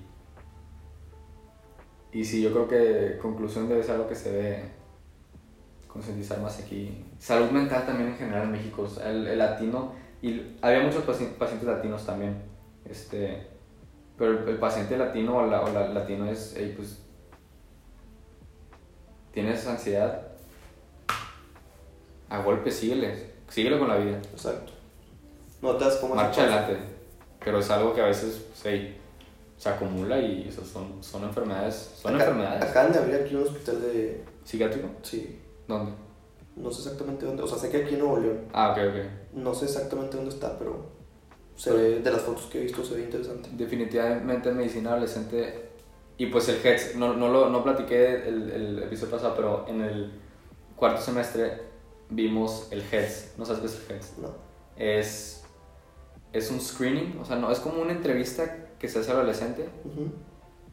y 2.12 2.24
sí, 2.26 2.41
yo 2.41 2.52
creo 2.52 2.68
que 2.68 3.18
conclusión 3.20 3.68
debe 3.68 3.84
ser 3.84 3.96
algo 3.96 4.08
que 4.08 4.15
se 4.15 4.32
debe 4.32 4.72
concientizar 5.95 6.39
más 6.41 6.60
aquí. 6.60 7.05
Salud 7.19 7.49
mental 7.51 7.86
también 7.86 8.10
en 8.10 8.17
general 8.17 8.43
en 8.43 8.51
México, 8.51 8.86
el, 9.03 9.25
el 9.27 9.38
latino, 9.38 9.93
y 10.21 10.58
había 10.62 10.81
muchos 10.81 11.05
paci- 11.08 11.31
pacientes 11.38 11.65
latinos 11.67 12.05
también, 12.05 12.36
este, 12.84 13.47
pero 14.17 14.31
el, 14.43 14.49
el 14.49 14.58
paciente 14.58 14.97
latino 14.97 15.38
o 15.38 15.45
la, 15.47 15.62
o 15.62 15.71
la 15.71 15.88
latino 15.88 16.29
es, 16.29 16.53
"Ey, 16.58 16.73
pues, 16.75 16.99
tienes 19.31 19.65
ansiedad, 19.67 20.21
a 22.29 22.39
golpe 22.41 22.71
síguele, 22.71 23.31
síguele 23.49 23.79
con 23.79 23.88
la 23.88 23.97
vida, 23.97 24.17
Exacto. 24.34 24.73
Notas 25.62 25.95
cómo 25.97 26.15
marcha 26.15 26.41
adelante, 26.43 26.77
pero 27.43 27.60
es 27.60 27.69
algo 27.71 27.93
que 27.93 28.01
a 28.01 28.05
veces, 28.05 28.45
pues, 28.62 28.91
se 29.58 29.69
acumula 29.69 30.19
y 30.19 30.47
eso 30.49 30.63
son, 30.65 31.01
son 31.01 31.23
enfermedades, 31.23 31.93
son 31.95 32.13
Acá- 32.15 32.25
enfermedades. 32.25 32.63
Acaban 32.69 32.91
de 32.91 32.99
abrir 32.99 33.15
aquí 33.15 33.36
un 33.36 33.43
hospital 33.43 33.81
de. 33.81 34.23
¿Psiquiátrico? 34.43 34.89
Sí. 35.01 35.39
¿Dónde? 35.67 35.91
No 36.56 36.71
sé 36.71 36.84
exactamente 36.84 37.25
dónde. 37.25 37.43
O 37.43 37.47
sea, 37.47 37.58
sé 37.58 37.69
que 37.69 37.78
aquí 37.84 37.93
en 37.95 37.99
Nuevo 37.99 38.17
León. 38.17 38.39
Ah, 38.54 38.71
ok, 38.71 38.78
ok. 38.89 39.36
No 39.38 39.54
sé 39.54 39.65
exactamente 39.65 40.15
dónde 40.17 40.32
está, 40.34 40.58
pero. 40.58 40.93
Se 41.56 41.71
Pero- 41.71 41.82
ve, 41.84 41.99
de 41.99 42.12
las 42.12 42.21
fotos 42.21 42.45
que 42.45 42.60
he 42.60 42.62
visto, 42.63 42.84
se 42.84 42.95
ve 42.95 43.04
interesante. 43.04 43.49
Definitivamente 43.54 44.51
medicina 44.51 44.91
adolescente. 44.91 45.69
Y 46.17 46.28
pues 46.28 46.47
el 46.49 46.56
HEDS, 46.65 46.95
no, 46.95 47.13
no 47.13 47.28
lo 47.30 47.49
no 47.49 47.63
platiqué 47.63 48.28
el, 48.28 48.49
el 48.51 48.84
episodio 48.84 49.12
pasado, 49.12 49.34
pero 49.36 49.65
en 49.67 49.82
el 49.82 50.12
cuarto 50.78 51.01
semestre 51.01 51.62
vimos 52.10 52.67
el 52.71 52.82
HEDS. 52.89 53.34
¿No 53.38 53.45
sabes 53.45 53.60
qué 53.62 53.67
es 53.67 53.75
el 53.89 53.95
HEDS? 53.97 54.17
No. 54.19 54.30
Es, 54.78 55.43
es 56.32 56.51
un 56.51 56.62
screening, 56.62 57.17
o 57.19 57.25
sea, 57.25 57.36
no, 57.38 57.51
es 57.51 57.60
como 57.60 57.82
una 57.82 57.91
entrevista 57.91 58.67
que 58.80 58.88
se 58.88 58.99
hace 58.99 59.12
al 59.12 59.17
adolescente, 59.17 59.67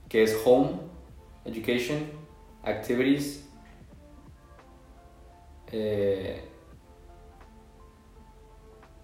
que 0.08 0.22
es 0.24 0.36
Home, 0.44 0.70
Education, 1.44 1.98
Activities, 2.62 3.48
eh, 5.72 6.48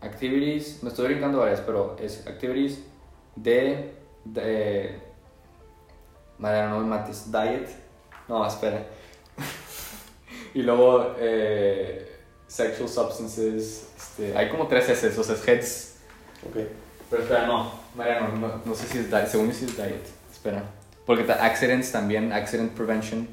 Activities, 0.00 0.82
me 0.82 0.90
estoy 0.90 1.08
brincando 1.08 1.40
varias, 1.40 1.60
pero 1.60 1.96
es 1.98 2.24
Activities 2.26 2.84
de, 3.34 3.94
de 4.24 5.00
Mariano, 6.38 6.76
no 6.76 6.80
me 6.80 6.86
mates, 6.86 7.32
Diet, 7.32 7.68
no, 8.28 8.46
espera. 8.46 8.86
y 10.54 10.62
luego 10.62 11.14
eh, 11.18 12.16
Sexual 12.46 12.88
Substances, 12.88 13.88
este, 13.96 14.36
hay 14.36 14.48
como 14.48 14.68
tres 14.68 14.88
S, 14.88 15.18
o 15.18 15.24
sea, 15.24 15.34
es 15.34 15.48
Heads. 15.48 15.96
Ok. 16.48 16.56
Pero 17.10 17.22
espera, 17.22 17.46
no, 17.46 17.72
Mariano, 17.96 18.36
no, 18.36 18.62
no 18.64 18.74
sé 18.74 18.86
si 18.86 18.98
es 18.98 19.10
diet, 19.10 19.26
según 19.26 19.48
yo 19.48 19.54
sí 19.54 19.64
es 19.64 19.76
diet, 19.76 20.06
espera. 20.30 20.62
Porque 21.06 21.30
accidents 21.32 21.90
también, 21.90 22.32
accident 22.32 22.72
prevention, 22.72 23.26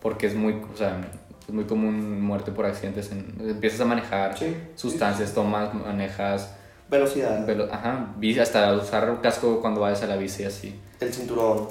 porque 0.00 0.26
es 0.26 0.34
muy, 0.34 0.62
o 0.72 0.76
sea, 0.76 1.00
es 1.46 1.54
muy 1.54 1.64
común 1.64 2.20
muerte 2.22 2.50
por 2.52 2.66
accidentes, 2.66 3.12
en, 3.12 3.34
empiezas 3.40 3.80
a 3.80 3.84
manejar 3.84 4.36
Sí. 4.36 4.56
sustancias, 4.74 5.32
tomas, 5.32 5.72
manejas, 5.74 6.54
Velocidad. 6.90 7.46
velo- 7.46 7.68
ajá, 7.70 8.14
hasta 8.42 8.72
usar 8.74 9.20
casco 9.20 9.60
cuando 9.60 9.80
vayas 9.80 10.02
a 10.02 10.06
la 10.06 10.16
bici 10.16 10.44
así. 10.44 10.80
el 11.00 11.12
cinturón. 11.12 11.68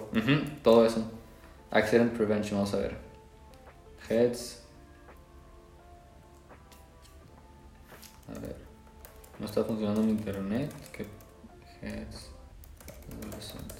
Todo 0.63 0.85
eso. 0.85 1.03
Accident 1.71 2.13
prevention, 2.13 2.59
vamos 2.59 2.73
a 2.73 2.77
ver. 2.77 2.97
Heads. 4.09 4.61
A 8.29 8.39
ver. 8.39 8.55
No 9.39 9.45
está 9.45 9.63
funcionando 9.63 10.01
mi 10.01 10.11
internet. 10.11 10.71
¿Qué? 10.93 11.05
Heads. 11.81 12.29
adolescente. 13.21 13.75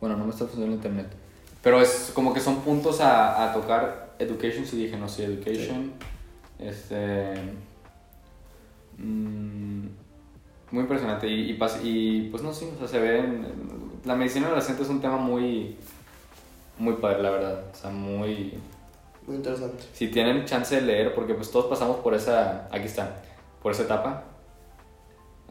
Bueno, 0.00 0.16
no 0.16 0.24
me 0.24 0.30
está 0.30 0.44
funcionando 0.46 0.72
el 0.72 0.78
internet. 0.78 1.16
Pero 1.64 1.80
es 1.80 2.12
como 2.14 2.32
que 2.34 2.40
son 2.40 2.60
puntos 2.60 3.00
a, 3.00 3.42
a 3.50 3.52
tocar. 3.52 4.14
Education, 4.18 4.64
sí 4.66 4.76
dije, 4.84 4.96
no, 4.96 5.08
sí, 5.08 5.24
education. 5.24 5.92
Este. 6.58 7.34
mm, 8.98 9.86
muy 10.70 10.80
impresionante. 10.82 11.26
Y, 11.26 11.50
y, 11.52 11.58
y, 11.82 12.28
pues 12.30 12.42
no, 12.42 12.52
sí, 12.52 12.68
o 12.74 12.78
sea, 12.78 12.88
se 12.88 12.98
ve. 12.98 13.18
en- 13.18 13.92
la 14.04 14.14
medicina 14.14 14.46
adolescente 14.48 14.82
es 14.82 14.88
un 14.88 15.00
tema 15.00 15.16
muy. 15.16 15.76
Muy 16.78 16.94
padre, 16.94 17.22
la 17.22 17.30
verdad. 17.30 17.64
O 17.72 17.76
sea, 17.76 17.90
muy. 17.90 18.58
Muy 19.26 19.36
interesante. 19.36 19.82
Si 19.94 20.08
tienen 20.08 20.44
chance 20.44 20.74
de 20.74 20.82
leer, 20.82 21.14
porque 21.14 21.34
pues 21.34 21.50
todos 21.50 21.66
pasamos 21.66 21.96
por 21.98 22.14
esa. 22.14 22.68
Aquí 22.70 22.84
está. 22.86 23.22
Por 23.62 23.72
esa 23.72 23.84
etapa. 23.84 24.24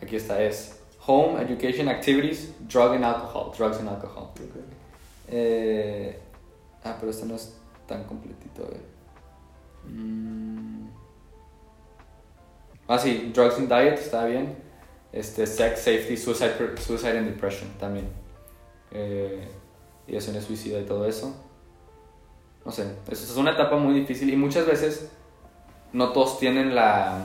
Aquí 0.02 0.15
está, 0.15 0.41
es. 0.41 0.80
Home, 1.08 1.41
Education, 1.41 1.89
Activities, 1.89 2.54
Drug 2.71 2.93
and 2.93 3.04
Alcohol. 3.04 3.52
Drugs 3.58 3.78
and 3.80 3.89
Alcohol. 3.89 4.30
Ok. 4.36 4.56
Eh, 5.27 6.19
ah, 6.83 6.97
pero 6.99 7.12
este 7.12 7.25
no 7.25 7.36
es 7.36 7.55
tan 7.88 8.03
completito, 8.05 8.63
a 8.63 8.69
ver. 8.69 8.81
Mm. 9.86 10.88
Ah, 12.88 12.97
sí, 12.97 13.31
drugs 13.33 13.57
and 13.57 13.69
diet 13.69 13.99
está 13.99 14.25
bien. 14.25 14.55
Este, 15.12 15.45
sex, 15.45 15.79
safety, 15.79 16.17
suicide, 16.17 16.77
suicide 16.79 17.17
and 17.17 17.29
depression 17.29 17.69
también. 17.79 18.07
Eh, 18.91 19.47
ideaciones 20.07 20.45
suicida 20.45 20.79
y 20.79 20.86
todo 20.86 21.05
eso. 21.07 21.36
No 22.65 22.71
sé, 22.71 22.95
eso 23.09 23.23
es 23.23 23.38
una 23.38 23.51
etapa 23.51 23.77
muy 23.77 23.93
difícil 23.93 24.29
y 24.29 24.36
muchas 24.36 24.65
veces 24.65 25.12
no 25.91 26.12
todos 26.12 26.39
tienen 26.39 26.75
la. 26.75 27.19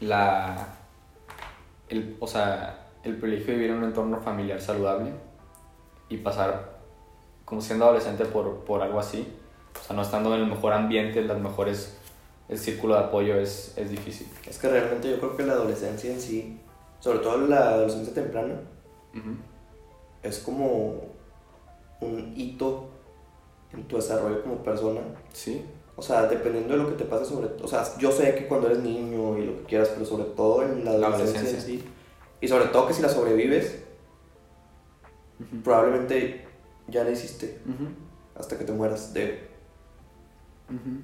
la. 0.00 0.68
O 2.20 2.26
sea, 2.26 2.86
el 3.02 3.16
privilegio 3.16 3.52
de 3.52 3.54
vivir 3.54 3.70
en 3.70 3.78
un 3.78 3.84
entorno 3.84 4.20
familiar 4.20 4.60
saludable 4.60 5.12
y 6.08 6.18
pasar 6.18 6.78
como 7.44 7.60
siendo 7.60 7.84
adolescente 7.86 8.24
por, 8.26 8.64
por 8.64 8.82
algo 8.82 8.98
así. 9.00 9.26
O 9.80 9.84
sea, 9.86 9.94
no 9.96 10.02
estando 10.02 10.34
en 10.34 10.42
el 10.42 10.46
mejor 10.48 10.72
ambiente, 10.72 11.22
las 11.22 11.38
mejores. 11.38 11.96
el 12.48 12.58
círculo 12.58 12.94
de 12.94 13.00
apoyo 13.00 13.36
es, 13.38 13.74
es 13.76 13.90
difícil. 13.90 14.26
Es 14.46 14.58
que 14.58 14.68
realmente 14.68 15.10
yo 15.10 15.18
creo 15.18 15.36
que 15.36 15.42
la 15.44 15.52
adolescencia 15.52 16.10
en 16.12 16.20
sí, 16.20 16.58
sobre 17.00 17.18
todo 17.18 17.36
la 17.46 17.68
adolescencia 17.74 18.14
temprana, 18.14 18.60
Ujú. 19.14 19.36
es 20.22 20.38
como 20.38 20.94
un 22.00 22.32
hito 22.36 22.88
en 23.72 23.84
tu 23.84 23.96
desarrollo 23.96 24.42
como 24.42 24.62
persona. 24.62 25.00
Sí, 25.32 25.64
O 25.96 26.02
sea, 26.02 26.22
dependiendo 26.26 26.74
de 26.76 26.82
lo 26.82 26.88
que 26.88 26.94
te 26.96 27.04
pase 27.04 27.24
sobre... 27.26 27.48
O 27.62 27.66
sea, 27.68 27.84
yo 27.98 28.10
sé 28.12 28.34
que 28.34 28.46
cuando 28.46 28.68
eres 28.68 28.78
niño 28.80 29.36
y 29.36 29.44
lo 29.46 29.56
que 29.58 29.64
quieras, 29.64 29.88
pero 29.90 30.06
sobre 30.06 30.24
todo 30.24 30.62
en 30.62 30.84
la 30.84 30.92
La 30.92 31.08
adolescencia, 31.08 31.40
en 31.40 31.46
adolescencia. 31.46 31.80
sí. 31.80 31.88
Y 32.40 32.46
sobre 32.48 32.66
todo 32.66 32.86
que 32.86 32.94
si 32.94 33.02
la 33.02 33.08
sobrevives, 33.08 33.84
Ujú. 35.40 35.62
probablemente 35.62 36.46
ya 36.88 37.04
la 37.04 37.10
hiciste 37.10 37.60
Ujú. 37.66 37.88
hasta 38.38 38.58
que 38.58 38.64
te 38.64 38.72
mueras 38.72 39.12
de... 39.14 39.48
Ujú. 40.68 41.00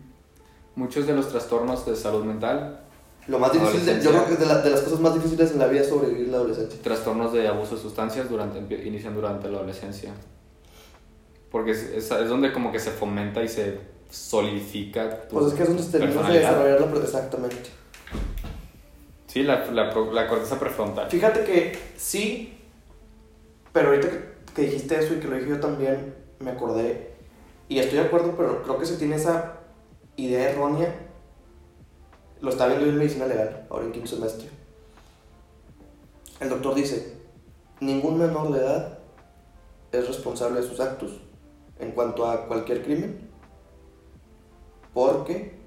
Muchos 0.76 1.06
de 1.06 1.14
los 1.14 1.28
trastornos 1.28 1.86
de 1.86 1.94
salud 1.96 2.24
mental, 2.24 2.80
Lo 3.28 3.38
más 3.38 3.52
difícil, 3.52 3.86
de- 3.86 4.02
yo 4.02 4.10
creo 4.10 4.26
que 4.26 4.32
es 4.34 4.40
de, 4.40 4.46
la- 4.46 4.60
de 4.60 4.70
las 4.70 4.80
cosas 4.80 5.00
más 5.00 5.14
difíciles 5.14 5.52
en 5.52 5.58
la 5.60 5.66
vida 5.68 5.82
es 5.82 5.88
sobrevivir 5.88 6.28
la 6.28 6.38
adolescencia. 6.38 6.80
trastornos 6.82 7.32
de 7.32 7.46
abuso 7.48 7.76
de 7.76 7.80
sustancias 7.82 8.28
durante, 8.28 8.58
inician 8.86 9.14
durante 9.14 9.48
la 9.48 9.58
adolescencia. 9.58 10.12
Porque 11.50 11.70
es, 11.70 11.82
es- 11.84 12.10
es 12.10 12.28
donde 12.28 12.52
como 12.52 12.72
que 12.72 12.80
se 12.80 12.90
fomenta 12.90 13.42
y 13.42 13.48
se 13.48 13.78
solidifica 14.10 15.28
tu 15.28 15.36
Pues 15.36 15.46
es 15.46 15.54
que 15.54 15.62
es 15.62 15.68
donde 15.68 15.82
de 15.84 15.98
personalidad. 16.06 16.40
desarrollar 16.40 16.80
la... 16.96 17.02
Exactamente. 17.02 17.70
Sí, 19.28 19.42
la, 19.44 19.64
la, 19.70 19.92
la 19.94 20.28
corteza 20.28 20.58
prefrontal. 20.58 21.08
Fíjate 21.10 21.44
que 21.44 21.78
sí, 21.96 22.58
pero 23.74 23.88
ahorita 23.88 24.08
que, 24.08 24.54
que 24.54 24.62
dijiste 24.62 24.96
eso 24.96 25.14
y 25.14 25.18
que 25.18 25.26
lo 25.26 25.34
dije 25.34 25.50
yo 25.50 25.60
también, 25.60 26.14
me 26.38 26.52
acordé. 26.52 27.12
Y 27.68 27.80
estoy 27.80 27.98
de 27.98 28.04
acuerdo, 28.04 28.34
pero 28.36 28.62
creo 28.62 28.78
que 28.78 28.86
se 28.86 28.96
tiene 28.96 29.16
esa 29.16 29.58
idea 30.14 30.50
errónea. 30.50 30.94
Lo 32.40 32.50
está 32.50 32.68
viendo 32.68 32.86
yo 32.86 32.92
en 32.92 32.98
medicina 32.98 33.26
legal, 33.26 33.66
ahora 33.68 33.86
en 33.86 33.92
quinto 33.92 34.08
semestre. 34.08 34.48
El 36.38 36.50
doctor 36.50 36.76
dice, 36.76 37.16
ningún 37.80 38.16
menor 38.16 38.52
de 38.52 38.60
edad 38.60 38.98
es 39.90 40.06
responsable 40.06 40.60
de 40.60 40.68
sus 40.68 40.78
actos 40.78 41.20
en 41.80 41.90
cuanto 41.90 42.26
a 42.26 42.46
cualquier 42.46 42.84
crimen, 42.84 43.28
porque 44.92 45.58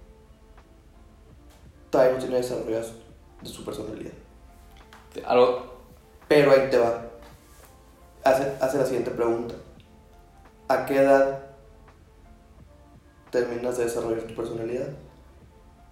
todavía 1.90 2.14
no 2.14 2.20
tiene 2.20 2.38
desarrollado 2.38 2.88
de 3.42 3.50
su 3.50 3.66
personalidad. 3.66 4.14
Pero 6.30 6.52
ahí 6.52 6.70
te 6.70 6.78
va. 6.78 7.07
Hace, 8.28 8.52
hace 8.60 8.78
la 8.78 8.86
siguiente 8.86 9.12
pregunta. 9.12 9.56
¿A 10.68 10.86
qué 10.86 10.98
edad 10.98 11.40
terminas 13.32 13.78
de 13.78 13.86
desarrollar 13.86 14.22
tu 14.24 14.36
personalidad? 14.36 14.88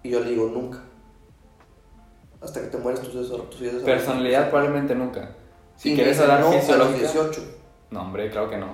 Y 0.02 0.10
yo 0.10 0.20
le 0.20 0.30
digo, 0.30 0.46
nunca. 0.46 0.80
Hasta 2.40 2.60
que 2.60 2.66
te 2.68 2.76
mueres 2.78 3.00
tus 3.00 3.14
desarrollos. 3.14 3.82
personalidad 3.82 4.50
probablemente 4.50 4.94
nunca. 4.94 5.30
Si 5.76 5.92
Y 5.92 5.94
quieres 5.94 6.18
hablar 6.20 6.40
no, 6.40 6.48
a 6.48 6.50
los 6.52 6.60
fisiológica... 6.60 6.98
18. 7.12 7.40
No, 7.90 8.02
hombre, 8.02 8.30
claro 8.30 8.50
que 8.50 8.56
no. 8.58 8.68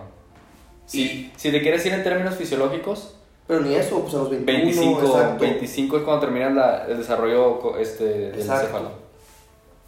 Si, 0.86 1.02
Y- 1.02 1.32
si 1.36 1.50
te 1.50 1.62
quieres 1.62 1.84
ir 1.86 1.92
en 1.94 2.02
términos 2.02 2.34
fisiológicos, 2.34 3.16
Pero 3.46 3.60
ni 3.60 3.74
eso, 3.74 4.00
pues 4.00 4.14
a 4.14 4.18
los 4.18 4.30
21. 4.30 4.64
25, 4.64 5.00
exacto. 5.06 5.44
25 5.44 5.96
es 5.98 6.02
cuando 6.02 6.20
terminas 6.20 6.52
la- 6.54 6.86
el 6.86 6.98
desarrollo 6.98 7.76
este, 7.78 8.04
del 8.04 8.40
encéfalo. 8.40 8.90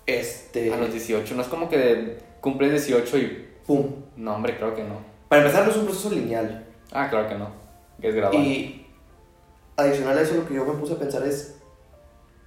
Este. 0.07 0.73
A 0.73 0.77
los 0.77 0.91
18, 0.93 1.35
no 1.35 1.43
es 1.43 1.49
como 1.49 1.69
que 1.69 2.19
cumples 2.41 2.71
18 2.71 3.19
y... 3.19 3.44
Pum. 3.67 3.87
No, 4.17 4.35
hombre, 4.35 4.57
claro 4.57 4.75
que 4.75 4.85
no. 4.85 4.99
Para 5.29 5.43
empezar, 5.43 5.65
no 5.65 5.71
es 5.71 5.77
un 5.77 5.87
proceso 5.87 6.11
lineal. 6.11 6.67
Ah, 6.93 7.09
claro 7.11 7.29
que 7.29 7.35
no. 7.37 7.49
Que 8.01 8.09
es 8.09 8.15
gradual. 8.15 8.43
Y 8.43 8.87
adicional 9.77 10.19
a 10.19 10.23
eso, 10.23 10.37
lo 10.37 10.47
que 10.47 10.55
yo 10.55 10.65
me 10.65 10.75
puse 10.75 10.95
a 10.95 10.99
pensar 10.99 11.27
es, 11.27 11.57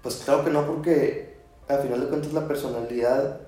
pues 0.01 0.21
claro 0.23 0.43
que 0.43 0.51
no, 0.51 0.65
porque 0.65 1.37
al 1.67 1.81
final 1.81 2.01
de 2.01 2.07
cuentas 2.07 2.33
la 2.33 2.47
personalidad 2.47 3.41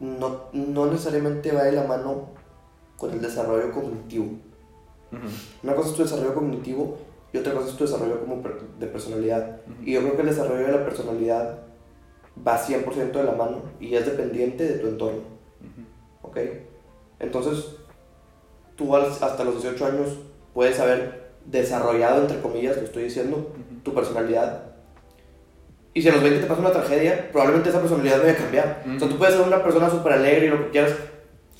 no, 0.00 0.46
no 0.52 0.86
necesariamente 0.86 1.52
va 1.52 1.64
de 1.64 1.72
la 1.72 1.84
mano 1.84 2.30
con 2.96 3.12
el 3.12 3.20
desarrollo 3.20 3.72
cognitivo. 3.72 4.26
Una 5.62 5.74
cosa 5.74 5.90
es 5.90 5.96
tu 5.96 6.02
desarrollo 6.02 6.34
cognitivo 6.34 6.96
y 7.32 7.38
otra 7.38 7.52
cosa 7.52 7.68
es 7.68 7.76
tu 7.76 7.84
desarrollo 7.84 8.20
como 8.20 8.42
de 8.78 8.86
personalidad. 8.86 9.60
Y 9.82 9.92
yo 9.92 10.00
creo 10.00 10.16
que 10.16 10.22
el 10.22 10.28
desarrollo 10.28 10.66
de 10.66 10.72
la 10.72 10.84
personalidad 10.84 11.58
va 12.46 12.58
100% 12.58 13.12
de 13.12 13.24
la 13.24 13.32
mano 13.32 13.62
y 13.78 13.94
es 13.94 14.06
dependiente 14.06 14.64
de 14.64 14.78
tu 14.78 14.88
entorno. 14.88 15.31
¿Ok? 16.32 16.38
Entonces, 17.20 17.76
tú 18.76 18.96
hasta 18.96 19.44
los 19.44 19.62
18 19.62 19.86
años 19.86 20.08
puedes 20.52 20.80
haber 20.80 21.30
desarrollado, 21.46 22.22
entre 22.22 22.40
comillas, 22.40 22.76
lo 22.76 22.82
estoy 22.82 23.04
diciendo, 23.04 23.52
tu 23.84 23.94
personalidad. 23.94 24.64
Y 25.94 26.02
si 26.02 26.08
a 26.08 26.12
los 26.12 26.22
20 26.22 26.40
te 26.40 26.46
pasa 26.46 26.60
una 26.60 26.72
tragedia, 26.72 27.28
probablemente 27.30 27.68
esa 27.68 27.80
personalidad 27.80 28.18
vaya 28.20 28.32
a 28.32 28.36
cambiar. 28.36 28.82
O 28.96 28.98
sea, 28.98 29.08
tú 29.08 29.18
puedes 29.18 29.34
ser 29.34 29.46
una 29.46 29.62
persona 29.62 29.90
súper 29.90 30.14
alegre 30.14 30.46
y 30.46 30.48
lo 30.50 30.64
que 30.64 30.70
quieras. 30.70 30.92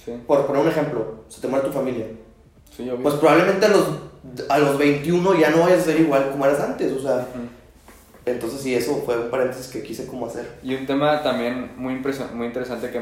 Sí, 0.04 0.12
Por 0.26 0.46
poner 0.46 0.62
un 0.62 0.68
ejemplo, 0.68 1.24
se 1.28 1.40
te 1.40 1.48
muere 1.48 1.66
tu 1.66 1.72
familia. 1.72 2.06
sí. 2.76 2.90
Pues 3.02 3.14
probablemente 3.16 3.66
a 3.66 3.68
los, 3.68 3.86
a 4.48 4.58
los 4.58 4.78
21 4.78 5.38
ya 5.38 5.50
no 5.50 5.60
vayas 5.60 5.80
a 5.80 5.84
ser 5.84 6.00
igual 6.00 6.30
como 6.30 6.44
eras 6.46 6.60
antes. 6.60 6.90
O 6.92 6.98
sea, 7.00 7.16
Ujú. 7.18 7.46
entonces 8.26 8.60
sí, 8.62 8.74
eso 8.74 9.02
fue 9.04 9.16
un 9.18 9.30
paréntesis 9.30 9.68
que 9.68 9.82
quise 9.82 10.06
como 10.06 10.26
hacer. 10.26 10.48
Y 10.62 10.74
un 10.74 10.86
tema 10.86 11.22
también 11.22 11.72
muy, 11.76 11.94
muy 12.34 12.46
interesante 12.46 12.90
que 12.90 13.00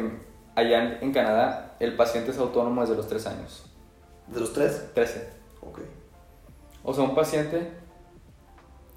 allá 0.61 0.99
en, 1.01 1.13
Canadá 1.13 1.77
el 1.81 1.97
paciente 1.97 2.31
es 2.31 2.39
autónomo 2.39 2.81
desde 2.83 2.97
los 2.97 3.09
3 3.09 3.27
años. 3.27 3.67
¿De 4.27 4.39
los 4.41 4.53
tres? 4.53 4.91
13. 4.95 5.29
Ok. 5.63 5.81
O 6.85 6.95
sea, 6.95 7.03
un 7.05 7.15
paciente, 7.15 7.73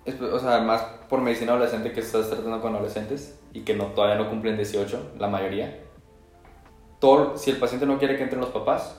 es- 0.06 0.22
o 0.22 0.40
sea, 0.40 0.60
más 0.62 0.82
por 1.10 1.22
medicina 1.22 1.54
adolescente 1.54 1.92
que 1.92 2.02
estás 2.02 2.30
tratando 2.30 2.62
con 2.62 2.76
adolescentes 2.76 3.40
y 3.52 3.62
que 3.62 3.76
no, 3.76 3.88
todavía 3.88 4.16
no 4.24 4.30
cumplen 4.30 4.56
18, 4.58 5.14
la 5.18 5.28
mayoría. 5.28 5.80
Todo, 7.00 7.38
si 7.38 7.52
el 7.52 7.58
paciente 7.58 7.86
no 7.86 7.98
quiere 8.00 8.16
que 8.18 8.24
entren 8.24 8.42
los 8.42 8.52
papás, 8.52 8.96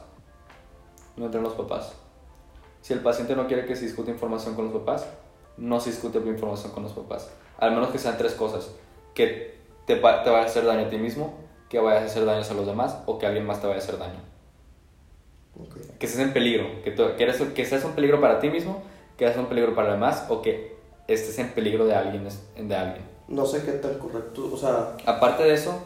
no 1.16 1.26
entren 1.26 1.42
los 1.42 1.54
papás. 1.54 1.92
Si 2.82 2.92
el 2.92 3.00
paciente 3.00 3.34
no 3.34 3.46
quiere 3.46 3.64
que 3.64 3.76
se 3.76 3.84
discute 3.86 4.10
información 4.10 4.54
con 4.54 4.66
los 4.66 4.74
papás, 4.74 5.06
no 5.56 5.80
se 5.80 5.90
discute 5.90 6.18
información 6.18 6.72
con 6.72 6.82
los 6.82 6.92
papás. 6.92 7.30
Al 7.58 7.70
menos 7.72 7.88
que 7.90 7.98
sean 7.98 8.18
tres 8.18 8.32
cosas. 8.34 8.70
Que 9.14 9.60
te, 9.86 9.98
va- 10.00 10.22
te 10.22 10.30
vaya 10.30 10.42
a 10.42 10.46
hacer 10.46 10.66
daño 10.66 10.86
a 10.86 10.90
ti 10.90 10.98
mismo, 10.98 11.34
que 11.68 11.78
vayas 11.78 12.02
a 12.02 12.06
hacer 12.06 12.24
daños 12.24 12.50
a 12.50 12.54
los 12.54 12.66
demás 12.66 12.98
o 13.06 13.18
que 13.18 13.26
alguien 13.26 13.46
más 13.46 13.60
te 13.60 13.66
vaya 13.66 13.80
a 13.80 13.82
hacer 13.82 13.98
daño. 13.98 14.20
Que 15.98 16.06
estés 16.06 16.18
en 16.20 16.32
peligro, 16.32 16.82
que, 16.82 16.90
tú- 16.90 17.14
que, 17.16 17.22
eres, 17.22 17.40
que 17.40 17.64
seas 17.64 17.84
un 17.84 17.92
peligro 17.92 18.20
para 18.20 18.40
ti 18.40 18.50
mismo, 18.50 18.82
que 19.16 19.24
seas 19.26 19.38
un 19.38 19.46
peligro 19.46 19.74
para 19.74 19.88
los 19.88 19.96
demás 19.96 20.26
o 20.28 20.42
que 20.42 20.76
estés 21.06 21.38
en 21.38 21.50
peligro 21.50 21.86
de 21.86 21.94
alguien. 21.94 22.26
De 22.56 22.74
alguien. 22.74 23.04
No 23.28 23.46
sé 23.46 23.64
qué 23.64 23.72
tan 23.72 23.98
correcto, 23.98 24.50
o 24.52 24.56
sea, 24.56 24.96
Aparte 25.06 25.44
de 25.44 25.54
eso, 25.54 25.80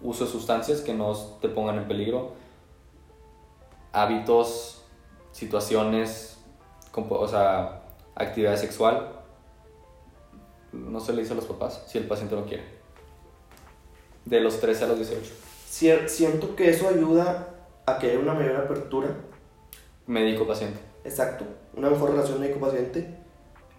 uso 0.00 0.24
de 0.26 0.30
sustancias 0.30 0.80
que 0.80 0.92
no 0.92 1.14
te 1.40 1.48
pongan 1.48 1.78
en 1.78 1.88
peligro, 1.88 2.32
hábitos, 3.92 4.82
situaciones, 5.30 6.38
o 6.94 7.28
sea, 7.28 7.82
actividad 8.14 8.56
sexual, 8.56 9.08
no 10.72 11.00
se 11.00 11.12
le 11.12 11.22
dice 11.22 11.32
a 11.32 11.36
los 11.36 11.44
papás 11.46 11.82
si 11.86 11.98
el 11.98 12.06
paciente 12.06 12.34
no 12.34 12.44
quiere. 12.44 12.64
De 14.24 14.40
los 14.40 14.60
13 14.60 14.84
a 14.84 14.86
los 14.88 14.98
18. 14.98 15.32
cier- 15.70 16.06
siento 16.08 16.54
que 16.56 16.70
eso 16.70 16.88
ayuda 16.88 17.48
a 17.86 17.98
que 17.98 18.10
haya 18.10 18.18
una 18.20 18.34
mayor 18.34 18.56
apertura 18.56 19.08
Médico-paciente. 20.06 20.78
Exacto, 21.04 21.44
una 21.74 21.90
mejor 21.90 22.10
relación 22.10 22.40
médico-paciente, 22.40 23.16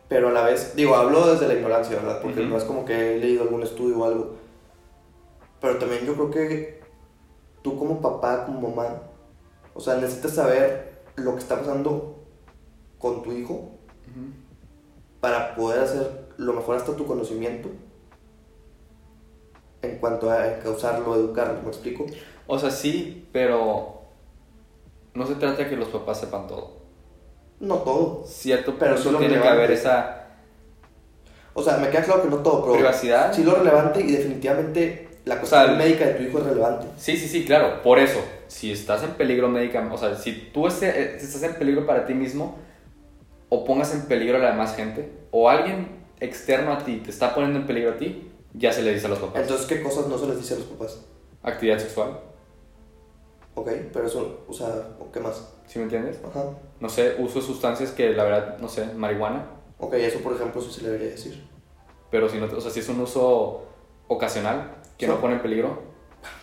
pero 0.09 0.29
a 0.29 0.31
la 0.31 0.43
vez, 0.43 0.75
digo, 0.75 0.95
hablo 0.95 1.31
desde 1.31 1.47
la 1.47 1.53
ignorancia, 1.53 1.95
¿verdad? 1.97 2.21
Porque 2.21 2.41
Ujú. 2.41 2.49
no 2.49 2.57
es 2.57 2.63
como 2.63 2.85
que 2.85 3.15
he 3.15 3.19
leído 3.19 3.43
algún 3.43 3.63
estudio 3.63 3.99
o 3.99 4.05
algo, 4.05 4.35
pero 5.61 5.77
también 5.77 6.05
yo 6.05 6.13
creo 6.15 6.29
que 6.31 6.81
tú 7.61 7.77
como 7.77 8.01
papá, 8.01 8.45
como 8.45 8.69
mamá, 8.69 9.01
o 9.73 9.79
sea, 9.79 9.95
necesitas 9.95 10.31
saber 10.31 11.03
lo 11.15 11.33
que 11.33 11.39
está 11.39 11.57
pasando 11.59 12.19
con 12.99 13.21
tu 13.23 13.31
hijo 13.31 13.69
para 15.19 15.55
poder 15.55 15.79
hacer 15.81 16.27
lo 16.37 16.53
mejor 16.53 16.75
hasta 16.77 16.95
tu 16.95 17.05
conocimiento 17.05 17.69
en 19.83 19.97
cuanto 19.97 20.31
a 20.31 20.59
causarlo, 20.63 21.15
educarlo, 21.15 21.61
¿me 21.61 21.69
explico? 21.69 22.05
O 22.47 22.57
sea, 22.57 22.71
sí, 22.71 23.27
pero 23.31 24.01
no 25.13 25.25
se 25.27 25.35
trata 25.35 25.63
de 25.63 25.69
que 25.69 25.75
los 25.75 25.89
papás 25.89 26.19
sepan 26.19 26.47
todo. 26.47 26.83
No 27.59 27.75
todo. 27.77 28.23
cierto 28.25 28.75
Pero 28.77 28.97
sí 28.97 29.09
tiene 29.19 29.39
que 29.41 29.47
haber 29.47 29.71
esa 29.71 30.19
O 31.53 31.61
sea, 31.61 31.77
me 31.77 31.89
queda 31.89 32.03
claro 32.03 32.23
que 32.23 32.29
no 32.29 32.37
todo, 32.37 32.61
pero 32.63 32.73
privacidad. 32.75 33.31
sí 33.33 33.43
lo 33.43 33.55
relevante 33.55 34.01
y 34.01 34.11
definitivamente 34.11 35.07
la 35.25 35.35
sea, 35.35 35.39
cuestión 35.39 35.71
el- 35.71 35.77
médica 35.77 36.05
de 36.05 36.13
tu 36.15 36.23
hijo 36.23 36.39
es 36.39 36.45
relevante. 36.45 36.87
Sí, 36.97 37.15
sí, 37.15 37.27
sí, 37.27 37.45
claro. 37.45 37.81
Por 37.83 37.99
eso, 37.99 38.19
si 38.47 38.71
estás 38.71 39.03
en 39.03 39.11
peligro 39.11 39.47
médica, 39.49 39.87
o 39.91 39.97
sea, 39.97 40.15
si 40.15 40.31
tú 40.53 40.67
eh, 40.67 41.17
estás 41.21 41.43
en 41.43 41.55
peligro 41.55 41.85
para 41.85 42.05
ti 42.05 42.13
mismo, 42.13 42.57
o 43.49 43.63
pongas 43.63 43.93
en 43.93 44.01
peligro 44.07 44.37
a 44.37 44.39
la 44.41 44.51
demás 44.51 44.75
gente, 44.75 45.11
o 45.31 45.47
alguien 45.49 45.87
externo 46.19 46.73
a 46.73 46.79
ti 46.79 46.97
te 47.03 47.11
está 47.11 47.35
poniendo 47.35 47.59
en 47.59 47.67
peligro 47.67 47.91
a 47.91 47.97
ti, 47.97 48.31
ya 48.53 48.71
se 48.71 48.81
le 48.83 48.93
dice 48.93 49.05
a 49.07 49.09
los 49.09 49.19
papás. 49.19 49.41
Entonces, 49.41 49.67
¿qué 49.67 49.81
cosas 49.81 50.07
no 50.07 50.17
se 50.17 50.27
les 50.27 50.37
dice 50.37 50.53
a 50.55 50.57
los 50.57 50.67
papás? 50.67 51.01
Actividad 51.43 51.79
sexual, 51.79 52.19
Ok, 53.55 53.69
pero 53.93 54.07
eso, 54.07 54.39
o 54.47 54.53
sea, 54.53 54.67
¿o 54.99 55.11
¿qué 55.11 55.19
más? 55.19 55.53
¿sí 55.67 55.77
me 55.77 55.83
entiendes? 55.83 56.19
Ajá. 56.27 56.43
No 56.79 56.89
sé, 56.89 57.15
uso 57.19 57.39
de 57.39 57.45
sustancias 57.45 57.91
que 57.91 58.09
la 58.13 58.23
verdad, 58.23 58.57
no 58.59 58.67
sé, 58.67 58.85
marihuana, 58.95 59.45
Ok, 59.77 59.93
eso 59.95 60.19
por 60.19 60.33
ejemplo 60.33 60.59
sí 60.61 60.71
se 60.71 60.81
le 60.81 60.87
debería 60.89 61.11
decir. 61.11 61.47
pero 62.09 62.27
si 62.29 62.37
no, 62.39 62.45
o 62.45 62.61
sea, 62.61 62.71
si 62.71 62.79
es 62.79 62.89
un 62.89 62.99
uso 63.01 63.63
ocasional 64.07 64.75
que 64.97 65.07
no 65.07 65.19
pone 65.21 65.35
en 65.35 65.41
peligro, 65.41 65.81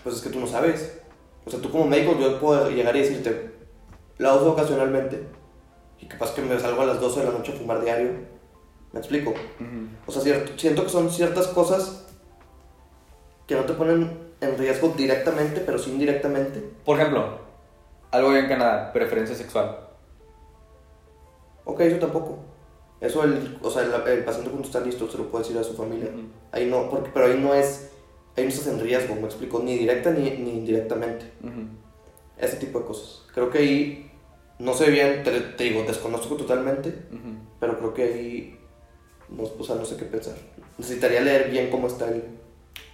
Pues 0.04 0.16
es 0.16 0.22
que 0.22 0.30
tú 0.30 0.38
no 0.40 0.46
sabes. 0.46 1.00
O 1.46 1.50
sea, 1.50 1.60
tú 1.60 1.70
como 1.70 1.86
médico 1.86 2.16
yo 2.20 2.38
puedo 2.38 2.70
llegar 2.70 2.94
y 2.96 3.00
decirte, 3.00 3.50
la 4.18 4.34
uso 4.34 4.52
ocasionalmente. 4.52 5.26
Y 5.98 6.06
capaz 6.06 6.34
que 6.34 6.42
me 6.42 6.58
salgo 6.60 6.82
a 6.82 6.86
las 6.86 7.00
12 7.00 7.20
de 7.20 7.26
la 7.26 7.32
noche 7.32 7.52
a 7.52 7.56
fumar 7.56 7.80
diario. 7.82 8.10
¿Me 8.92 8.98
explico? 9.00 9.34
O 10.06 10.12
sea, 10.12 10.22
cier- 10.22 10.56
siento 10.58 10.82
que 10.84 10.88
son 10.88 11.10
ciertas 11.10 11.46
cosas 11.48 12.06
que 13.46 13.54
no 13.54 13.64
te 13.64 13.72
ponen 13.74 14.30
en 14.40 14.58
riesgo 14.58 14.94
directamente, 14.96 15.60
pero 15.60 15.78
sí 15.78 15.90
indirectamente. 15.90 16.60
Por 16.84 16.98
ejemplo, 16.98 17.38
algo 18.10 18.34
en 18.34 18.48
Canadá, 18.48 18.92
preferencia 18.92 19.34
sexual. 19.36 19.78
Ok, 21.64 21.80
eso 21.80 21.98
tampoco. 21.98 22.38
Eso, 23.00 23.24
el, 23.24 23.58
o 23.62 23.70
sea, 23.70 23.82
el, 23.82 23.92
el 24.18 24.24
paciente 24.24 24.50
cuando 24.50 24.66
está 24.66 24.80
listo 24.80 25.08
se 25.10 25.18
lo 25.18 25.30
puede 25.30 25.44
decir 25.44 25.58
a 25.58 25.64
su 25.64 25.74
familia. 25.74 26.08
Ujú. 26.10 26.22
Ahí 26.52 26.66
no, 26.66 26.88
porque, 26.90 27.10
pero 27.14 27.26
ahí 27.26 27.38
no 27.38 27.54
es, 27.54 27.90
ahí 28.36 28.44
no 28.44 28.50
estás 28.50 28.66
en 28.66 28.80
riesgo, 28.80 29.14
me 29.14 29.24
explico, 29.26 29.60
ni 29.60 29.76
directa 29.78 30.10
ni, 30.10 30.30
ni 30.30 30.50
indirectamente. 30.58 31.30
Ese 32.36 32.56
tipo 32.56 32.80
de 32.80 32.86
cosas. 32.86 33.22
Creo 33.32 33.50
que 33.50 33.58
ahí, 33.58 34.10
no 34.58 34.74
sé 34.74 34.90
bien, 34.90 35.22
te, 35.22 35.40
te 35.40 35.64
digo, 35.64 35.82
desconozco 35.84 36.36
totalmente, 36.36 36.94
pero 37.58 37.78
creo 37.78 37.94
que 37.94 38.02
ahí, 38.02 38.59
o 39.38 39.64
sea, 39.64 39.76
no 39.76 39.84
sé 39.84 39.96
qué 39.96 40.04
pensar. 40.04 40.36
Necesitaría 40.78 41.20
leer 41.20 41.50
bien 41.50 41.70
cómo 41.70 41.86
está 41.86 42.08
el, 42.08 42.24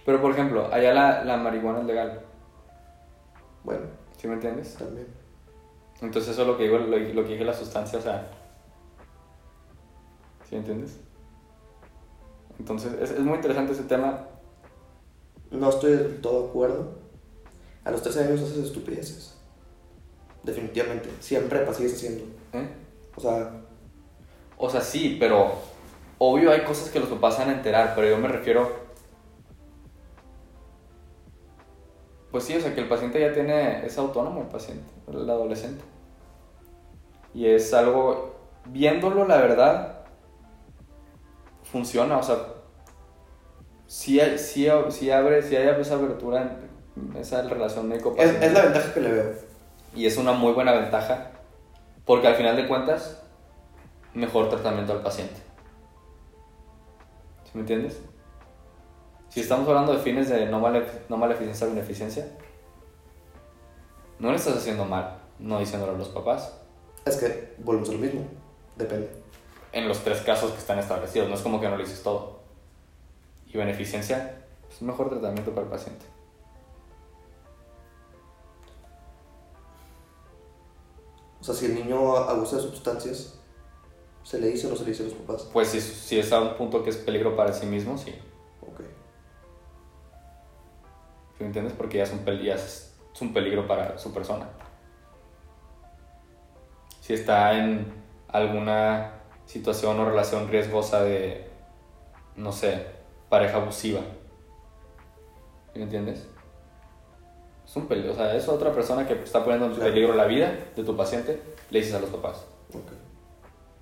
Pero 0.05 0.21
por 0.21 0.31
ejemplo, 0.31 0.67
allá 0.71 0.93
la, 0.93 1.23
la 1.23 1.37
marihuana 1.37 1.79
es 1.79 1.85
legal, 1.85 2.21
bueno, 3.63 3.85
¿sí 4.17 4.27
me 4.27 4.35
entiendes? 4.35 4.75
también. 4.75 5.07
Entonces 6.01 6.31
eso 6.31 6.41
es 6.43 6.47
lo 6.47 6.57
que 6.57 6.63
digo, 6.63 6.77
lo, 6.77 6.97
lo 6.97 7.23
que 7.23 7.31
dije 7.31 7.43
la 7.43 7.53
sustancia, 7.53 7.99
o 7.99 8.01
sea, 8.01 8.27
¿sí 10.47 10.55
me 10.55 10.59
entiendes? 10.59 10.97
Entonces 12.59 12.93
es, 13.01 13.11
es 13.11 13.19
muy 13.19 13.35
interesante 13.35 13.73
ese 13.73 13.83
tema. 13.83 14.27
No 15.51 15.69
estoy 15.69 15.91
del 15.93 16.21
todo 16.21 16.43
de 16.43 16.49
acuerdo. 16.49 16.91
A 17.83 17.91
los 17.91 18.01
13 18.01 18.25
años 18.25 18.41
haces 18.41 18.57
estupideces. 18.57 19.37
Definitivamente. 20.43 21.09
Siempre 21.19 21.59
prepa 21.59 21.73
sigues 21.73 21.93
haciendo. 21.95 22.23
¿eh? 22.53 22.69
O 23.15 23.21
sea, 23.21 23.51
O 24.57 24.69
sea, 24.69 24.81
sí, 24.81 25.17
pero 25.19 25.51
obvio 26.17 26.51
hay 26.51 26.61
cosas 26.61 26.89
que 26.89 26.99
los 26.99 27.09
papás 27.09 27.37
van 27.39 27.49
a 27.49 27.53
enterar, 27.53 27.93
pero 27.95 28.09
yo 28.09 28.17
me 28.17 28.27
refiero... 28.27 28.87
Pues 32.31 32.43
sí, 32.43 32.55
o 32.55 32.61
sea, 32.61 32.75
que 32.75 32.81
el 32.81 32.89
paciente 32.89 33.19
ya 33.19 33.33
tiene, 33.33 33.85
es 33.85 33.97
autónomo 33.97 34.41
el 34.41 34.47
paciente, 34.47 34.91
el 35.07 35.29
adolescente. 35.29 35.83
Y 37.33 37.47
es 37.47 37.73
algo, 37.73 38.35
viéndolo 38.65 39.25
la 39.25 39.37
verdad, 39.37 39.99
funciona, 41.63 42.17
o 42.17 42.23
sea, 42.23 42.37
sí, 43.85 44.19
hay- 44.19 44.37
sí, 44.37 44.67
sí 44.89 45.11
abre, 45.11 45.41
sí 45.41 45.55
hay 45.55 45.69
esa 45.79 45.95
abertura 45.95 46.57
en 46.95 47.15
esa 47.15 47.41
relación 47.43 47.85
es, 47.85 47.89
médico-paciente. 47.91 48.45
es 48.45 48.53
la 48.53 48.61
ventaja 48.63 48.93
que 48.93 48.99
le 49.01 49.11
veo. 49.11 49.33
Y 49.95 50.05
es 50.05 50.17
una 50.17 50.33
muy 50.33 50.51
buena 50.53 50.73
ventaja 50.73 51.31
porque 52.05 52.27
al 52.27 52.35
final 52.35 52.55
de 52.55 52.67
cuentas, 52.67 53.23
mejor 54.13 54.49
tratamiento 54.49 54.93
al 54.93 55.01
paciente. 55.01 55.35
¿Sí 57.57 57.63
me 57.63 57.73
entiendes? 57.73 57.99
Si 59.29 59.39
estamos 59.39 59.67
hablando 59.67 59.91
de 59.91 59.97
fines 59.97 60.29
de 60.29 60.45
no, 60.45 60.59
male, 60.59 60.85
no 61.09 61.17
maleficencia 61.17 61.65
o 61.65 61.71
beneficencia, 61.71 62.31
no 64.19 64.29
le 64.29 64.35
estás 64.35 64.57
haciendo 64.57 64.85
mal, 64.85 65.17
no 65.39 65.57
diciéndolo 65.57 65.95
a 65.95 65.97
los 65.97 66.09
papás. 66.09 66.53
Es 67.03 67.17
que 67.17 67.55
volvemos 67.57 67.89
a 67.89 67.93
lo 67.93 67.97
mismo. 67.97 68.21
Depende. 68.75 69.09
En 69.71 69.87
los 69.87 70.03
tres 70.03 70.21
casos 70.21 70.51
que 70.51 70.59
están 70.59 70.77
establecidos, 70.77 71.29
no 71.29 71.33
es 71.33 71.41
como 71.41 71.59
que 71.59 71.67
no 71.67 71.77
le 71.77 71.83
dices 71.83 72.03
todo. 72.03 72.41
Y 73.47 73.57
beneficencia, 73.57 74.45
es 74.69 74.79
mejor 74.83 75.09
tratamiento 75.09 75.49
para 75.49 75.63
el 75.63 75.71
paciente. 75.71 76.05
O 81.41 81.43
sea, 81.43 81.55
si 81.55 81.65
el 81.65 81.73
niño 81.73 82.17
abusa 82.17 82.57
de 82.57 82.61
sustancias, 82.61 83.36
¿se 84.27 84.39
le 84.41 84.47
dice 84.47 84.67
o 84.67 84.71
no 84.71 84.75
se 84.75 84.83
le 84.83 84.89
dice 84.91 85.03
a 85.03 85.05
los 85.05 85.15
papás? 85.15 85.49
Pues 85.53 85.69
si, 85.69 85.79
si 85.79 86.19
es 86.19 86.31
a 86.33 86.41
un 86.41 86.55
punto 86.55 86.83
que 86.83 86.89
es 86.89 86.97
peligro 86.97 87.35
para 87.37 87.53
sí 87.53 87.65
mismo, 87.65 87.97
sí. 87.97 88.13
Ok. 88.61 88.81
¿Sí 91.37 91.39
me 91.39 91.45
entiendes? 91.47 91.73
Porque 91.77 91.97
ya 91.99 92.03
es 92.03 92.11
un, 92.11 92.25
pel- 92.25 92.43
ya 92.43 92.55
es, 92.55 92.93
es 93.13 93.21
un 93.21 93.33
peligro 93.33 93.65
para 93.67 93.97
su 93.97 94.13
persona. 94.13 94.49
Si 97.01 97.13
está 97.13 97.57
en 97.57 97.85
alguna 98.27 99.13
situación 99.45 99.97
o 99.99 100.05
relación 100.09 100.49
riesgosa 100.49 101.03
de, 101.03 101.47
no 102.35 102.51
sé, 102.51 102.85
pareja 103.29 103.57
abusiva. 103.57 104.01
¿Sí 105.71 105.79
me 105.79 105.83
entiendes? 105.83 106.27
Es 107.65 107.75
un 107.77 107.87
peligro, 107.87 108.11
o 108.11 108.15
sea, 108.15 108.35
es 108.35 108.47
otra 108.49 108.73
persona 108.73 109.07
que 109.07 109.13
está 109.13 109.41
poniendo 109.43 109.67
en 109.67 109.73
Claro. 109.75 109.89
peligro 109.93 110.15
la 110.15 110.25
vida 110.25 110.51
de 110.75 110.83
tu 110.83 110.97
paciente, 110.97 111.41
le 111.69 111.79
dices 111.79 111.93
a 111.95 111.99
los 111.99 112.09
papás. 112.09 112.45
Ok. 112.73 113.06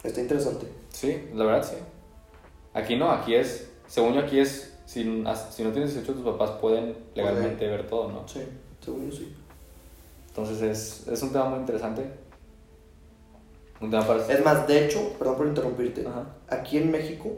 Está 0.06 0.22
interesante. 0.22 0.68
Sí, 0.90 1.30
la 1.34 1.46
verdad 1.46 1.68
sí. 1.68 1.76
Aquí 2.74 2.96
no, 2.96 3.12
aquí 3.12 3.36
es, 3.36 3.70
según 3.88 4.14
yo 4.14 4.22
aquí 4.22 4.40
es, 4.40 4.74
si, 4.86 5.04
si 5.04 5.64
no 5.64 5.72
tienes 5.72 5.94
18 5.94 6.14
tus 6.14 6.24
papás 6.24 6.52
pueden 6.62 6.96
legalmente 7.16 7.68
ver 7.68 7.88
todo, 7.88 8.12
¿no? 8.12 8.28
Sí, 8.28 8.42
según 8.82 9.10
yo 9.10 9.18
sí. 9.18 9.36
Entonces 10.28 10.62
es, 10.62 11.08
es 11.08 11.24
un 11.24 11.32
tema 11.32 11.46
muy 11.46 11.60
interesante. 11.60 12.06
Un 13.82 13.90
tema 13.90 14.06
para... 14.06 14.28
Es 14.28 14.44
más, 14.44 14.68
de 14.68 14.86
hecho, 14.86 15.14
perdón 15.18 15.38
por 15.38 15.48
interrumpirte, 15.48 16.06
Ajá. 16.06 16.26
aquí 16.50 16.78
en 16.78 16.92
México, 16.92 17.32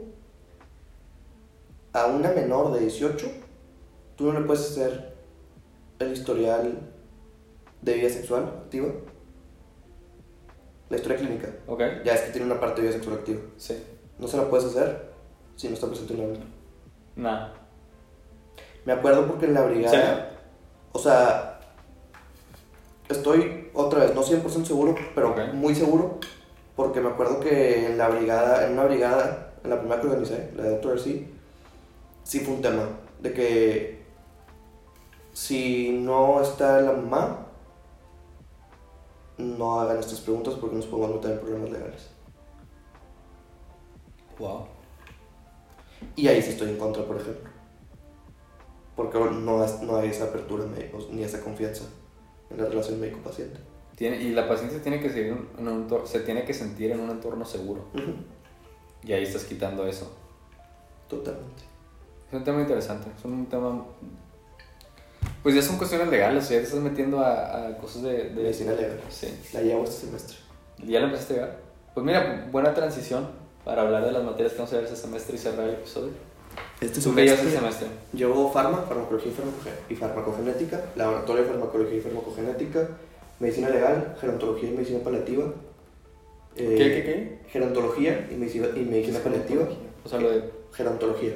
a 1.92 2.06
una 2.06 2.32
menor 2.32 2.72
de 2.72 2.80
18, 2.80 3.26
tú 4.16 4.32
no 4.32 4.40
le 4.40 4.46
puedes 4.46 4.70
hacer 4.70 5.14
el 6.00 6.12
historial 6.12 6.80
de 7.82 7.94
vida 7.94 8.08
sexual 8.08 8.44
activa. 8.44 8.88
La 10.90 10.96
historia 10.96 11.18
clínica. 11.18 11.48
Ok, 11.66 11.82
Ya 12.04 12.14
es 12.14 12.20
que 12.22 12.32
tiene 12.32 12.46
una 12.50 12.60
parte 12.60 12.80
de 12.80 12.88
vida 12.88 12.96
sexual 12.96 13.18
activa. 13.18 13.40
sí. 13.56 13.82
No 14.18 14.26
se 14.26 14.36
la 14.36 14.48
puedes 14.50 14.66
hacer 14.66 15.12
si 15.54 15.68
no 15.68 15.74
está 15.74 15.86
presente 15.86 16.14
un 16.14 16.20
adulto. 16.22 16.46
Nada. 17.14 17.54
Me 18.84 18.92
acuerdo 18.92 19.26
porque 19.28 19.46
en 19.46 19.54
la 19.54 19.62
brigada, 19.62 20.30
o 20.92 20.98
sea, 20.98 21.60
estoy 23.08 23.70
otra 23.74 24.00
vez, 24.00 24.14
no 24.14 24.22
100% 24.22 24.64
seguro, 24.64 24.96
pero 25.14 25.36
muy 25.54 25.74
seguro, 25.74 26.18
porque 26.74 27.00
me 27.00 27.10
acuerdo 27.10 27.38
que 27.38 27.86
en 27.86 27.98
la 27.98 28.08
brigada, 28.08 28.66
en 28.66 28.72
una 28.72 28.84
brigada, 28.84 29.52
en 29.62 29.70
la 29.70 29.78
primera 29.78 30.00
que 30.00 30.06
organicé, 30.08 30.50
la 30.56 30.64
de 30.64 30.70
Dr. 30.78 30.98
sí, 30.98 31.32
sí 32.24 32.40
fue 32.40 32.54
un 32.54 32.62
tema, 32.62 32.88
de 33.20 33.32
que 33.32 34.02
si 35.32 35.90
no 35.92 36.40
está 36.42 36.80
la 36.80 36.92
mamá, 36.92 37.46
no 39.38 39.80
hagan 39.80 39.98
estas 39.98 40.20
preguntas 40.20 40.54
porque 40.60 40.76
nos 40.76 40.86
podemos 40.86 41.16
meter 41.16 41.32
en 41.32 41.38
problemas 41.40 41.70
legales. 41.70 42.08
Wow. 44.38 44.66
Y 46.16 46.28
ahí 46.28 46.42
sí 46.42 46.50
estoy 46.50 46.70
en 46.70 46.78
contra, 46.78 47.04
por 47.04 47.16
ejemplo. 47.20 47.50
Porque 48.96 49.18
no, 49.18 49.64
es- 49.64 49.80
no 49.82 49.96
hay 49.96 50.08
esa 50.10 50.24
apertura 50.24 50.64
ni 51.10 51.22
esa 51.22 51.40
confianza 51.40 51.84
en 52.50 52.58
la 52.58 52.68
relación 52.68 53.00
médico-paciente. 53.00 53.58
Tiene, 53.96 54.22
y 54.22 54.30
la 54.32 54.46
paciente 54.48 54.78
tiene 54.78 55.00
que 55.00 55.10
seguir 55.10 55.36
en 55.58 55.68
un 55.68 55.88
se 56.04 56.20
tiene 56.20 56.44
que 56.44 56.54
sentir 56.54 56.92
en 56.92 57.00
un 57.00 57.10
entorno 57.10 57.44
seguro. 57.44 57.84
Y 59.02 59.12
ahí 59.12 59.22
estás 59.24 59.44
quitando 59.44 59.86
eso. 59.86 60.12
Totalmente. 61.08 61.62
Es 62.28 62.34
un 62.34 62.44
tema 62.44 62.60
interesante. 62.60 63.08
Es 63.16 63.24
un 63.24 63.46
tema... 63.46 63.84
Pues 65.42 65.54
ya 65.54 65.62
son 65.62 65.76
cuestiones 65.78 66.08
legales, 66.08 66.48
ya 66.48 66.56
te 66.58 66.64
estás 66.64 66.80
metiendo 66.80 67.20
a, 67.20 67.68
a 67.68 67.78
cosas 67.78 68.02
de, 68.02 68.30
de... 68.30 68.42
Medicina 68.42 68.72
legal. 68.72 69.00
Sí. 69.08 69.28
La 69.54 69.62
llevo 69.62 69.84
este 69.84 70.06
semestre. 70.06 70.36
¿Ya 70.84 71.00
la 71.00 71.06
empezaste 71.06 71.34
a 71.34 71.36
llegar? 71.36 71.56
Pues 71.94 72.04
mira, 72.06 72.48
buena 72.50 72.74
transición 72.74 73.28
para 73.64 73.82
hablar 73.82 74.04
de 74.04 74.12
las 74.12 74.22
materias 74.24 74.52
que 74.52 74.58
vamos 74.58 74.72
a 74.72 74.76
ver 74.76 74.84
este 74.84 74.96
semestre 74.96 75.36
y 75.36 75.38
cerrar 75.38 75.68
el 75.68 75.74
episodio. 75.74 76.10
Este 76.80 77.00
¿Tú 77.00 77.14
qué 77.14 77.24
llevas 77.24 77.40
este 77.40 77.52
semestre? 77.56 77.88
Llevo 78.12 78.50
farma, 78.52 78.78
farmacología 78.82 79.32
y, 79.32 79.34
farmacoge- 79.34 79.92
y 79.92 79.94
farmacogenética, 79.96 80.80
laboratorio 80.96 81.42
de 81.44 81.48
farmacología 81.50 81.96
y 81.98 82.00
farmacogenética, 82.00 82.88
medicina 83.40 83.68
legal, 83.68 84.16
gerontología 84.20 84.70
y 84.70 84.72
medicina 84.72 85.00
paliativa, 85.00 85.44
Eh, 86.56 86.74
¿Qué, 86.76 86.84
qué, 86.88 87.02
qué? 87.04 87.38
Gerontología 87.50 88.28
y 88.32 88.34
medicina, 88.34 88.66
y 88.74 88.80
medicina 88.80 89.20
colectiva. 89.20 89.62
O 90.04 90.08
sea, 90.08 90.18
lo 90.20 90.30
de. 90.30 90.42
Gerontología. 90.72 91.34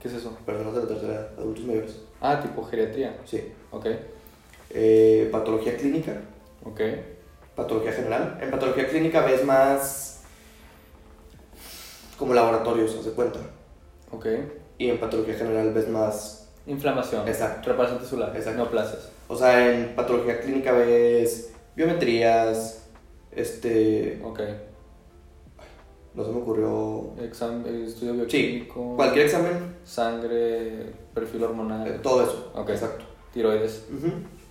¿Qué 0.00 0.08
es 0.08 0.14
eso? 0.14 0.36
Personas 0.46 0.74
de 0.74 0.80
la 0.82 0.88
tercera 0.88 1.12
edad, 1.14 1.28
adultos 1.38 1.64
mayores. 1.64 1.96
Ah, 2.20 2.40
tipo 2.42 2.64
geriatría. 2.64 3.16
Sí. 3.24 3.52
Ok, 3.70 3.86
Eh, 4.70 5.28
patología 5.32 5.76
clínica. 5.76 6.20
ok. 6.64 6.80
Patología 7.54 7.92
general. 7.92 8.38
En 8.40 8.50
patología 8.50 8.86
clínica 8.88 9.22
ves 9.22 9.44
más 9.44 10.22
como 12.18 12.34
laboratorios, 12.34 13.04
de 13.04 13.10
cuenta. 13.12 13.38
Ok. 14.10 14.26
Y 14.78 14.90
en 14.90 14.98
patología 14.98 15.34
general 15.34 15.72
ves 15.72 15.88
más. 15.88 16.48
Inflamación. 16.66 17.26
Exacto. 17.26 17.70
Reparación 17.70 17.98
tisular. 18.00 18.36
Exacto. 18.36 18.58
Neoplasias. 18.62 19.08
O 19.28 19.36
sea, 19.36 19.72
en 19.74 19.94
patología 19.94 20.40
clínica 20.40 20.72
ves 20.72 21.52
biometrías. 21.74 22.84
Este. 23.32 24.20
Ok. 24.24 24.40
No 26.18 26.24
se 26.24 26.30
me 26.32 26.38
ocurrió. 26.38 27.10
Exam 27.22 27.62
eh, 27.64 27.84
estudio 27.86 28.12
Sí, 28.28 28.42
bioquímico. 28.48 28.96
cualquier 28.96 29.26
examen, 29.26 29.76
Sangre, 29.84 30.92
perfil 31.14 31.44
hormonal. 31.44 31.86
eh, 31.86 32.00
todo 32.02 32.24
eso. 32.24 32.50
Ok. 32.56 32.70
Exacto. 32.70 33.04
Tiroides. 33.32 33.86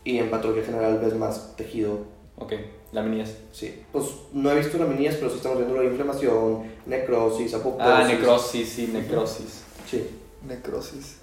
Y 0.05 0.17
en 0.17 0.29
patología 0.29 0.63
general 0.63 0.99
ves 1.03 1.13
más 1.15 1.55
tejido. 1.57 1.99
Ok. 2.37 2.53
Laminías. 2.93 3.35
Sí. 3.51 3.83
Pues 3.91 4.05
no 4.31 4.49
he 4.49 4.55
visto 4.55 4.77
laminías, 4.77 5.15
pero 5.15 5.29
sí 5.29 5.35
estamos 5.35 5.57
viendo 5.57 5.75
la 5.75 5.83
inflamación, 5.83 6.63
necrosis, 6.85 7.53
apoptosis. 7.53 7.93
Ah, 7.93 8.07
necrosis, 8.07 8.69
sí, 8.69 8.89
necrosis. 8.93 9.63
Sí. 9.89 10.07
Necrosis. 10.47 11.17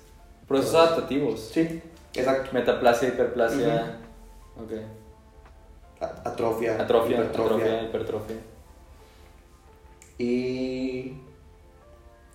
Procesos 0.47 0.74
adaptativos. 0.74 1.40
Sí, 1.40 1.80
exacto. 2.12 2.51
Metaplasia, 2.53 3.09
hiperplasia. 3.09 3.99
Ok. 4.62 4.72
A- 6.03 6.28
Atrofia. 6.28 6.74
Atrofia, 6.82 7.16
hipertrofia. 7.16 7.57
atrofia, 7.57 7.82
hipertrofia. 7.84 8.36
Y. 10.18 11.12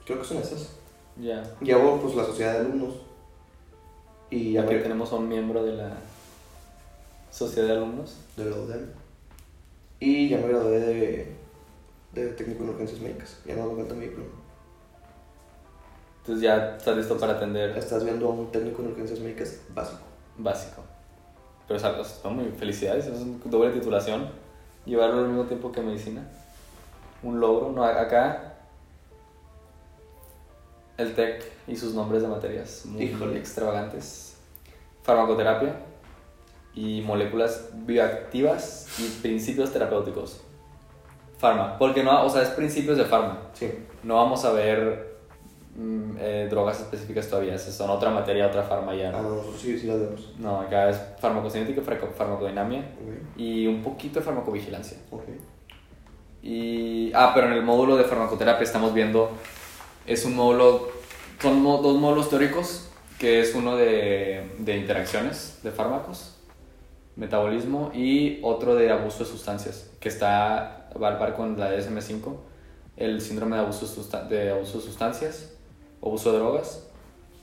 Creo 0.06 0.20
que 0.20 0.26
son 0.26 0.38
esas. 0.38 0.70
Ya. 1.18 1.44
Llevo 1.62 2.00
pues 2.02 2.16
la 2.16 2.26
sociedad 2.26 2.54
de 2.54 2.60
alumnos. 2.60 2.96
Y 4.30 4.54
ya 4.54 4.62
Aquí 4.64 4.76
me. 4.76 4.80
tenemos 4.82 5.12
a 5.12 5.16
un 5.16 5.28
miembro 5.28 5.64
de 5.64 5.74
la 5.74 5.98
sociedad 7.32 7.68
de 7.68 7.74
alumnos. 7.74 8.18
De 8.38 8.46
la 8.46 8.56
UDEM. 8.56 8.88
Y 10.00 10.30
ya 10.30 10.38
me 10.38 10.48
gradué 10.48 10.80
de. 10.80 11.36
de 12.14 12.28
técnico 12.34 12.64
en 12.64 12.70
urgencias 12.70 13.00
médicas. 13.02 13.38
Ya 13.46 13.56
no 13.56 13.72
me 13.72 13.78
falta 13.82 13.96
mi 13.96 14.06
diploma. 14.06 14.30
Entonces 16.22 16.44
ya 16.44 16.76
estás 16.78 16.96
listo 16.96 17.18
para 17.18 17.34
atender 17.34 17.76
Estás 17.76 18.04
viendo 18.04 18.28
a 18.28 18.30
un 18.30 18.52
técnico 18.52 18.82
en 18.84 18.90
urgencias 18.90 19.20
médicas 19.20 19.62
básico. 19.74 20.02
básico. 20.38 20.84
Pero 21.68 21.78
o 21.78 21.80
sea, 21.80 21.96
pues, 21.96 22.20
muy 22.26 22.46
felicidades, 22.52 23.08
es 23.08 23.22
una 23.22 23.38
doble 23.46 23.72
titulación. 23.72 24.30
Llevarlo 24.86 25.20
al 25.20 25.28
mismo 25.28 25.46
tiempo 25.46 25.72
que 25.72 25.82
medicina. 25.82 26.28
Un 27.24 27.40
logro. 27.40 27.70
No, 27.72 27.84
acá 27.84 28.56
el 30.98 31.14
TEC 31.16 31.44
y 31.68 31.76
sus 31.76 31.94
nombres 31.94 32.22
de 32.22 32.28
materias 32.28 32.84
muy 32.86 33.04
Híjole. 33.04 33.38
extravagantes. 33.38 34.38
Farmacoterapia 35.04 35.76
y 36.76 37.02
moléculas 37.02 37.70
bioactivas 37.74 38.88
y 39.00 39.08
principios 39.22 39.72
terapéuticos. 39.72 40.42
Farma, 41.38 41.78
porque 41.78 42.04
no, 42.04 42.26
o 42.26 42.30
sea, 42.30 42.42
es 42.42 42.50
principios 42.50 42.98
de 42.98 43.06
farma. 43.06 43.40
Sí. 43.54 43.72
No 44.04 44.16
vamos 44.16 44.44
a 44.44 44.52
ver 44.52 45.18
mm, 45.78 46.18
eh, 46.20 46.48
drogas 46.50 46.82
específicas 46.82 47.30
todavía, 47.30 47.56
esas 47.56 47.74
son 47.74 47.90
otra 47.90 48.10
materia, 48.10 48.48
otra 48.48 48.64
farma 48.64 48.94
ya. 48.94 49.10
Ah, 49.10 49.22
no, 49.22 49.30
nosotros 49.36 49.62
sí, 49.62 49.80
sí 49.80 49.88
las 49.88 50.00
vemos. 50.02 50.34
No, 50.38 50.60
acá 50.60 50.90
es 50.90 51.00
farmacocinética, 51.20 51.82
farmaco- 51.82 52.12
farmacodinamia 52.12 52.84
y 53.38 53.68
un 53.68 53.82
poquito 53.82 54.20
de 54.20 54.26
farmacovigilancia. 54.26 54.98
Ok. 55.12 55.24
Y, 56.42 57.12
ah, 57.14 57.32
pero 57.34 57.48
en 57.48 57.54
el 57.54 57.64
módulo 57.64 57.98
de 57.98 58.06
farmacoterapia 58.06 58.64
estamos 58.64 58.94
viendo, 58.94 59.32
es 60.06 60.26
un 60.26 60.36
módulo, 60.36 60.90
son 61.42 61.64
dos 61.64 61.98
módulos 61.98 62.30
teóricos, 62.30 62.90
que 63.18 63.42
es 63.42 63.54
uno 63.54 63.76
de, 63.76 64.50
de 64.60 64.78
interacciones 64.78 65.60
de 65.64 65.72
fármacos, 65.72 66.38
metabolismo, 67.16 67.92
y 67.94 68.40
otro 68.42 68.76
de 68.76 68.92
abuso 68.92 69.20
de 69.20 69.26
sustancias, 69.26 69.92
que 70.00 70.08
está, 70.10 70.90
va 71.02 71.10
al 71.10 71.18
par 71.18 71.36
con 71.36 71.60
la 71.60 71.76
DSM-5, 71.76 72.36
el 72.96 73.22
síndrome 73.22 73.56
de 73.58 73.62
abuso 73.64 73.86
de 74.30 74.52
abuso 74.52 74.78
de 74.80 74.84
sustancias, 74.84 75.54
abuso 76.02 76.32
de 76.32 76.38
drogas, 76.38 76.88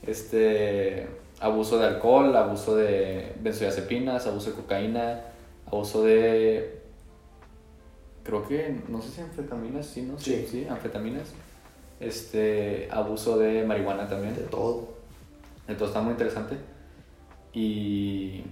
este, 0.05 1.07
abuso 1.39 1.77
de 1.77 1.87
alcohol, 1.87 2.35
abuso 2.35 2.75
de 2.75 3.33
benzodiazepinas, 3.39 4.27
abuso 4.27 4.51
de 4.51 4.55
cocaína, 4.55 5.21
abuso 5.67 6.03
de 6.03 6.81
creo 8.27 8.47
que, 8.47 8.79
no 8.89 9.01
sé 9.01 9.09
si 9.09 9.21
anfetaminas, 9.21 9.87
sí, 9.87 10.03
¿no? 10.03 10.19
Sí, 10.19 10.35
Sí. 10.35 10.47
sí, 10.51 10.67
anfetaminas. 10.69 11.33
Este, 11.99 12.87
abuso 12.91 13.39
de 13.39 13.63
marihuana 13.65 14.07
también. 14.07 14.35
De 14.35 14.43
todo. 14.43 14.89
Entonces 15.67 15.87
está 15.87 16.01
muy 16.01 16.11
interesante. 16.11 16.57
Y, 17.53 18.43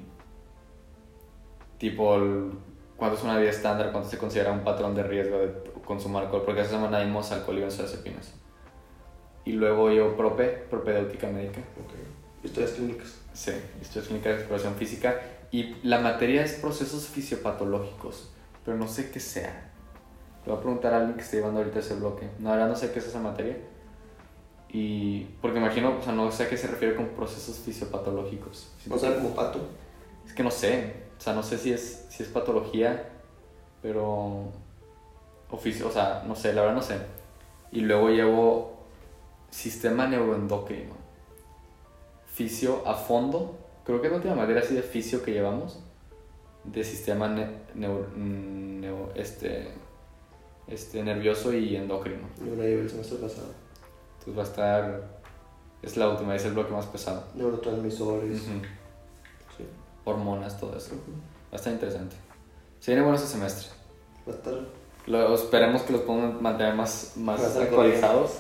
tipo, 1.78 2.16
el- 2.16 2.52
¿cuánto 2.98 3.18
es 3.18 3.24
una 3.24 3.38
vida 3.38 3.50
estándar? 3.52 3.92
¿Cuánto 3.92 4.10
se 4.10 4.18
considera 4.18 4.52
un 4.52 4.62
patrón 4.64 4.96
de 4.96 5.04
riesgo 5.04 5.38
de 5.38 5.52
consumo 5.86 6.20
de 6.20 6.26
alcohol? 6.26 6.44
Porque 6.46 6.62
esa 6.62 6.72
semana 6.72 7.00
dimos 7.02 7.32
alcohol 7.32 7.58
y 7.58 7.62
benzodiazepinas. 7.62 8.34
Y 9.46 9.52
luego 9.54 9.92
yo 9.92 10.16
prope, 10.18 10.48
propedéutica 10.70 11.28
médica. 11.28 11.60
Ok. 11.60 12.44
Historias 12.46 12.72
clínicas. 12.72 13.16
Sí, 13.34 13.52
estudios 13.82 14.08
clínicas 14.08 14.34
de 14.34 14.38
exploración 14.40 14.74
física. 14.76 15.20
Y 15.52 15.76
la 15.84 16.00
materia 16.00 16.44
es 16.44 16.54
procesos 16.54 17.08
fisiopatológicos, 17.08 18.32
pero 18.66 18.78
no 18.78 18.88
sé 18.88 19.12
qué 19.12 19.20
sea. 19.20 19.72
Le 20.46 20.52
voy 20.52 20.60
a 20.60 20.62
preguntar 20.62 20.94
a 20.94 20.98
alguien 20.98 21.16
que 21.16 21.22
esté 21.22 21.38
llevando 21.38 21.60
ahorita 21.60 21.80
ese 21.80 21.96
bloque. 21.96 22.30
No, 22.40 22.50
ahora 22.50 22.68
no 22.68 22.76
sé 22.76 22.92
qué 22.92 23.00
es 23.00 23.08
esa 23.08 23.20
materia. 23.20 23.58
Y 24.70 25.26
porque 25.42 25.60
imagino, 25.60 25.98
o 26.00 26.02
sea, 26.02 26.12
no 26.12 26.32
sé 26.32 26.44
a 26.44 26.50
qué 26.50 26.58
se 26.58 26.68
refiere 26.68 26.96
con 26.96 27.08
procesos 27.10 27.60
fisiopatológicos. 27.60 28.72
O 28.90 28.98
sea, 28.98 29.16
como 29.16 29.34
pato. 29.34 29.60
Es 30.26 30.34
que 30.34 30.44
no 30.44 30.52
sé, 30.52 31.06
o 31.18 31.22
sea, 31.22 31.34
no 31.34 31.44
sé 31.44 31.58
si 31.58 31.72
es, 31.72 32.08
si 32.10 32.24
es 32.24 32.30
patología, 32.30 33.10
pero... 33.82 34.52
Oficio, 35.50 35.88
o 35.88 35.92
sea, 35.92 36.24
no 36.28 36.36
sé, 36.36 36.54
la 36.54 36.62
verdad 36.62 36.76
no 36.76 36.82
sé. 36.82 36.98
Y 37.72 37.82
luego 37.82 38.10
llevo 38.10 38.76
sistema 39.52 40.08
neuroendocrino. 40.08 40.96
Fisio 42.26 42.86
a 42.86 42.96
fondo. 42.96 43.58
Creo 43.86 44.02
que 44.02 44.08
es 44.08 44.12
la 44.12 44.18
última 44.18 44.36
materia 44.36 44.62
así 44.62 44.74
de 44.74 44.82
fisio 44.82 45.24
que 45.24 45.32
llevamos. 45.32 45.80
De 46.72 46.84
sistema 46.84 47.28
ne- 47.28 47.50
neur- 47.76 48.08
mm, 48.16 48.82
neu- 48.84 49.12
este, 49.16 49.70
este, 50.68 51.04
nervioso 51.04 51.54
y 51.54 51.76
endocrino. 51.76 52.28
Llevé 52.44 52.82
el 52.82 52.90
semestre 52.90 53.18
pasado. 53.20 53.48
Entonces 54.20 54.38
va 54.38 54.42
a 54.42 54.46
estar... 54.46 55.16
Es 55.82 55.98
la 55.98 56.10
última, 56.10 56.36
es 56.36 56.44
el 56.46 56.54
bloque 56.54 56.72
más 56.74 56.88
pesado. 56.88 57.24
Neurotransmisores. 57.36 58.42
Sí. 58.42 59.66
Hormonas, 60.04 60.60
todo 60.60 60.76
eso. 60.76 60.96
Va 60.96 61.54
a 61.54 61.56
estar 61.58 61.72
interesante. 61.72 62.16
Se 62.80 62.92
viene 62.92 63.04
bueno 63.04 63.18
este 63.18 63.30
semestre. 63.30 63.68
Va 64.28 64.34
a 64.34 64.36
estar. 64.36 64.54
Lo, 65.06 65.36
esperemos 65.36 65.84
que 65.84 65.94
los 65.94 66.02
podamos 66.02 66.42
mantener 66.42 66.74
más, 66.74 67.14
más 67.18 67.56
actualizados. 67.56 68.40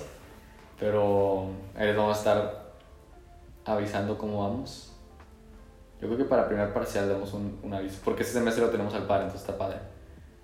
Pero 0.79 1.49
ahí 1.75 1.85
les 1.87 1.95
vamos 1.95 2.15
a 2.15 2.19
estar 2.19 2.65
avisando 3.65 4.17
cómo 4.17 4.41
vamos. 4.41 4.91
Yo 6.01 6.07
creo 6.07 6.17
que 6.17 6.25
para 6.25 6.47
primer 6.47 6.73
parcial 6.73 7.07
damos 7.09 7.33
un, 7.33 7.59
un 7.63 7.73
aviso. 7.73 7.97
Porque 8.03 8.23
este 8.23 8.33
semestre 8.33 8.63
lo 8.63 8.69
tenemos 8.69 8.93
al 8.93 9.07
par, 9.07 9.21
entonces 9.21 9.41
está 9.41 9.57
padre. 9.57 9.77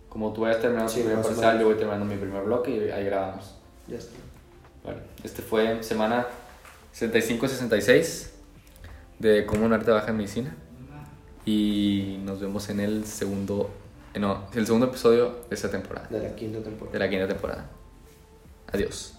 Como 0.10 0.34
tú 0.34 0.42
vayas 0.42 0.60
terminando 0.62 0.90
Sí, 0.92 1.02
tu 1.02 1.08
primer 1.08 1.24
parcial, 1.24 1.60
yo 1.60 1.66
voy 1.68 1.76
terminando 1.76 2.06
mi 2.06 2.16
primer 2.18 2.44
bloque 2.44 2.72
y 2.72 2.90
ahí 2.92 3.06
grabamos. 3.06 3.56
Ya 3.88 3.98
está. 3.98 4.16
Vale. 4.84 5.00
Este 5.24 5.42
fue 5.42 5.84
semana 5.84 6.26
65-66 6.96 8.30
de 9.20 9.46
cómo 9.46 9.66
un 9.66 9.74
arte 9.74 9.92
baja 9.92 10.10
en 10.10 10.18
medicina. 10.18 10.56
Y 11.46 12.20
nos 12.24 12.40
vemos 12.40 12.70
en 12.70 12.80
el 12.80 13.06
segundo, 13.06 13.70
eh, 14.14 14.20
no, 14.20 14.46
el 14.54 14.66
segundo 14.66 14.88
episodio 14.88 15.40
de 15.50 15.56
esta 15.56 15.70
temporada, 15.72 16.08
De 16.10 16.20
la 16.22 16.36
quinta 16.36 16.60
temporada. 16.62 16.92
de 16.94 17.00
la 17.00 17.10
quinta 17.10 17.28
temporada. 17.28 17.66
Adiós. 18.72 19.16